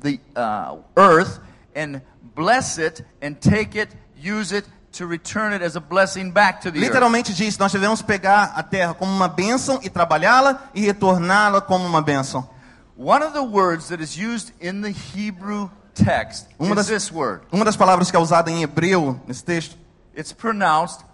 the 0.01 0.21
uh, 0.35 0.77
earth 0.97 1.41
and 1.75 2.01
bless 2.35 2.79
it 2.79 3.05
and 3.23 3.37
take 3.41 3.75
it, 3.77 3.89
use 4.17 4.53
it 4.53 4.65
to 4.93 5.07
return 5.07 5.53
it 5.53 5.63
as 5.63 5.77
a 5.77 5.81
blessing 5.81 6.31
back 6.33 6.61
to 6.63 6.71
the 6.71 6.79
earth. 6.79 6.89
Literalmente 6.89 7.35
diz, 7.35 7.59
nós 7.59 7.73
devemos 7.73 8.01
pegar 8.03 8.53
a 8.57 8.63
terra 8.63 8.95
como 8.95 9.13
uma 9.13 9.29
bênção 9.29 9.79
e 9.83 9.91
trabalhá-la 9.91 10.71
e 10.75 10.81
retorná-la 10.81 11.61
como 11.61 11.85
uma 11.87 12.01
bênção. 12.03 12.49
One 12.97 13.23
of 13.23 13.35
the 13.35 13.43
words 13.43 13.89
that 13.89 14.03
is 14.03 14.17
used 14.17 14.53
in 14.61 14.81
the 14.81 14.91
Hebrew 14.91 15.69
text 15.95 16.47
Uma 16.59 16.71
is 16.71 16.77
das- 16.77 16.87
this 16.89 17.13
word. 17.13 17.43
Uma 17.53 17.65
das 17.65 17.77
palavras 17.77 18.11
que 18.11 18.17
é 18.17 18.21
usada 18.21 18.51
em 18.51 18.63
hebreu 18.63 19.21
nesse 19.27 19.45
texto 19.45 19.77
It's 20.17 20.33
pronounced 20.33 21.05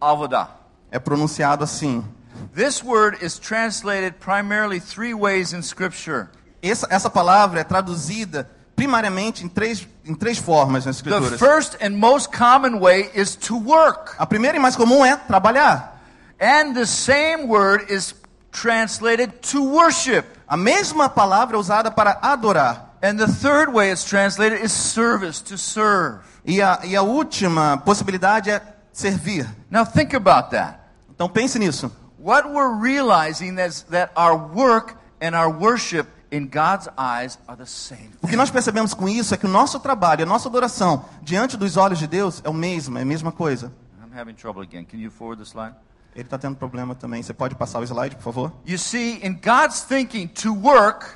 avodah. 0.00 0.48
é 0.90 0.98
pronunciado 0.98 1.62
assim. 1.62 2.04
This 2.52 2.82
word 2.82 3.24
is 3.24 3.38
translated 3.38 4.14
primarily 4.18 4.80
three 4.80 5.14
ways 5.14 5.52
in 5.52 5.62
Scripture. 5.62 6.30
Essa, 6.62 6.86
essa 6.90 7.10
palavra 7.10 7.60
é 7.60 7.64
traduzida 7.64 8.48
primariamente 8.76 9.44
em 9.44 9.48
três, 9.48 9.86
em 10.04 10.14
três 10.14 10.38
formas 10.38 10.86
nas 10.86 11.00
The 11.00 11.10
escrituras. 11.10 11.38
first 11.38 11.76
and 11.82 11.90
most 11.96 12.30
common 12.36 12.78
way 12.80 13.10
is 13.14 13.36
to 13.36 13.56
work. 13.58 14.14
A 14.18 14.26
primeira 14.26 14.56
e 14.56 14.60
mais 14.60 14.76
comum 14.76 15.04
é 15.04 15.16
trabalhar. 15.16 16.00
And 16.40 16.72
the 16.74 16.86
same 16.86 17.46
word 17.46 17.92
is 17.92 18.14
translated 18.52 19.32
to 19.52 19.62
worship. 19.62 20.24
A 20.48 20.56
mesma 20.56 21.08
palavra 21.08 21.56
é 21.56 21.58
usada 21.60 21.90
para 21.90 22.18
adorar. 22.22 22.96
And 23.02 23.16
the 23.16 23.26
third 23.26 23.72
way 23.72 23.90
it's 23.90 24.04
translated 24.04 24.62
is 24.64 24.72
service, 24.72 25.42
to 25.44 25.56
serve. 25.56 26.20
E 26.44 26.60
a, 26.60 26.80
e 26.84 26.96
a 26.96 27.02
última 27.02 27.78
possibilidade 27.78 28.50
é 28.50 28.62
servir. 28.92 29.46
Now 29.70 29.84
think 29.84 30.14
about 30.16 30.50
that. 30.50 30.78
Então 31.14 31.28
pense 31.28 31.58
nisso. 31.58 31.90
What 32.18 32.48
we're 32.48 32.74
realizing 32.80 33.58
is 33.58 33.82
that 33.90 34.10
our 34.16 34.36
work 34.36 34.94
and 35.20 35.34
our 35.34 35.50
worship 35.50 36.06
in 36.32 36.46
God's 36.46 36.88
eyes 36.96 37.38
are 37.46 37.56
the 37.56 37.66
same 37.66 38.10
O 38.22 38.28
que 38.28 38.36
nós 38.36 38.50
percebemos 38.50 38.94
com 38.94 39.08
isso 39.08 39.34
é 39.34 39.36
que 39.36 39.46
o 39.46 39.48
nosso 39.48 39.80
trabalho, 39.80 40.22
a 40.22 40.26
nossa 40.26 40.48
adoração 40.48 41.04
diante 41.22 41.56
dos 41.56 41.76
olhos 41.76 41.98
de 41.98 42.06
Deus 42.06 42.40
é 42.44 42.48
o 42.48 42.54
mesmo, 42.54 42.98
é 42.98 43.02
a 43.02 43.04
mesma 43.04 43.32
coisa. 43.32 43.72
I'm 44.02 44.18
having 44.18 44.34
trouble 44.34 44.62
again. 44.62 44.84
Can 44.84 44.98
you 44.98 45.10
forward 45.10 45.42
the 45.42 45.48
slide? 45.48 45.74
Ele 46.14 46.24
está 46.24 46.36
tendo 46.36 46.56
problema 46.56 46.94
também. 46.94 47.22
Você 47.22 47.32
pode 47.32 47.54
passar 47.54 47.78
o 47.78 47.84
slide, 47.84 48.16
por 48.16 48.22
favor? 48.22 48.52
You 48.66 48.78
see, 48.78 49.20
in 49.24 49.34
God's 49.34 49.82
thinking, 49.82 50.26
to 50.28 50.52
work 50.52 51.06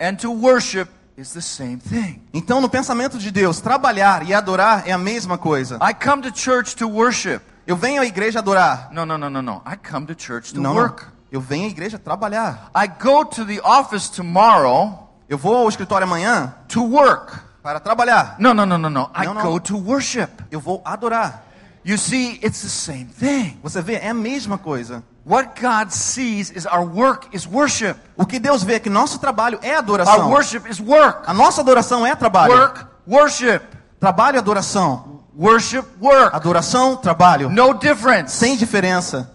and 0.00 0.16
to 0.16 0.32
worship 0.32 0.88
is 1.16 1.32
the 1.32 1.40
same 1.40 1.78
thing. 1.78 2.20
Então, 2.32 2.60
no 2.60 2.68
pensamento 2.68 3.18
de 3.18 3.30
Deus, 3.30 3.60
trabalhar 3.60 4.28
e 4.28 4.34
adorar 4.34 4.86
é 4.86 4.92
a 4.92 4.98
mesma 4.98 5.38
coisa. 5.38 5.78
I 5.80 5.94
come 5.94 6.22
to 6.22 6.36
church 6.36 6.74
to 6.76 6.88
worship. 6.88 7.40
Eu 7.66 7.76
venho 7.76 8.00
à 8.00 8.06
igreja 8.06 8.38
adorar. 8.38 8.88
No, 8.92 9.04
no, 9.04 9.18
no, 9.18 9.28
no, 9.30 9.42
no. 9.42 9.62
I 9.66 9.76
come 9.76 10.06
to 10.06 10.14
church 10.20 10.54
to 10.54 10.60
Não, 10.60 10.74
não. 10.74 10.94
Eu 11.30 11.40
venho 11.40 11.66
à 11.66 11.68
igreja 11.68 11.98
trabalhar. 11.98 12.70
I 12.74 12.86
go 12.88 13.24
to 13.24 13.44
the 13.44 13.60
office 13.62 14.08
tomorrow 14.08 15.08
Eu 15.28 15.36
vou 15.36 15.56
ao 15.56 15.68
escritório 15.68 16.04
amanhã 16.06 16.54
to 16.68 16.82
work. 16.84 17.38
para 17.62 17.78
trabalhar. 17.80 18.36
No, 18.38 18.54
no, 18.54 18.64
no, 18.64 18.78
no, 18.78 18.88
no. 18.88 19.10
I 19.14 19.26
go 19.42 19.60
to 19.60 19.76
worship. 19.76 20.28
Eu 20.50 20.58
vou 20.60 20.80
adorar. 20.84 21.42
You 21.84 21.98
see, 21.98 22.40
it's 22.42 22.62
the 22.62 22.68
same 22.68 23.06
thing. 23.06 23.58
Você 23.62 23.82
vê, 23.82 23.94
é 23.96 24.08
a 24.08 24.14
mesma 24.14 24.56
coisa. 24.58 25.02
What 25.26 25.60
God 25.60 25.90
sees 25.90 26.50
is 26.50 26.64
our 26.64 26.82
work 26.86 27.28
is 27.36 27.46
worship. 27.46 27.96
O 28.16 28.24
que 28.24 28.38
Deus 28.38 28.62
vê 28.62 28.74
é 28.74 28.78
que 28.78 28.88
nosso 28.88 29.18
trabalho 29.18 29.58
é 29.62 29.72
Our 29.72 29.78
adoração. 29.78 30.30
worship 30.30 30.62
is 30.70 30.80
work. 30.80 31.22
A 31.26 31.34
nossa 31.34 31.60
adoração 31.60 32.06
é 32.06 32.14
trabalho. 32.14 32.54
Work, 32.54 32.86
worship. 33.06 33.60
Trabalho 34.00 34.36
e 34.36 34.38
adoração. 34.38 35.20
Worship, 35.38 35.84
work. 36.00 36.34
Adoração, 36.34 36.96
trabalho. 36.96 37.50
No 37.50 37.74
difference. 37.74 38.34
Sem 38.34 38.56
diferença. 38.56 39.30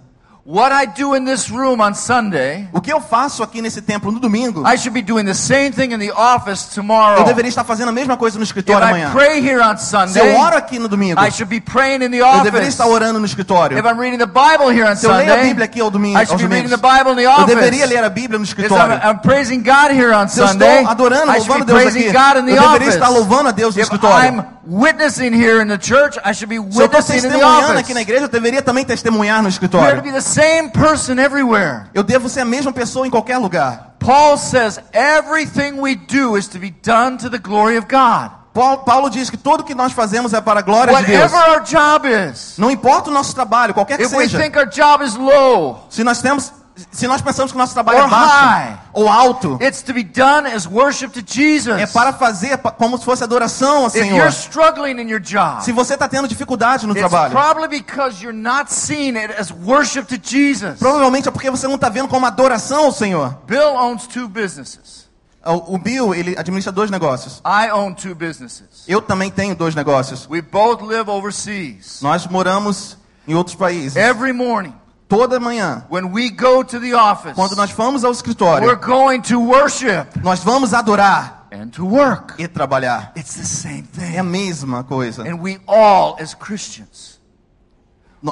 What 0.46 0.74
I 0.74 0.86
do 0.88 1.16
in 1.16 1.24
this 1.24 1.50
room 1.50 1.80
on 1.80 1.94
Sunday, 1.94 2.68
O 2.74 2.82
que 2.82 2.92
eu 2.92 3.00
faço 3.00 3.42
aqui 3.44 3.62
nesse 3.62 3.82
templo 3.82 4.12
no 4.12 4.20
domingo, 4.20 4.62
I 4.68 4.76
should 4.78 4.90
be 4.94 5.02
doing 5.02 5.24
the 5.24 5.34
same 5.34 5.72
thing 5.72 5.94
in 5.94 6.00
the 6.00 6.12
office 6.12 6.66
tomorrow. 6.66 7.20
eu 7.20 7.24
deveria 7.24 7.48
estar 7.48 7.64
fazendo 7.64 7.88
a 7.88 7.92
mesma 7.94 8.18
coisa 8.18 8.38
no 8.38 8.44
If 8.44 8.50
escritório 8.50 8.86
I 8.86 8.90
amanhã. 8.90 9.12
pray 9.14 9.40
here 9.40 9.62
on 9.62 9.78
Se 9.78 9.96
eu 9.96 10.06
Sunday, 10.10 10.36
oro 10.36 10.58
aqui 10.58 10.78
no 10.80 10.90
domingo, 10.90 11.18
I 11.18 11.32
should 11.32 11.46
be 11.50 11.62
praying 11.62 12.04
in 12.04 12.12
the 12.12 12.18
eu 12.18 12.28
deveria 12.44 12.60
office. 12.68 12.68
estar 12.74 12.88
orando 12.88 13.22
no 13.22 13.26
escritório. 13.26 13.78
If 13.80 13.86
I'm 13.86 13.98
reading 13.98 14.18
the 14.18 14.26
Bible 14.26 14.70
here 14.78 14.84
on 14.86 14.98
Se 14.98 15.06
eu 15.06 15.12
leio 15.14 15.32
a 15.32 15.36
Sunday, 15.36 15.48
Bíblia 15.48 15.64
aqui 15.64 15.80
ao 15.80 15.90
domingo, 15.90 16.20
I 16.20 16.26
should 16.26 16.46
be 16.46 16.54
reading 16.54 16.68
the 16.70 16.76
Bible 16.76 17.12
in 17.14 17.16
the 17.16 17.24
eu 17.24 17.32
office. 17.32 17.46
deveria 17.56 17.86
ler 17.86 18.04
a 18.04 18.10
Bíblia 18.10 18.38
no 18.38 18.44
If 18.44 18.50
I'm, 18.50 18.64
escritório. 18.66 18.96
I'm 19.02 19.20
praising 19.20 19.64
God 19.64 19.92
here 19.94 20.12
on 20.14 20.28
Se 20.28 20.42
eu 20.42 20.48
Sunday, 20.50 20.80
estou 20.80 20.92
adorando, 20.92 21.32
I 21.32 21.38
louvando 21.38 21.64
Deus 21.64 21.88
aqui, 21.88 22.04
God 22.12 22.18
in 22.18 22.20
eu 22.20 22.34
the 22.34 22.44
deveria 22.44 22.68
office. 22.68 22.94
estar 22.96 23.08
louvando 23.08 23.48
a 23.48 23.52
Deus 23.54 23.76
no 23.76 23.82
If 23.82 23.86
escritório. 23.86 24.30
I'm 24.30 24.44
witnessing 24.68 25.34
here 25.34 25.62
in 25.62 25.68
the 25.70 25.78
church, 25.80 26.20
I 26.26 26.34
should 26.34 26.48
be 26.50 26.56
Se 26.58 26.82
eu 26.82 26.86
estou 26.88 27.00
witnessing 27.00 27.14
in 27.20 27.22
the 27.22 27.28
testemunhando 27.30 27.64
office. 27.72 27.80
aqui 27.80 27.94
na 27.94 28.02
igreja, 28.02 28.24
eu 28.26 28.28
deveria 28.28 28.62
também 28.62 28.84
testemunhar 28.84 29.42
no 29.42 29.48
escritório. 29.48 30.02
Same 30.34 30.70
person 30.70 31.20
everywhere. 31.20 31.86
Eu 31.94 32.04
devo 32.04 32.28
ser 32.30 32.42
a 32.42 32.46
mesma 32.46 32.72
pessoa 32.72 33.06
em 33.06 33.10
qualquer 33.10 33.38
lugar. 33.38 33.96
Paul 34.00 34.38
says 34.38 34.80
everything 34.92 35.80
we 35.80 35.96
do 35.96 36.38
is 36.38 36.48
to 36.50 36.60
be 36.60 36.72
done 36.84 37.18
to 37.18 37.30
the 37.30 37.38
glory 37.40 37.78
of 37.78 37.88
God. 37.88 38.32
Paulo, 38.54 38.84
Paulo 38.84 39.10
diz 39.10 39.30
que 39.32 39.38
tudo 39.38 39.64
que 39.64 39.74
nós 39.74 39.94
fazemos 39.94 40.32
é 40.34 40.40
para 40.40 40.60
a 40.60 40.64
glória 40.64 40.94
de 40.96 41.06
Deus. 41.06 41.32
Whatever 41.32 41.52
our 41.52 41.64
job 41.64 42.08
is, 42.08 42.56
Não 42.58 42.70
importa 42.70 43.10
o 43.10 43.14
nosso 43.14 43.34
trabalho, 43.34 43.74
qualquer 43.74 43.98
que 43.98 44.08
seja. 44.08 44.38
think 44.40 44.56
our 44.58 44.68
job 44.68 45.04
is 45.04 45.16
low, 45.16 45.88
Se 45.90 46.04
nós 46.04 46.22
temos, 46.22 46.52
se 46.92 47.08
nós 47.08 47.22
pensamos 47.22 47.52
que 47.52 47.58
o 47.58 47.60
nosso 47.60 47.74
trabalho 47.74 48.00
é 48.00 48.08
baixo 48.08 48.36
high. 48.36 48.80
ou 48.94 49.08
alto, 49.08 49.60
it's 49.62 49.82
to 49.84 49.94
be 49.94 50.04
done 50.04 50.48
as 50.48 50.66
worship 50.66 51.10
to 51.10 51.22
Jesus. 51.26 51.80
é 51.80 51.86
para 51.86 52.12
fazer 52.14 52.58
como 52.58 52.98
se 52.98 53.06
fosse 53.06 53.24
adoração 53.24 53.84
ao 53.84 53.88
If 53.88 53.96
you're 53.96 54.10
Senhor. 54.10 54.28
struggling 54.30 55.00
in 55.00 55.08
your 55.10 55.20
job, 55.20 55.64
Se 55.64 55.72
você 55.72 55.94
está 55.94 56.08
tendo 56.08 56.28
dificuldade 56.28 56.86
no 56.88 56.94
it's 56.94 57.00
trabalho, 57.02 57.32
probably 57.32 57.68
because 57.68 58.24
you're 58.24 58.38
not 58.38 58.72
seeing 58.74 59.16
it 59.18 59.34
as 59.40 59.52
worship 59.52 60.04
to 60.06 60.16
Jesus. 60.22 60.80
provavelmente 60.80 61.28
é 61.28 61.32
porque 61.32 61.50
você 61.52 61.68
não 61.68 61.76
está 61.76 61.90
vendo 61.90 62.08
como 62.08 62.26
adoração 62.26 62.86
ao 62.86 62.92
Senhor. 62.92 63.38
Bill 63.46 63.76
owns 63.76 64.08
two 64.08 64.28
businesses. 64.28 65.04
O 65.46 65.76
o 65.76 65.78
Bill, 65.78 66.16
ele 66.16 66.36
administra 66.38 66.72
dois 66.72 66.90
negócios. 66.90 67.42
I 67.46 67.70
own 67.72 67.94
two 67.94 68.16
businesses. 68.16 68.86
Eu 68.88 69.02
também 69.02 69.30
tenho 69.30 69.54
dois 69.54 69.76
negócios. 69.76 70.26
We 70.30 70.42
both 70.42 70.82
live 70.82 71.10
overseas. 71.10 72.00
Nós 72.02 72.26
moramos 72.28 72.98
em 73.28 73.36
outros 73.36 73.54
países. 73.56 73.96
Every 73.98 74.32
morning, 74.32 74.74
Toda 75.14 75.40
manhã, 75.40 75.84
when 75.92 76.12
we 76.12 76.30
go 76.32 76.64
to 76.64 76.80
the 76.80 76.94
office, 76.96 77.34
quando 77.36 77.56
nós 77.56 77.70
vamos 77.72 78.04
ao 78.04 78.10
we're 78.12 78.16
escritório, 78.18 78.76
going 78.80 79.22
to 79.22 79.40
worship 79.40 80.08
nós 80.24 80.40
vamos 80.44 80.74
adorar 80.74 81.48
and 81.52 81.68
to 81.70 81.86
work. 81.86 82.34
e 82.42 82.48
trabalhar. 82.48 83.12
It's 83.16 83.36
the 83.36 83.44
same 83.44 83.88
É 84.00 84.18
a 84.20 84.24
thing. 84.24 84.30
mesma 84.30 84.84
coisa. 84.84 85.22
And 85.22 85.36
we 85.40 85.60
all, 85.68 86.18
as 86.20 86.34
Christians, 86.34 87.22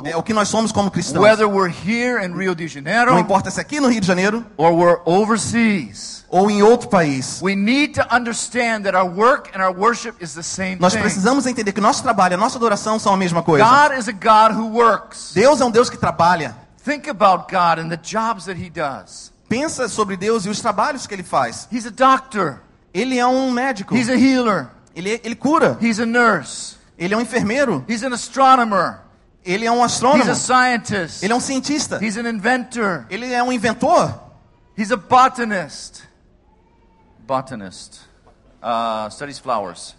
É 0.05 0.15
o 0.15 0.23
que 0.23 0.33
nós 0.33 0.47
somos 0.47 0.71
como 0.71 0.89
cristãos. 0.89 1.21
whether 1.21 1.45
we're 1.47 1.69
here 1.69 2.17
in 2.25 2.33
Rio 2.33 2.55
de 2.55 2.63
Não 2.63 2.69
Janeiro 2.69 3.19
importa 3.19 3.51
se 3.51 3.59
é 3.59 3.61
aqui 3.61 3.79
no 3.79 3.87
Rio 3.89 3.99
de 4.01 4.07
Janeiro 4.07 4.43
or 4.57 4.71
we're 4.73 5.01
overseas, 5.05 6.25
ou 6.29 6.49
em 6.49 6.63
outro 6.63 6.87
país. 6.89 7.41
we 7.43 7.53
need 7.55 7.93
to 7.93 8.01
understand 8.09 8.83
that 8.85 8.95
our 8.97 9.05
work 9.07 9.51
and 9.53 9.61
our 9.61 9.71
worship 9.77 10.15
is 10.19 10.33
the 10.33 10.41
same 10.41 10.77
Nós 10.79 10.95
precisamos 10.95 11.45
entender 11.45 11.73
que 11.73 11.81
nosso 11.81 12.01
trabalho 12.01 12.33
e 12.33 12.37
nossa 12.37 12.57
adoração 12.57 12.97
são 12.97 13.13
a 13.13 13.17
mesma 13.17 13.43
coisa. 13.43 13.65
God 13.65 13.99
is 13.99 14.07
a 14.07 14.13
God 14.13 14.57
who 14.57 14.69
works. 14.69 15.31
Deus 15.35 15.61
é 15.61 15.65
um 15.65 15.69
Deus 15.69 15.87
que 15.89 15.97
trabalha. 15.97 16.55
Think 16.83 17.07
about 17.07 17.47
God 17.51 17.79
and 17.79 17.89
the 17.89 17.97
jobs 17.97 18.45
that 18.45 18.57
He 18.59 18.69
does. 18.69 19.31
Pensa 19.47 19.87
sobre 19.87 20.15
Deus 20.17 20.45
e 20.45 20.49
os 20.49 20.59
trabalhos 20.61 21.05
que 21.05 21.13
Ele 21.13 21.23
faz. 21.23 21.67
He's 21.71 21.85
a 21.85 21.91
doctor. 21.91 22.61
Ele 22.93 23.17
é 23.19 23.25
um 23.25 23.51
médico. 23.51 23.95
He's 23.95 24.09
a 24.09 24.15
healer. 24.15 24.69
Ele, 24.95 25.21
ele 25.23 25.35
cura. 25.35 25.77
He's 25.81 25.99
a 25.99 26.05
nurse. 26.05 26.75
Ele 26.97 27.13
é 27.13 27.17
um 27.17 27.21
enfermeiro. 27.21 27.85
He's 27.87 28.03
an 28.03 28.13
astronomer. 28.13 28.99
Ele 29.43 29.65
é 29.65 29.71
um 29.71 29.83
He's 29.83 29.93
astrônomo. 29.93 30.29
a 30.31 30.35
scientist. 30.35 31.23
Ele 31.23 31.33
é 31.33 31.35
um 31.35 31.39
cientista. 31.39 31.99
He's 32.03 32.17
an 32.17 32.29
inventor. 32.29 33.05
Ele 33.09 33.31
é 33.33 33.41
um 33.41 33.51
inventor. 33.51 34.13
He's 34.77 34.91
a 34.91 34.97
botanist. 34.97 36.03
Botanist. 37.19 38.01
Uh, 38.61 39.09
studies 39.09 39.39
flowers. 39.39 39.95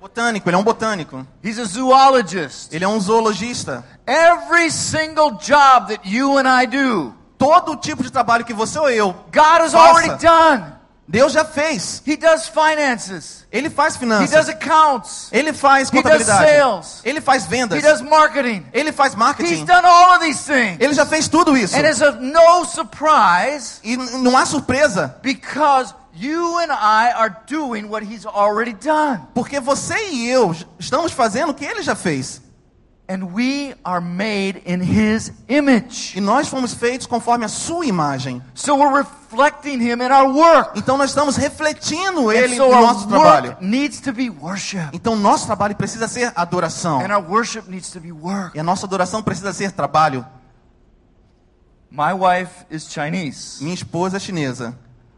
Botânico. 0.00 0.48
Ele 0.48 0.56
é 0.56 0.58
um 0.58 0.62
botânico. 0.64 1.26
He's 1.42 1.58
a 1.58 1.64
zoologist. 1.64 2.72
Ele 2.72 2.84
é 2.84 2.88
um 2.88 3.00
zoologista. 3.00 3.84
Every 4.06 4.70
single 4.70 5.32
job 5.32 5.88
that 5.94 6.00
you 6.08 6.38
and 6.38 6.44
I 6.62 6.66
do, 6.66 7.14
Todo 7.38 7.76
tipo 7.76 8.02
de 8.02 8.10
trabalho 8.10 8.44
que 8.44 8.54
você 8.54 8.78
ou 8.78 8.88
eu, 8.88 9.12
God 9.32 9.60
has 9.62 9.74
already 9.74 10.16
done. 10.24 10.74
Deus 11.08 11.32
já 11.32 11.44
fez. 11.44 12.02
He 12.06 12.16
does 12.16 12.48
finances. 12.48 13.46
Ele 13.52 13.70
faz 13.70 13.94
He 13.94 13.98
does 14.00 14.18
finanças. 14.18 14.48
accounts. 14.48 15.28
Ele 15.30 15.52
faz 15.52 15.88
He 15.88 15.92
does 15.92 16.02
contabilidade. 16.02 16.50
sales. 16.50 17.00
Ele 17.04 17.20
faz 17.20 17.44
He 17.44 17.48
vendas. 17.48 17.82
does 17.82 18.00
marketing. 18.00 18.66
Ele 18.72 18.90
faz 18.90 19.12
He's 19.12 19.18
marketing. 19.18 19.64
done 19.66 19.86
all 19.86 20.16
of 20.16 20.20
these 20.24 20.42
things. 20.44 20.78
Ele 20.80 20.94
já 20.94 21.06
fez 21.06 21.28
tudo 21.28 21.56
isso. 21.56 21.76
And 21.76 21.82
it's 21.86 22.00
no 22.20 22.64
surprise 22.64 23.78
E 23.84 23.96
não 23.96 24.36
há 24.36 24.44
surpresa, 24.46 25.16
because 25.22 25.94
you 26.16 26.58
and 26.58 26.72
I 26.72 27.12
are 27.12 27.36
doing 27.48 27.88
what 27.88 28.04
he's 28.04 28.26
already 28.26 28.72
done. 28.72 29.20
porque 29.34 29.60
você 29.60 30.10
e 30.10 30.28
eu 30.28 30.54
estamos 30.78 31.12
fazendo 31.12 31.50
o 31.50 31.54
que 31.54 31.64
ele 31.64 31.82
já 31.82 31.94
fez. 31.94 32.42
And 33.08 33.32
we 33.32 33.72
are 33.84 34.00
made 34.00 34.62
in 34.66 34.82
his 34.82 35.32
image. 35.48 36.18
E 36.18 36.20
nós 36.20 36.48
fomos 36.48 36.74
feitos 36.74 37.06
conforme 37.06 37.44
a 37.44 37.48
sua 37.48 37.86
imagem. 37.86 38.42
So 38.52 38.74
we're 38.74 38.98
reflecting 38.98 39.80
him 39.80 40.02
in 40.02 40.10
our 40.10 40.28
work. 40.28 40.76
Então 40.76 40.98
nós 40.98 41.10
estamos 41.10 41.36
refletindo 41.36 42.32
ele 42.32 42.56
so 42.56 42.66
no 42.66 42.74
our 42.74 42.82
nosso 42.82 43.06
trabalho. 43.06 43.50
work 43.50 43.64
needs 43.64 44.00
to 44.00 44.12
be 44.12 44.28
worship. 44.28 44.88
Então 44.92 45.14
nosso 45.14 45.46
trabalho 45.46 45.76
precisa 45.76 46.08
ser 46.08 46.32
adoração. 46.34 47.00
And 47.00 47.16
our 47.16 47.24
worship 47.24 47.68
needs 47.68 47.90
to 47.92 48.00
be 48.00 48.10
work. 48.10 48.56
E 48.56 48.58
a 48.58 48.64
nossa 48.64 48.86
adoração 48.86 49.22
precisa 49.22 49.52
ser 49.52 49.70
trabalho. 49.70 50.26
My 51.88 52.12
wife 52.12 52.66
is 52.68 52.88
Chinese. 52.92 53.62
Minha 53.62 53.74
esposa 53.74 54.16
é 54.16 54.20
chinesa. 54.20 54.76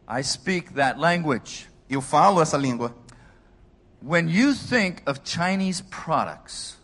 I 0.09 0.23
speak 0.23 0.73
that 0.75 0.99
language. 0.99 1.69
Eu 1.89 2.01
falo 2.01 2.41
essa 2.41 2.57
língua. 2.57 2.95
When 4.01 4.29
you 4.29 4.55
think 4.55 5.03
of 5.07 5.21
Chinese 5.25 5.83
products, 5.83 6.77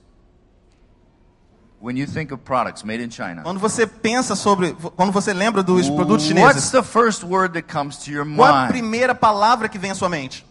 when 1.80 1.96
you 1.96 2.06
think 2.06 2.32
of 2.32 2.42
products 2.42 2.82
made 2.82 3.00
in 3.02 3.10
China, 3.10 3.42
Quando 3.42 3.60
você 3.60 3.86
pensa 3.86 4.34
sobre, 4.34 4.72
quando 4.96 5.12
você 5.12 5.32
lembra 5.32 5.62
dos 5.62 5.88
produtos 5.88 6.26
what's 6.30 6.40
chineses, 6.40 6.70
the 6.70 6.82
first 6.82 7.22
word 7.22 7.52
that 7.54 7.68
comes 7.72 7.98
to 8.04 8.10
your 8.10 8.24
qual 8.24 8.52
a 8.52 8.60
mind? 8.62 8.68
primeira 8.68 9.14
palavra 9.14 9.68
que 9.68 9.78
vem 9.78 9.90
à 9.90 9.94
sua 9.94 10.08
mente? 10.08 10.44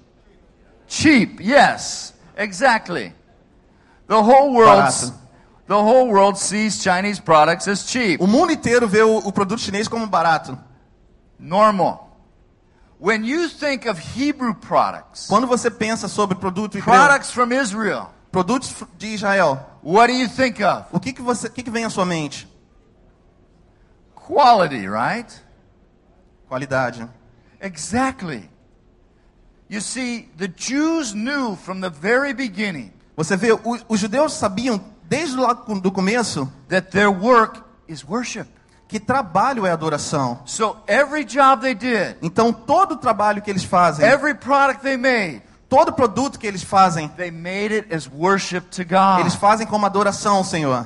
Cheap, 0.88 1.41
yes, 1.41 2.13
exactly. 2.38 3.13
The 4.07 4.15
whole 4.21 4.53
world, 4.53 4.93
the 5.67 5.74
whole 5.76 6.07
world 6.09 6.38
sees 6.38 6.82
Chinese 6.82 7.19
products 7.19 7.67
as 7.67 7.89
cheap, 7.89 8.21
O 8.21 8.28
mundo 8.28 8.51
inteiro 8.51 8.88
vê 8.88 9.01
o, 9.01 9.17
o 9.17 9.32
produto 9.32 9.59
chinês 9.59 9.88
como 9.88 10.07
barato. 10.07 10.57
normal. 11.39 12.03
When 12.99 13.25
you 13.25 13.49
think 13.49 13.87
of 13.87 13.99
Hebrew 13.99 14.53
products, 14.53 15.27
Quando 15.27 15.45
você 15.47 15.69
pensa 15.69 16.07
sobre 16.07 16.35
produto 16.37 16.77
hebreu, 16.77 16.93
products 16.93 17.31
from 17.31 17.51
Israel, 17.51 18.09
produtos 18.31 18.73
de 18.97 19.07
Israel, 19.13 19.59
what 19.83 20.07
do 20.11 20.17
you 20.17 20.29
think 20.29 20.61
of? 20.63 20.85
o 20.91 20.99
que 20.99 21.11
que 21.13 21.21
você, 21.21 21.47
o 21.47 21.51
que 21.51 21.63
que 21.63 21.71
vem 21.71 21.83
à 21.85 21.89
sua 21.89 22.05
mente? 22.05 22.47
Quality, 24.15 24.87
right? 24.87 25.27
Qualidade. 26.47 27.07
Exactly. 27.59 28.49
You 29.69 29.81
see, 29.81 30.29
the 30.37 30.47
Jews 30.47 31.13
knew 31.13 31.55
from 31.55 31.81
the 31.81 31.89
very 31.89 32.33
beginning 32.33 32.91
Você 33.17 33.35
vê, 33.37 33.51
o- 33.51 33.59
os 33.89 33.99
judeus 33.99 34.33
sabiam 34.33 34.83
desde 35.03 35.35
lá 35.37 35.53
do 35.53 35.91
começo 35.91 36.51
that 36.69 36.89
their 36.91 37.09
work 37.11 37.61
is 37.87 38.03
worship. 38.03 38.47
Que 38.93 38.99
trabalho 38.99 39.65
é 39.65 39.71
adoração. 39.71 40.41
So 40.45 40.77
every 40.85 41.23
job 41.25 41.63
they 41.63 41.73
did, 41.73 42.15
Então 42.21 42.53
todo 42.53 42.91
o 42.91 42.97
trabalho 42.97 43.41
que 43.41 43.49
eles 43.49 43.63
fazem, 43.63 44.05
every 44.05 44.35
product 44.35 44.83
they 44.83 44.97
made, 44.97 45.41
todo 45.67 45.91
produto 45.91 46.37
que 46.37 46.45
eles 46.45 46.61
fazem, 46.61 47.07
they 47.07 47.31
made 47.31 47.73
it 47.73 47.91
as 47.91 48.07
worship 48.07 48.61
to 48.69 48.83
God. 48.85 49.21
eles 49.21 49.33
fazem 49.33 49.65
como 49.65 49.83
adoração 49.87 50.35
ao 50.35 50.43
Senhor. 50.43 50.85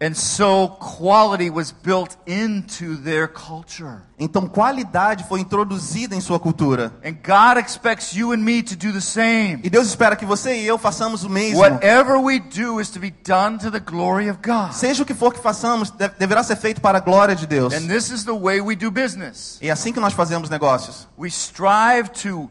And 0.00 0.12
so 0.14 0.68
quality 0.80 1.48
was 1.50 1.70
built 1.72 2.16
into 2.26 2.96
their 3.02 3.28
culture. 3.28 4.02
Então 4.18 4.48
qualidade 4.48 5.24
foi 5.28 5.40
introduzida 5.40 6.14
em 6.16 6.20
sua 6.20 6.38
cultura. 6.40 6.92
And 7.04 7.12
God 7.24 7.58
expects 7.58 8.12
you 8.12 8.32
and 8.32 8.38
me 8.38 8.62
to 8.62 8.74
do 8.76 8.92
the 8.92 9.00
same. 9.00 9.60
E 9.62 9.70
Deus 9.70 9.86
espera 9.86 10.16
que 10.16 10.26
você 10.26 10.56
e 10.60 10.66
eu 10.66 10.76
façamos 10.76 11.22
o 11.24 11.30
mesmo. 11.30 11.60
Whatever 11.60 12.16
we 12.16 12.40
do 12.40 12.80
is 12.80 12.90
to 12.90 12.98
be 12.98 13.12
done 13.26 13.56
to 13.58 13.70
the 13.70 13.78
glory 13.80 14.28
of 14.28 14.40
God. 14.44 14.72
Seja 14.72 15.04
o 15.04 15.06
que 15.06 15.14
for 15.14 15.32
que 15.32 15.40
façamos, 15.40 15.90
de- 15.90 16.08
deverá 16.18 16.42
ser 16.42 16.56
feito 16.56 16.80
para 16.80 16.98
a 16.98 17.00
glória 17.00 17.34
de 17.36 17.46
Deus. 17.46 17.72
And 17.72 17.86
this 17.86 18.10
is 18.10 18.24
the 18.24 18.32
way 18.36 18.60
we 18.60 18.74
do 18.76 18.90
business. 18.90 19.58
É 19.62 19.70
assim 19.70 19.92
que 19.92 20.00
nós 20.00 20.12
fazemos 20.12 20.50
negócios. 20.50 21.06
We 21.16 21.28
strive 21.28 22.10
to 22.22 22.50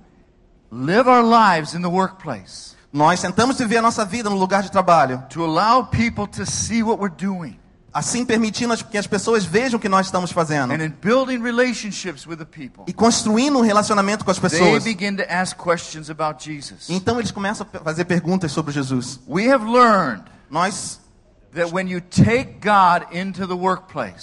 live 0.71 1.07
our 1.09 1.21
lives 1.23 1.73
in 1.75 1.81
the 1.81 1.89
workplace, 1.89 2.72
Nós 2.93 3.19
tentamos 3.19 3.57
viver 3.57 3.77
a 3.77 3.81
nossa 3.81 4.05
vida 4.05 4.29
no 4.29 4.37
lugar 4.37 4.61
de 4.61 4.71
trabalho, 4.71 5.23
to 5.29 5.43
allow 5.43 5.83
people 5.87 6.27
to 6.27 6.45
see 6.45 6.83
what 6.83 7.01
we're 7.01 7.09
doing, 7.13 7.59
assim 7.91 8.23
permitindo 8.23 8.77
que 8.85 8.97
as 8.99 9.07
pessoas 9.07 9.43
vejam 9.43 9.77
o 9.77 9.81
que 9.81 9.89
nós 9.89 10.05
estamos 10.05 10.31
fazendo 10.31 10.71
and 10.71 10.77
in 10.85 10.93
building 11.01 11.41
relationships 11.41 12.27
with 12.27 12.37
the 12.37 12.45
people. 12.45 12.83
e 12.87 12.93
construindo 12.93 13.57
um 13.57 13.61
relacionamento 13.61 14.23
com 14.23 14.29
as 14.29 14.37
They 14.37 14.49
pessoas. 14.49 14.83
begin 14.83 15.15
to 15.15 15.23
ask 15.27 15.57
questions 15.57 16.09
about 16.11 16.43
Jesus. 16.43 16.87
Então 16.87 17.17
eles 17.19 17.31
começam 17.31 17.65
a 17.73 17.79
fazer 17.79 18.05
perguntas 18.05 18.51
sobre 18.51 18.71
Jesus. 18.71 19.19
We 19.27 19.51
have 19.51 19.65
learned 19.65 20.23
Nós 20.51 20.99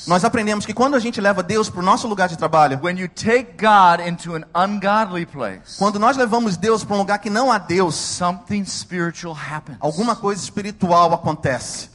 Nós 0.06 0.24
aprendemos 0.24 0.66
que 0.66 0.74
quando 0.74 0.96
a 0.96 0.98
gente 0.98 1.20
leva 1.20 1.44
Deus 1.44 1.70
para 1.70 1.80
o 1.80 1.82
nosso 1.82 2.08
lugar 2.08 2.28
de 2.28 2.36
trabalho, 2.36 2.80
when 2.82 2.98
you 2.98 3.08
take 3.08 3.52
God 3.52 4.00
into 4.04 4.34
an 4.34 4.42
ungodly 4.54 5.24
place, 5.24 5.78
quando 5.78 5.98
nós 6.00 6.16
levamos 6.16 6.56
Deus 6.56 6.82
para 6.82 6.96
um 6.96 6.98
lugar 6.98 7.18
que 7.18 7.30
não 7.30 7.52
há 7.52 7.58
Deus, 7.58 7.94
something 7.94 8.64
spiritual 8.64 9.32
happens. 9.34 9.78
alguma 9.80 10.16
coisa 10.16 10.42
espiritual 10.42 11.14
acontece. 11.14 11.90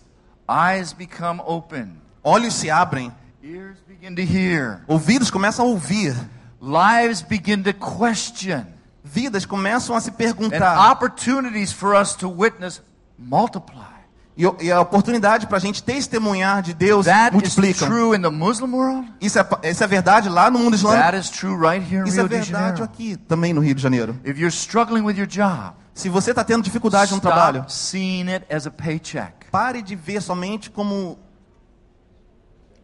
Eyes 0.49 0.93
become 0.93 1.41
open, 1.45 1.99
Olhos 2.23 2.53
se 2.53 2.69
abrem, 2.69 3.11
ears 3.43 3.77
begin 3.85 4.15
to 4.15 4.21
hear, 4.21 4.83
ouvidos 4.87 5.29
começam 5.29 5.65
a 5.65 5.67
ouvir, 5.67 6.15
lives 6.61 7.21
begin 7.21 7.61
to 7.61 7.73
question, 7.73 8.65
vidas 9.03 9.45
começam 9.45 9.95
a 9.95 9.99
se 9.99 10.11
and 10.11 10.13
perguntar. 10.13 10.91
opportunities 10.91 11.73
for 11.73 11.93
us 11.93 12.15
to 12.15 12.29
witness 12.29 12.81
multiply. 13.17 13.94
E, 14.37 14.69
a 14.69 14.81
oportunidade 14.81 15.47
para 15.47 15.57
a 15.57 15.61
gente 15.61 15.81
testemunhar 15.81 16.61
de 16.61 16.73
Deus 16.73 17.05
That 17.05 17.27
is 17.37 17.55
multiplica. 17.55 17.85
true 17.85 18.17
in 18.17 18.21
the 18.21 18.29
Muslim 18.29 18.73
world. 18.73 19.09
Isso 19.21 19.39
é, 19.39 19.47
isso 19.63 19.81
é 19.83 19.87
verdade 19.87 20.27
lá 20.27 20.51
no 20.51 20.59
mundo 20.59 20.75
islâmico. 20.75 21.03
That 21.03 21.17
is 21.17 21.29
true 21.29 21.55
right 21.55 21.81
here 21.81 22.03
in 22.03 22.09
Isso 22.09 22.19
é 22.19 22.23
Rio 22.23 22.29
de 22.29 22.35
verdade 22.51 22.83
aqui 22.83 23.15
também 23.15 23.53
no 23.53 23.61
Rio 23.61 23.73
de 23.73 23.81
Janeiro. 23.81 24.19
If 24.25 24.37
you're 24.37 24.47
struggling 24.47 25.03
with 25.03 25.15
your 25.17 25.27
job, 25.27 25.73
Se 25.93 26.09
você 26.09 26.31
está 26.31 26.43
tendo 26.43 26.61
dificuldade 26.63 27.13
no 27.13 27.21
trabalho, 27.21 27.63
seeing 27.69 28.29
it 28.29 28.45
as 28.53 28.67
a 28.67 28.71
paycheck. 28.71 29.47
pare 29.49 29.81
de 29.81 29.95
ver 29.95 30.21
somente 30.21 30.69
como 30.69 31.17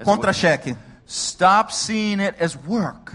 contra-cheque. 0.03 0.75
Stop 1.05 1.75
seeing 1.75 2.21
it 2.21 2.41
as 2.41 2.57
work. 2.65 3.13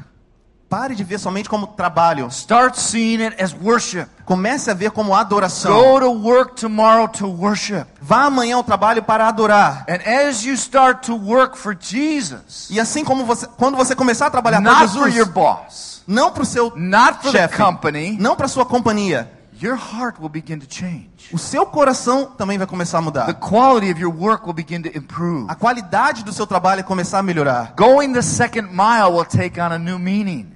Pare 0.69 0.97
de 0.97 1.05
ver 1.05 1.19
somente 1.21 1.49
como 1.49 1.69
trabalho. 1.69 2.27
Start 2.29 2.75
seeing 2.77 3.23
it 3.23 3.41
as 3.41 3.55
worship. 3.55 4.07
Comece 4.25 4.69
a 4.69 4.75
ver 4.75 4.91
como 4.91 5.14
adoração. 5.14 5.73
Go 5.73 6.01
to 6.01 6.11
work 6.11 6.55
tomorrow 6.61 7.07
to 7.07 7.29
worship. 7.29 7.87
Vá 8.03 8.25
amanhã 8.25 8.57
ao 8.57 8.64
trabalho 8.64 9.01
para 9.01 9.29
adorar. 9.29 9.85
And 9.89 10.01
as 10.29 10.43
you 10.45 10.55
start 10.55 11.07
to 11.07 11.14
work 11.14 11.57
for 11.57 11.77
Jesus, 11.79 12.67
E 12.69 12.81
assim 12.81 13.05
como 13.05 13.25
você, 13.25 13.47
quando 13.57 13.77
você 13.77 13.95
começar 13.95 14.27
a 14.27 14.31
trabalhar 14.31 14.61
para 14.61 14.73
not 14.73 14.89
for 14.93 15.05
Jesus, 15.09 15.17
your 15.17 15.27
boss, 15.29 16.03
não 16.05 16.33
para 16.33 16.43
o 16.43 16.47
seu 16.47 16.73
not 16.77 17.23
for 17.23 17.31
the 17.31 17.39
chefe, 17.47 17.57
company, 17.57 18.17
não 18.19 18.35
para 18.35 18.49
sua 18.49 18.67
companhia, 18.67 19.31
your 19.62 19.77
heart 19.79 20.17
will 20.19 20.29
begin 20.29 20.59
to 20.59 20.67
change. 20.69 21.09
o 21.33 21.39
seu 21.39 21.64
coração 21.64 22.27
também 22.37 22.59
vai 22.59 22.67
começar 22.67 22.99
a 22.99 23.01
The 23.03 23.05
mudar. 23.05 23.35
quality 23.35 23.93
of 23.93 24.01
your 24.01 24.12
work 24.12 24.45
will 24.45 24.53
begin 24.53 24.83
to 24.83 24.89
improve. 24.99 25.47
A 25.49 25.55
qualidade 25.55 26.25
do 26.25 26.33
seu 26.33 26.45
trabalho 26.45 26.81
vai 26.83 26.89
começar 26.89 27.21
a 27.21 27.23
melhorar. 27.23 27.73
Going 27.77 28.12
the 28.12 28.23
second 28.23 28.69
mile 28.73 29.12
will 29.12 29.25
take 29.25 29.61
on 29.61 29.71
a 29.73 29.79
new 29.79 29.97
meaning. 30.01 30.56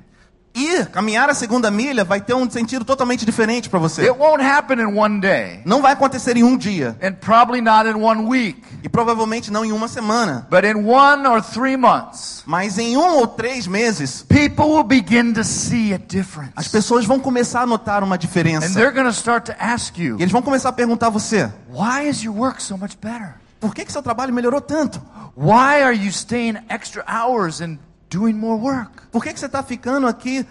E 0.55 0.85
caminhar 0.87 1.31
a 1.31 1.35
segunda 1.35 1.71
milha 1.71 2.05
vai 2.05 2.21
ter 2.21 2.35
um 2.35 2.51
sentido 2.51 2.85
totalmente 2.85 3.25
diferente 3.25 3.69
para 3.71 3.79
você. 3.79 4.03
It 4.03 4.19
won't 4.19 4.43
happen 4.43 4.81
in 4.81 4.99
one 4.99 5.21
day, 5.21 5.61
Não 5.65 5.81
vai 5.81 5.93
acontecer 5.93 6.37
em 6.37 6.43
um 6.43 6.57
dia 6.57 6.97
and 7.01 7.13
probably 7.15 7.61
not 7.61 7.89
in 7.89 7.95
one 7.95 8.27
week, 8.29 8.61
e 8.83 8.89
provavelmente 8.89 9.51
não 9.53 9.65
em 9.65 9.71
uma 9.73 9.87
semana, 9.87 10.49
but 10.51 10.65
in 10.65 10.85
one 10.85 11.27
or 11.27 11.41
three 11.41 11.77
months, 11.77 12.43
mas 12.47 12.79
em 12.79 12.97
um 12.97 13.17
ou 13.19 13.27
três 13.29 13.67
meses 13.69 14.23
people 14.29 14.65
will 14.67 14.83
begin 14.85 15.33
to 15.33 15.45
see 15.45 15.93
a 15.93 15.97
as 15.97 16.03
difference. 16.09 16.69
pessoas 16.71 17.05
vão 17.05 17.21
começar 17.21 17.63
a 17.63 17.67
notar 17.67 18.03
uma 18.03 18.17
And 18.17 18.19
diferença. 18.19 18.75
they're 18.75 18.93
going 18.93 19.07
to 19.07 19.13
start 19.17 19.45
to 19.47 19.55
ask 19.59 19.97
E 19.99 20.03
you, 20.07 20.17
eles 20.19 20.33
vão 20.33 20.43
começar 20.43 20.71
a 20.71 20.73
perguntar 20.73 21.07
a 21.07 21.11
você: 21.11 21.49
why 21.73 22.09
is 22.09 22.23
your 22.25 22.37
work 22.37 22.61
so 22.63 22.77
much 22.77 22.97
better? 23.01 23.35
por 23.61 23.75
que, 23.75 23.85
que 23.85 23.93
seu 23.93 24.03
trabalho 24.03 24.33
melhorou 24.35 24.61
tanto? 24.61 25.01
Why 25.37 25.83
are 25.83 25.95
you 25.97 26.09
staying 26.11 26.57
extra 26.69 27.05
hours 27.07 27.61
and 27.61 27.77
doing 28.11 28.35
more 28.35 28.61
work? 28.61 28.91
Por 29.11 29.23
que, 29.23 29.33
que 29.33 29.41
você 29.41 29.47
está 29.47 29.63
ficando 29.63 30.07
aqui 30.07 30.45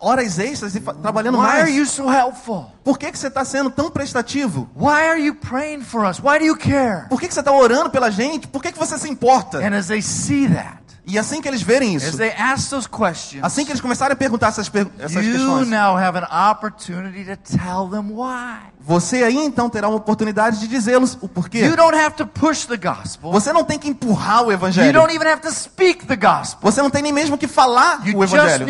horas 0.00 0.38
extras 0.38 0.74
e 0.74 0.80
trabalhando 0.80 1.38
Why 1.38 1.46
are 1.46 1.62
mais? 1.64 1.74
you 1.76 1.86
so 1.86 2.10
helpful? 2.10 2.66
Por 2.82 2.98
que, 2.98 3.10
que 3.12 3.18
você 3.18 3.28
está 3.28 3.44
sendo 3.44 3.70
tão 3.70 3.90
prestativo? 3.90 4.68
Why 4.76 5.08
are 5.08 5.20
you 5.20 5.34
praying 5.34 5.82
for 5.82 6.04
us? 6.08 6.18
Why 6.18 6.38
do 6.38 6.44
you 6.46 6.56
care? 6.56 7.08
Por 7.08 7.20
que, 7.20 7.28
que 7.28 7.34
você 7.34 7.40
está 7.40 7.52
orando 7.52 7.90
pela 7.90 8.10
gente? 8.10 8.46
Por 8.48 8.62
que, 8.62 8.72
que 8.72 8.78
você 8.78 8.98
se 8.98 9.08
importa? 9.08 9.58
And 9.58 9.76
as 9.76 9.86
they 9.86 10.02
see 10.02 10.48
that, 10.48 10.78
E 11.06 11.18
assim 11.18 11.40
que 11.42 11.48
eles 11.48 11.60
verem 11.62 11.96
as 11.96 12.02
isso, 12.02 12.16
they 12.16 12.32
ask 12.32 12.70
those 12.70 12.88
questions, 12.88 13.42
assim 13.44 13.64
que 13.64 13.70
eles 13.72 13.80
começarem 13.80 14.14
a 14.14 14.16
perguntar 14.16 14.48
essas, 14.48 14.68
per- 14.70 14.86
essas 14.98 15.22
you 15.24 15.32
questões, 15.32 15.68
now 15.68 15.96
have 15.98 16.18
an 16.18 16.50
opportunity 16.50 17.24
to 17.24 17.36
tell 17.36 17.88
them 17.90 18.10
why. 18.10 18.72
você 18.80 19.22
aí 19.22 19.36
então 19.36 19.68
terá 19.68 19.86
uma 19.88 19.96
oportunidade 19.98 20.58
de 20.60 20.66
dizê-los 20.66 21.18
o 21.20 21.28
porquê. 21.28 21.58
You 21.64 21.76
don't 21.76 21.94
have 21.96 22.16
to 22.16 22.26
push 22.26 22.64
the 22.66 22.76
gospel. 22.78 23.30
Você 23.32 23.52
não 23.52 23.64
tem 23.64 23.78
que 23.78 23.88
empurrar 23.88 24.42
o 24.42 24.46
You 24.46 24.52
evangelho. 24.52 24.92
don't 24.94 25.14
even 25.14 25.28
have 25.28 25.42
to 25.42 25.50
speak 25.52 26.06
the 26.06 26.16
gospel. 26.16 26.58
Você 26.70 26.80
não 26.82 26.88
tem 26.90 27.02
nem 27.02 27.12
mesmo 27.12 27.36
que 27.36 27.46
falar 27.46 28.00
You 28.06 28.18
o 28.18 28.24
evangelho. 28.24 28.64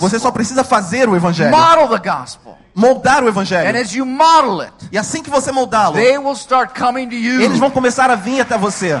Você 0.00 0.18
só 0.18 0.30
precisa 0.30 0.62
fazer 0.64 1.08
o 1.08 1.16
evangelho. 1.16 1.50
Model 1.56 1.88
the 1.88 2.10
gospel. 2.10 2.58
Moldar 2.74 3.22
o 3.22 3.26
And 3.26 3.30
evangelho. 3.30 3.80
as 3.80 3.92
you 3.94 4.06
model 4.06 4.60
it, 4.62 4.72
E 4.90 4.96
assim 4.98 5.22
que 5.22 5.28
você 5.30 5.52
moldá-lo, 5.52 5.94
they 5.94 6.16
will 6.16 6.34
start 6.34 6.78
coming 6.78 7.08
to 7.08 7.14
eles 7.14 7.58
vão 7.58 7.70
começar 7.70 8.10
a 8.10 8.14
vir 8.14 8.40
até 8.40 8.56
você. 8.56 9.00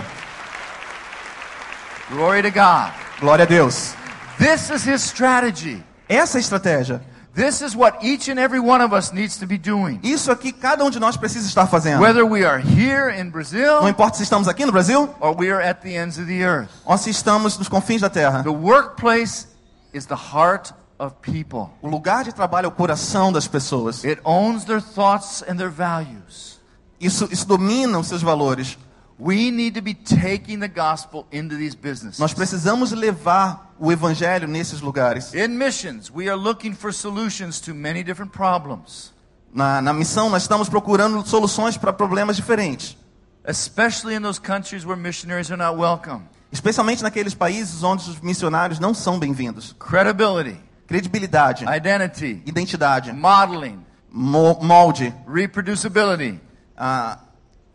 Glory 2.10 2.42
to 2.42 2.50
God. 2.50 2.92
Glória 3.20 3.44
a 3.44 3.46
Deus. 3.46 3.94
This 4.38 4.70
is 4.70 4.84
his 4.86 5.02
strategy. 5.02 5.82
Essa 6.08 6.36
é 6.36 6.38
a 6.38 6.40
estratégia. 6.40 7.00
This 7.34 7.62
is 7.62 7.74
what 7.74 7.96
each 8.02 8.28
and 8.30 8.38
every 8.38 8.60
one 8.60 8.82
of 8.82 8.92
us 8.94 9.10
needs 9.10 9.38
to 9.38 9.46
be 9.46 9.56
doing. 9.56 9.98
Isso 10.02 10.30
aqui 10.30 10.52
cada 10.52 10.84
um 10.84 10.90
de 10.90 11.00
nós 11.00 11.16
precisa 11.16 11.46
estar 11.48 11.66
fazendo. 11.66 12.02
Whether 12.02 12.26
we 12.26 12.44
are 12.44 12.60
here 12.60 13.10
in 13.18 13.24
Não 13.24 13.30
Brazil 13.30 13.88
importa 13.88 14.18
se 14.18 14.22
estamos 14.24 14.48
aqui 14.48 14.66
no 14.66 14.72
Brasil 14.72 15.08
or 15.18 15.34
we 15.34 15.50
are 15.50 15.66
at 15.66 15.80
the 15.80 15.96
ends 15.96 16.18
of 16.18 16.26
the 16.26 16.42
earth. 16.44 16.68
ou 16.84 16.98
se 16.98 17.08
estamos 17.08 17.56
nos 17.56 17.68
confins 17.68 18.02
da 18.02 18.10
terra. 18.10 18.42
The 18.42 18.50
workplace 18.50 19.46
is 19.92 20.06
the 20.06 20.14
heart 20.14 20.72
of 20.98 21.14
people. 21.22 21.70
O 21.82 21.88
lugar 21.88 22.24
de 22.24 22.32
trabalho 22.32 22.66
é 22.66 22.68
o 22.68 22.72
coração 22.72 23.32
das 23.32 23.46
pessoas. 23.48 24.04
It 24.04 24.20
owns 24.24 24.64
their 24.64 24.80
thoughts 24.80 25.42
and 25.48 25.56
their 25.56 25.70
values. 25.70 26.60
Isso, 27.00 27.28
isso 27.32 27.46
domina 27.46 27.98
os 27.98 28.06
seus 28.06 28.22
valores. 28.22 28.78
We 29.18 29.50
need 29.50 29.72
to 29.78 29.82
be 29.82 29.94
taking 29.94 30.58
the 30.60 30.68
gospel 30.68 31.26
into 31.30 31.56
these 31.56 31.76
businesses. 31.76 32.18
Nós 32.18 32.32
precisamos 32.34 32.92
levar 32.92 33.72
o 33.78 33.92
evangelho 33.92 34.48
nesses 34.48 34.80
lugares. 34.80 35.32
In 35.34 35.48
missions, 35.48 36.10
we 36.10 36.28
are 36.28 36.36
looking 36.36 36.74
for 36.74 36.92
solutions 36.92 37.60
to 37.60 37.74
many 37.74 38.02
different 38.02 38.32
problems, 38.32 39.12
Na, 39.52 39.82
na 39.82 39.92
missão, 39.92 40.30
nós 40.30 40.42
estamos 40.42 40.68
procurando 40.68 41.24
soluções 41.26 41.76
para 41.76 41.92
problemas 41.92 42.36
diferentes. 42.36 42.96
especially 43.44 44.14
in 44.14 44.22
those 44.22 44.40
countries 44.40 44.84
where 44.86 44.96
missionaries 44.96 45.50
are 45.50 45.56
not 45.58 45.76
welcome. 45.76 46.22
Especialmente 46.52 47.02
naqueles 47.02 47.34
países 47.34 47.82
onde 47.82 48.08
os 48.10 48.20
missionários 48.20 48.78
não 48.78 48.92
são 48.92 49.18
bem-vindos. 49.18 49.74
Credibility, 49.78 50.60
Credibilidade, 50.86 51.64
identity, 51.64 52.42
identidade, 52.44 53.10
modeling, 53.12 53.82
mo- 54.10 54.58
molde, 54.60 55.14
reproducibility, 55.26 56.38
ah, 56.76 57.18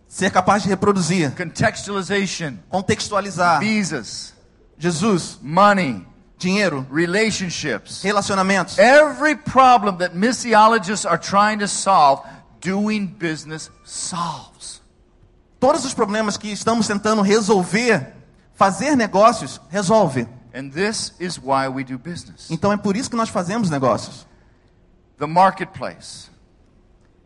ser 0.07 0.29
capaz 0.29 0.61
de 0.61 0.69
reproduzir, 0.69 1.31
contextualization, 1.35 2.57
contextualizar. 2.69 3.59
visas, 3.59 4.35
Jesus, 4.77 5.39
money, 5.41 6.05
dinheiro, 6.37 6.85
relationships. 6.91 8.03
relacionamentos. 8.03 8.77
Every 8.77 9.35
problem 9.35 9.97
that 9.97 10.15
missiologists 10.15 11.03
are 11.09 11.17
trying 11.17 11.57
to 11.59 11.67
solve, 11.67 12.21
doing 12.61 13.07
business 13.07 13.71
solves. 13.83 14.79
Todos 15.59 15.83
os 15.83 15.95
problemas 15.95 16.37
que 16.37 16.51
estamos 16.51 16.85
tentando 16.85 17.23
resolver, 17.23 18.13
fazer 18.57 18.95
negócios, 18.97 19.61
resolve. 19.69 20.27
And 20.53 20.71
this 20.71 21.13
is 21.19 21.39
why 21.39 21.67
we 21.67 21.83
do 21.83 21.97
business. 21.97 22.49
Então 22.49 22.73
é 22.73 22.77
por 22.77 22.97
isso 22.97 23.09
que 23.09 23.15
nós 23.15 23.29
fazemos 23.29 23.69
negócios. 23.69 24.25
The 25.17 25.27
marketplace. 25.27 26.29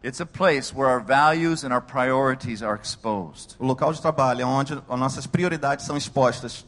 It's 0.04 0.20
a 0.20 0.26
place 0.26 0.74
where 0.76 0.90
our 0.90 1.00
values 1.00 1.64
and 1.64 1.72
our 1.72 1.82
priorities 1.82 2.62
are 2.62 2.76
exposed. 2.76 3.56
O 3.60 3.66
local 3.66 3.94
de 3.94 4.02
trabalho 4.02 4.42
é 4.42 4.46
onde 4.46 4.74
as 4.74 5.00
nossas 5.00 5.28
prioridades 5.28 5.86
são 5.86 5.96
expostas. 5.96 6.66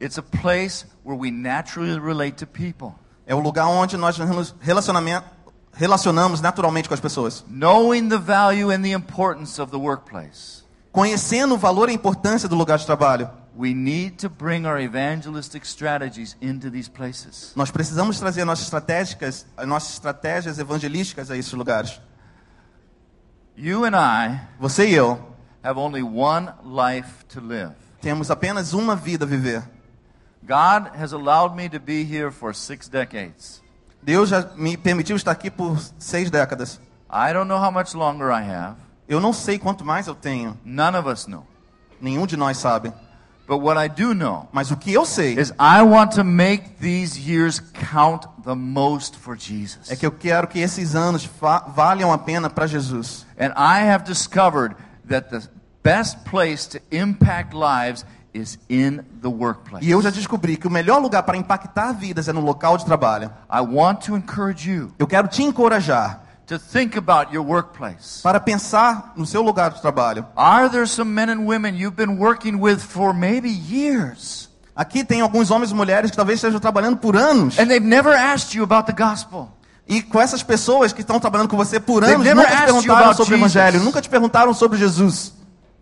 It's 0.00 0.18
a 0.18 0.22
place 0.22 0.84
where 1.04 1.18
we 1.18 1.30
naturally 1.30 1.98
relate 1.98 2.36
to 2.38 2.46
people. 2.46 2.94
É 3.24 3.34
o 3.34 3.38
lugar 3.38 3.68
onde 3.68 3.96
nós 3.96 4.18
relacionamento, 4.60 5.26
relacionamos 5.72 6.40
naturalmente 6.40 6.88
com 6.88 6.94
as 6.94 7.00
pessoas. 7.00 7.44
Knowing 7.48 8.08
the 8.08 8.18
value 8.18 8.70
and 8.70 8.82
the 8.82 8.92
importance 8.92 9.62
of 9.62 9.70
the 9.70 9.78
workplace, 9.78 10.62
Conhecendo 10.90 11.54
o 11.54 11.58
valor 11.58 11.88
e 11.88 11.92
a 11.92 11.94
importância 11.94 12.46
do 12.48 12.54
lugar 12.54 12.78
de 12.78 12.84
trabalho, 12.84 13.30
we 13.54 13.74
need 13.74 14.16
to 14.18 14.28
bring 14.30 14.66
our 14.66 14.80
evangelistic 14.80 15.64
strategies 15.66 16.36
into 16.40 16.70
these 16.70 16.88
places. 16.90 17.52
nós 17.54 17.70
precisamos 17.70 18.18
trazer 18.18 18.44
nossas 18.44 18.64
estratégias, 18.64 19.46
as 19.56 19.66
nossas 19.66 19.92
estratégias 19.94 20.58
evangelísticas 20.58 21.30
a 21.30 21.36
esses 21.36 21.52
lugares. 21.52 22.00
You 23.56 23.84
and 23.84 23.94
I 23.96 24.40
Você 24.58 24.88
e 24.88 24.94
eu 24.94 25.18
have 25.62 25.78
only 25.78 26.02
one 26.02 26.48
life 26.64 27.24
to 27.28 27.40
live. 27.40 27.72
temos 28.00 28.30
apenas 28.30 28.72
uma 28.72 28.96
vida 28.96 29.24
a 29.24 29.28
viver. 29.28 29.62
God 30.42 30.90
has 30.98 31.12
allowed 31.12 31.54
me 31.54 31.68
to 31.68 31.78
be 31.78 32.02
here 32.02 32.30
for 32.32 32.54
six 32.54 32.88
decades. 32.88 33.62
Deus 34.02 34.30
já 34.30 34.50
me 34.56 34.76
permitiu 34.76 35.14
estar 35.14 35.30
aqui 35.30 35.50
por 35.50 35.78
seis 35.98 36.30
décadas. 36.30 36.80
I 37.08 37.32
don't 37.32 37.46
know 37.46 37.62
how 37.62 37.70
much 37.70 37.94
longer 37.94 38.30
I 38.32 38.42
have. 38.42 38.76
Eu 39.06 39.20
não 39.20 39.32
sei 39.32 39.58
quanto 39.58 39.84
mais 39.84 40.06
eu 40.08 40.14
tenho. 40.14 40.58
None 40.64 40.96
of 40.96 41.08
us 41.08 41.26
know. 41.26 41.46
Nenhum 42.00 42.26
de 42.26 42.36
nós 42.36 42.56
sabe. 42.56 42.92
But 43.52 43.60
what 43.60 43.76
I 43.76 43.86
do 43.86 44.14
know 44.14 44.48
Mas 44.50 44.70
o 44.70 44.76
que 44.78 44.90
eu 44.90 45.04
sei 45.04 45.38
is 45.38 45.52
I 45.60 45.82
want 45.82 46.12
to 46.12 46.24
make 46.24 46.78
these 46.80 47.20
years 47.20 47.60
count 47.60 48.26
the 48.42 48.54
most 48.54 49.14
for 49.18 49.36
Jesus. 49.36 49.90
é 49.90 49.96
que 49.96 50.06
eu 50.06 50.10
quero 50.10 50.48
que 50.48 50.58
esses 50.58 50.94
anos 50.94 51.28
valham 51.74 52.10
a 52.10 52.16
pena 52.16 52.48
para 52.48 52.66
Jesus. 52.66 53.26
And 53.38 53.52
I 53.54 53.90
have 53.90 54.04
discovered 54.04 54.74
that 55.06 55.28
the 55.28 55.42
best 55.82 56.24
place 56.24 56.66
to 56.70 56.80
impact 56.90 57.54
lives 57.54 58.06
is 58.32 58.58
in 58.70 59.02
the 59.20 59.28
workplace. 59.28 59.84
E 59.84 59.90
eu 59.90 60.00
já 60.00 60.08
descobri 60.08 60.56
que 60.56 60.66
o 60.66 60.70
melhor 60.70 60.98
lugar 61.02 61.22
para 61.22 61.36
impactar 61.36 61.92
vidas 61.92 62.28
é 62.28 62.32
no 62.32 62.40
local 62.40 62.78
de 62.78 62.86
trabalho. 62.86 63.30
I 63.52 63.60
want 63.60 64.06
to 64.06 64.16
encourage 64.16 64.66
you 64.66 64.92
Eu 64.98 65.06
quero 65.06 65.28
te 65.28 65.42
encorajar 65.42 66.21
to 66.58 66.58
think 66.58 66.96
about 66.96 67.32
your 67.34 67.44
workplace. 67.44 68.20
para 68.22 68.38
pensar 68.38 69.12
no 69.16 69.26
seu 69.26 69.42
lugar 69.42 69.70
de 69.70 69.80
trabalho. 69.80 70.26
Are 70.36 70.68
there 70.68 70.86
some 70.86 71.10
men 71.10 71.30
and 71.30 71.46
women 71.46 71.74
you've 71.76 71.96
been 71.96 72.18
working 72.18 72.60
with 72.60 72.78
for 72.80 73.14
maybe 73.14 73.48
years 73.48 74.48
Aqui 74.74 75.04
tem 75.04 75.20
alguns 75.20 75.50
homens 75.50 75.70
e 75.70 75.74
mulheres 75.74 76.10
que 76.10 76.16
talvez 76.16 76.36
estejam 76.38 76.58
trabalhando 76.58 76.96
por 76.96 77.16
anos. 77.16 77.58
and 77.58 77.66
they've 77.66 77.86
never 77.86 78.14
asked 78.14 78.56
you 78.56 78.64
about 78.64 78.86
the 78.86 78.92
gospel? 78.92 79.50
E 79.86 80.00
com 80.00 80.20
essas 80.20 80.42
pessoas 80.42 80.92
que 80.92 81.00
estão 81.00 81.18
trabalhando 81.20 81.48
com 81.48 81.56
você 81.56 81.78
por 81.80 82.04
anos, 82.04 82.24
nunca 82.24 82.46
te 82.46 82.64
perguntaram 82.64 83.14
sobre 83.14 83.34
o. 83.34 83.36
Evangelho, 83.36 83.80
nunca 83.80 84.00
te 84.00 84.08
perguntaram 84.08 84.54
sobre 84.54 84.78
Jesus. 84.78 85.32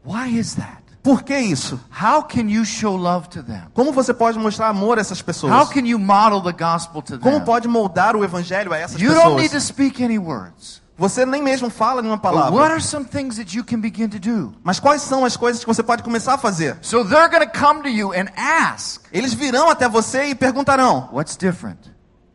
Why 0.04 0.38
is 0.38 0.54
that? 0.54 0.89
Por 1.02 1.22
que 1.22 1.38
isso? 1.38 1.80
How 1.90 2.22
can 2.22 2.48
you 2.50 2.64
show 2.64 2.94
love 2.96 3.28
to 3.30 3.42
them? 3.42 3.62
Como 3.72 3.90
você 3.92 4.12
pode 4.12 4.38
mostrar 4.38 4.68
amor 4.68 4.98
a 4.98 5.00
essas 5.00 5.18
How 5.20 5.24
pessoas? 5.24 5.68
can 5.70 5.86
you 5.86 5.98
model 5.98 6.42
the 6.42 6.52
gospel 6.52 7.00
to 7.02 7.18
Como 7.18 7.36
them? 7.36 7.44
pode 7.44 7.66
moldar 7.66 8.14
o 8.16 8.22
Evangelho 8.24 8.72
a 8.72 8.76
essas 8.78 9.00
You 9.00 9.14
don't 9.14 9.36
need 9.36 9.48
to 9.48 9.54
pessoas? 9.54 9.64
speak 9.64 10.04
any 10.04 10.18
words. 10.18 10.80
Você 10.98 11.24
nem 11.24 11.42
mesmo 11.42 11.70
fala 11.70 12.02
nenhuma 12.02 12.18
But 12.18 12.34
what 12.34 12.50
palavra. 12.50 12.74
are 12.74 12.80
some 12.82 13.06
things 13.06 13.36
that 13.36 13.56
you 13.56 13.64
can 13.64 13.80
begin 13.80 14.08
to 14.10 14.18
do? 14.18 14.52
Mas 14.62 14.78
quais 14.78 15.00
são 15.00 15.24
as 15.24 15.34
coisas 15.34 15.64
que 15.64 15.66
você 15.66 15.82
pode 15.82 16.02
começar 16.02 16.34
a 16.34 16.38
fazer? 16.38 16.76
So 16.82 17.02
they're 17.02 17.30
going 17.30 17.46
to 17.48 17.58
come 17.58 17.82
to 17.82 17.88
you 17.88 18.12
and 18.12 18.26
ask, 18.36 19.00
Eles 19.10 19.32
virão 19.32 19.70
até 19.70 19.88
você 19.88 20.24
e 20.26 20.34
perguntarão: 20.34 21.08
What's 21.10 21.38
different? 21.38 21.78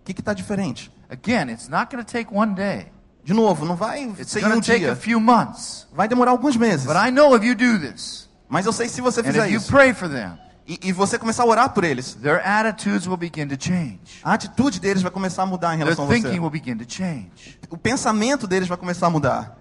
o 0.01 0.03
que 0.05 0.19
está 0.19 0.33
diferente? 0.33 0.91
Again, 1.07 1.51
it's 1.51 1.67
not 1.69 1.95
going 1.95 2.03
to 2.03 2.11
take 2.11 2.33
one 2.35 2.55
day. 2.55 2.87
De 3.23 3.31
novo, 3.35 3.63
não 3.65 3.75
vai 3.75 4.05
It's 4.19 4.31
ser 4.31 4.39
um 4.43 4.49
going 4.49 4.61
to 4.61 4.65
take 4.65 4.83
a 4.83 4.93
dia. 4.93 4.95
few 4.95 5.19
months. 5.19 5.87
Vai 5.93 6.07
demorar 6.07 6.31
alguns 6.31 6.57
meses. 6.57 6.87
But 6.87 6.95
I 6.95 7.11
know 7.11 7.35
if 7.35 7.43
you 7.45 7.53
do 7.53 7.77
this, 7.79 8.24
Mas 8.47 8.65
eu 8.65 8.73
sei 8.73 8.87
se 8.89 9.01
você 9.01 9.23
fizer 9.23 9.49
isso 9.49 9.71
pray 9.71 9.93
for 9.93 10.07
them, 10.09 10.37
e, 10.67 10.79
e 10.83 10.91
você 10.91 11.17
começar 11.17 11.43
a 11.43 11.45
orar 11.45 11.69
por 11.73 11.83
eles, 11.83 12.13
their 12.15 12.41
attitudes 12.45 13.07
will 13.07 13.17
begin 13.17 13.47
to 13.47 13.55
change. 13.59 13.99
a 14.23 14.33
atitude 14.33 14.79
deles 14.79 15.01
vai 15.01 15.11
começar 15.11 15.43
a 15.43 15.45
mudar 15.45 15.73
em 15.73 15.77
Their 15.77 15.85
relação 15.85 16.05
a 16.05 16.07
thinking 16.07 16.29
você. 16.31 16.39
will 16.39 16.49
begin 16.49 16.77
to 16.77 16.85
change. 16.87 17.59
O 17.69 17.77
pensamento 17.77 18.47
deles 18.47 18.67
vai 18.67 18.77
começar 18.77 19.07
a 19.07 19.09
mudar. 19.09 19.57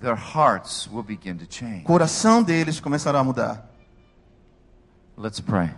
Their 0.00 0.16
hearts 0.16 0.88
will 0.90 1.02
begin 1.02 1.36
to 1.36 1.44
O 1.44 1.46
change. 1.48 1.84
coração 1.84 2.42
deles 2.42 2.80
começará 2.80 3.20
a 3.20 3.24
mudar. 3.24 3.68
Let's 5.16 5.40
pray. 5.40 5.70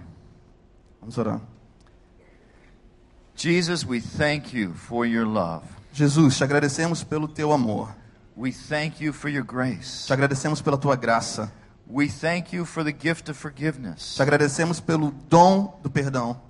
Vamos 1.01 1.19
orar. 1.19 1.41
Jesus, 3.37 3.85
we 3.85 4.01
thank 4.01 4.57
you 4.57 4.73
for 4.75 5.05
your 5.05 5.27
love. 5.27 5.67
Jesus, 5.93 6.37
te 6.37 6.45
agradecemos 6.45 7.03
pelo 7.05 7.29
teu 7.29 7.53
amor. 7.53 7.95
We 8.37 8.53
thank 8.53 9.05
you 9.05 9.13
for 9.13 9.29
your 9.29 9.45
grace. 9.45 10.07
Te 10.07 10.13
agradecemos 10.13 10.63
pela 10.63 10.79
tua 10.79 10.97
graça. 10.97 11.53
We 11.87 12.09
thank 12.09 12.53
you 12.53 12.65
for 12.65 12.83
the 12.83 12.93
gift 12.93 13.29
of 13.29 13.37
forgiveness. 13.37 14.17
Te 14.17 14.23
agradecemos 14.23 14.81
pelo 14.81 15.13
dom 15.29 15.73
do 15.83 15.91
perdão. 15.91 16.41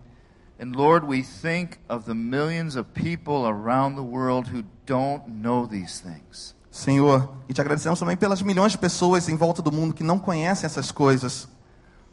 And 0.61 0.77
Lord, 0.77 1.05
we 1.05 1.23
think 1.23 1.79
of 1.89 2.07
the 2.07 2.15
millions 2.15 2.77
of 2.77 2.95
people 2.95 3.47
around 3.47 3.97
the 3.97 4.03
world 4.03 4.49
who 4.49 4.65
don't 4.87 5.27
know 5.29 5.67
these 5.67 6.01
things. 6.01 6.55
Senhor, 6.71 7.29
e 7.49 7.53
te 7.53 7.61
agradecemos 7.61 7.99
também 7.99 8.17
pelas 8.17 8.43
milhões 8.43 8.73
de 8.73 8.79
pessoas 8.79 9.29
em 9.29 9.37
volta 9.37 9.61
do 9.61 9.73
mundo 9.73 9.95
que 9.95 10.05
não 10.05 10.19
conhecem 10.19 10.67
essas 10.67 10.93
coisas. 10.93 11.49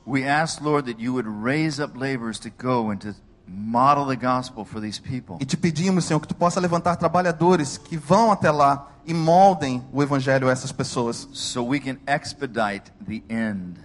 We 0.06 0.28
ask, 0.28 0.60
Lord, 0.60 0.92
that 0.92 1.02
you 1.02 1.14
would 1.14 1.28
raise 1.28 1.82
up 1.82 1.98
laborers 1.98 2.40
to 2.40 2.50
go 2.50 2.92
and 2.92 2.98
to 2.98 3.16
model 3.48 4.06
the 4.06 4.16
gospel 4.16 4.64
for 4.66 4.82
these 4.82 5.00
people. 5.02 5.38
E 5.40 5.46
te 5.46 5.58
pedimos, 5.58 6.06
Senhor, 6.06 6.20
que 6.20 6.28
tu 6.28 6.36
possa 6.36 6.60
levantar 6.60 6.96
trabalhadores 6.96 7.78
que 7.78 7.98
vão 7.98 8.32
até 8.32 8.52
lá 8.52 8.88
e 9.06 9.14
moldem 9.14 9.84
o 9.92 10.02
evangelho 10.02 10.48
a 10.48 10.52
essas 10.52 10.72
pessoas, 10.72 11.28
so 11.34 11.64
we 11.66 11.80
can 11.80 11.98
expedite 12.08 12.92
the 13.08 13.22
end. 13.30 13.80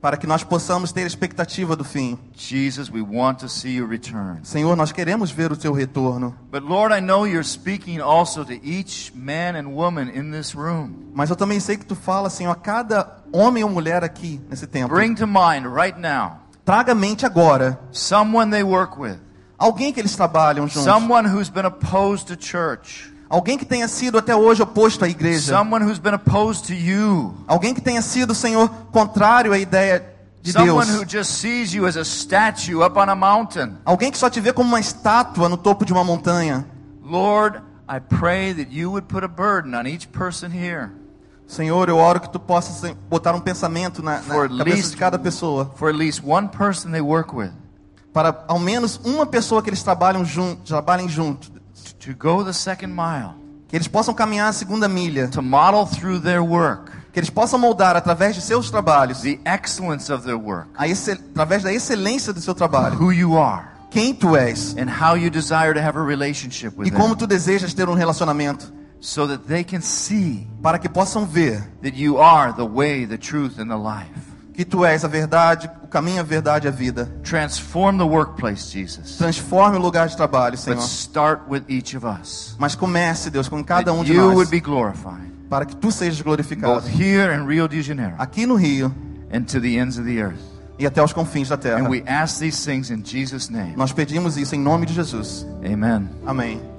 para 0.00 0.18
que 0.18 0.26
nós 0.26 0.44
possamos 0.44 0.92
ter 0.92 1.06
expectativa 1.06 1.74
do 1.74 1.82
fim. 1.82 2.18
Jesus, 2.34 2.90
we 2.90 3.00
want 3.00 3.38
to 3.38 3.48
see 3.48 3.76
you 3.76 3.86
return. 3.86 4.40
Senhor, 4.42 4.76
nós 4.76 4.92
queremos 4.92 5.30
ver 5.30 5.50
o 5.50 5.56
teu 5.56 5.72
retorno, 5.72 6.34
But 6.52 6.62
Lord, 6.62 6.94
I 6.94 7.00
know 7.00 7.26
you're 7.26 7.42
speaking 7.42 8.00
also 8.00 8.44
to 8.44 8.52
each 8.52 9.14
man 9.16 9.56
and 9.56 9.68
woman 9.74 10.10
in 10.14 10.30
this 10.30 10.54
room. 10.54 11.10
mas 11.14 11.30
eu 11.30 11.36
também 11.36 11.58
sei 11.58 11.78
que 11.78 11.86
tu 11.86 11.96
fala, 11.96 12.28
Senhor, 12.28 12.52
a 12.52 12.54
cada 12.54 13.16
homem 13.32 13.64
ou 13.64 13.70
mulher 13.70 14.04
aqui 14.04 14.42
nesse 14.50 14.66
tempo. 14.66 14.94
Bring 14.94 15.14
to 15.14 15.26
mind 15.26 15.64
right 15.74 15.98
now 15.98 16.43
Traga 16.64 16.92
à 16.92 16.94
mente 16.94 17.26
agora. 17.26 17.78
Someone 17.92 18.50
they 18.50 18.62
work 18.62 18.98
with, 18.98 19.18
alguém 19.58 19.92
que 19.92 20.00
eles 20.00 20.16
trabalham 20.16 20.66
juntos, 20.66 20.84
someone 20.84 21.28
who's 21.28 21.50
been 21.50 21.66
opposed 21.66 22.26
to 22.26 22.36
church, 22.36 23.12
alguém 23.28 23.58
que 23.58 23.66
tenha 23.66 23.86
sido 23.86 24.16
até 24.16 24.34
hoje 24.34 24.62
oposto 24.62 25.04
à 25.04 25.08
igreja, 25.08 25.56
someone 25.56 25.84
who's 25.84 25.98
been 25.98 26.14
opposed 26.14 26.66
to 26.66 26.72
you, 26.72 27.34
alguém 27.46 27.74
que 27.74 27.82
tenha 27.82 28.00
sido, 28.00 28.34
Senhor, 28.34 28.68
contrário 28.90 29.52
à 29.52 29.58
ideia 29.58 30.04
de 30.40 30.52
someone 30.52 30.86
Deus. 30.86 31.00
who 31.00 31.04
just 31.06 31.32
sees 31.32 31.74
you 31.74 31.86
as 31.86 31.98
a 31.98 32.04
statue 32.04 32.82
up 32.82 32.98
on 32.98 33.10
a 33.10 33.14
mountain. 33.14 33.76
Alguém 33.84 34.10
que 34.10 34.16
só 34.16 34.30
te 34.30 34.40
vê 34.40 34.50
como 34.52 34.68
uma 34.70 34.80
estátua 34.80 35.50
no 35.50 35.58
topo 35.58 35.84
de 35.84 35.92
uma 35.92 36.02
montanha. 36.02 36.66
Lord, 37.02 37.60
I 37.86 38.00
pray 38.00 38.54
that 38.54 38.72
you 38.72 38.90
would 38.90 39.06
put 39.06 39.22
a 39.22 39.28
burden 39.28 39.74
on 39.74 39.86
each 39.86 40.08
person 40.08 40.50
here 40.50 40.90
Senhor, 41.46 41.88
eu 41.88 41.96
oro 41.98 42.20
que 42.20 42.28
tu 42.30 42.40
possas 42.40 42.94
botar 43.08 43.34
um 43.34 43.40
pensamento 43.40 44.02
na, 44.02 44.20
na 44.22 44.48
cabeça 44.58 44.90
de 44.90 44.96
cada 44.96 45.18
pessoa. 45.18 45.70
for 45.76 45.88
at 45.90 45.96
least 45.96 46.22
one 46.24 46.48
person 46.48 46.90
they 46.90 47.00
work 47.02 47.34
with 47.34 47.50
Para 48.12 48.44
ao 48.48 48.58
menos 48.58 49.00
uma 49.04 49.26
pessoa 49.26 49.62
que 49.62 49.68
eles 49.68 49.82
trabalham 49.82 50.24
junto, 50.24 50.62
trabalhem 50.62 51.08
junto. 51.08 51.50
to 52.00 52.14
go 52.18 52.42
the 52.44 52.52
second 52.52 52.92
mile, 52.94 53.34
Que 53.68 53.76
eles 53.76 53.88
possam 53.88 54.14
caminhar 54.14 54.48
a 54.48 54.52
segunda 54.52 54.88
milha. 54.88 55.28
to 55.28 55.42
model 55.42 55.86
through 55.86 56.20
their 56.20 56.42
work 56.42 56.90
Que 57.12 57.20
eles 57.20 57.30
possam 57.30 57.58
moldar 57.60 57.94
através 57.94 58.34
de 58.34 58.40
seus 58.40 58.70
trabalhos, 58.70 59.20
the 59.20 59.38
excellence 59.44 60.12
of 60.12 60.24
their 60.24 60.36
work, 60.38 60.68
a 60.76 60.88
excel- 60.88 61.18
através 61.32 61.62
da 61.62 61.72
excelência 61.72 62.32
do 62.32 62.40
seu 62.40 62.54
trabalho. 62.54 62.96
who 63.00 63.12
you 63.12 63.36
are, 63.38 63.66
Quem 63.90 64.12
tu 64.14 64.36
és. 64.36 64.74
and 64.76 64.88
how 64.90 65.14
you 65.16 65.30
desire 65.30 65.72
to 65.74 65.80
have 65.80 65.96
a 65.98 66.02
relationship 66.02 66.72
with 66.76 66.88
E 66.88 66.90
como 66.90 67.10
them, 67.10 67.18
tu 67.18 67.26
desejas 67.28 67.72
ter 67.74 67.88
um 67.88 67.94
relacionamento. 67.94 68.72
So 69.04 69.26
that 69.26 69.44
they 69.46 69.62
can 69.62 69.82
see 69.82 70.46
Para 70.62 70.78
que 70.78 70.88
possam 70.88 71.26
ver 71.26 71.62
that 71.82 71.94
you 71.94 72.16
are 72.18 72.52
the 72.54 72.64
way, 72.64 73.04
the 73.06 73.18
truth, 73.18 73.58
and 73.58 73.68
the 73.68 73.76
life. 73.76 74.08
que 74.54 74.64
tu 74.64 74.84
és 74.84 75.04
a 75.04 75.08
verdade, 75.08 75.68
o 75.82 75.86
caminho, 75.88 76.20
a 76.20 76.22
verdade 76.22 76.66
e 76.66 76.68
a 76.68 76.70
vida. 76.70 77.10
Transform 77.22 77.98
the 77.98 78.04
workplace, 78.04 78.70
Jesus. 78.72 79.16
Transforme 79.18 79.76
o 79.76 79.80
lugar 79.80 80.08
de 80.08 80.16
trabalho, 80.16 80.52
But 80.56 80.60
Senhor. 80.64 80.80
start 80.82 81.42
with 81.50 81.64
each 81.68 81.94
of 81.96 82.06
us. 82.06 82.54
Mas 82.58 82.74
comece, 82.74 83.30
Deus, 83.30 83.48
com 83.48 83.62
cada 83.62 83.92
um 83.92 83.98
That 83.98 84.06
de 84.06 84.14
you 84.16 84.24
nós. 84.28 84.34
would 84.36 84.50
be 84.50 84.60
glorified, 84.60 85.30
Para 85.50 85.66
que 85.66 85.76
tu 85.76 85.90
sejas 85.92 86.20
glorificado. 86.22 86.74
both 86.80 86.88
here 86.88 87.34
in 87.34 87.46
Rio 87.46 87.68
de 87.68 87.82
Janeiro 87.82 88.14
Aqui 88.18 88.46
no 88.46 88.54
Rio 88.54 88.90
and 89.32 89.42
to 89.42 89.60
the 89.60 89.76
ends 89.76 89.98
of 89.98 90.06
the 90.08 90.18
earth. 90.22 90.40
e 90.78 90.86
até 90.86 91.02
os 91.02 91.12
confins 91.12 91.48
da 91.50 91.56
terra. 91.58 91.80
And 91.84 91.88
we 91.90 92.02
ask 92.06 92.38
these 92.40 92.64
things 92.64 92.90
in 92.90 93.02
Jesus' 93.04 93.50
name. 93.50 93.74
Nós 93.76 93.92
pedimos 93.92 94.36
isso 94.38 94.54
em 94.54 94.60
nome 94.60 94.86
de 94.86 94.94
Jesus. 94.94 95.44
Amen. 95.64 96.08
Amém. 96.26 96.73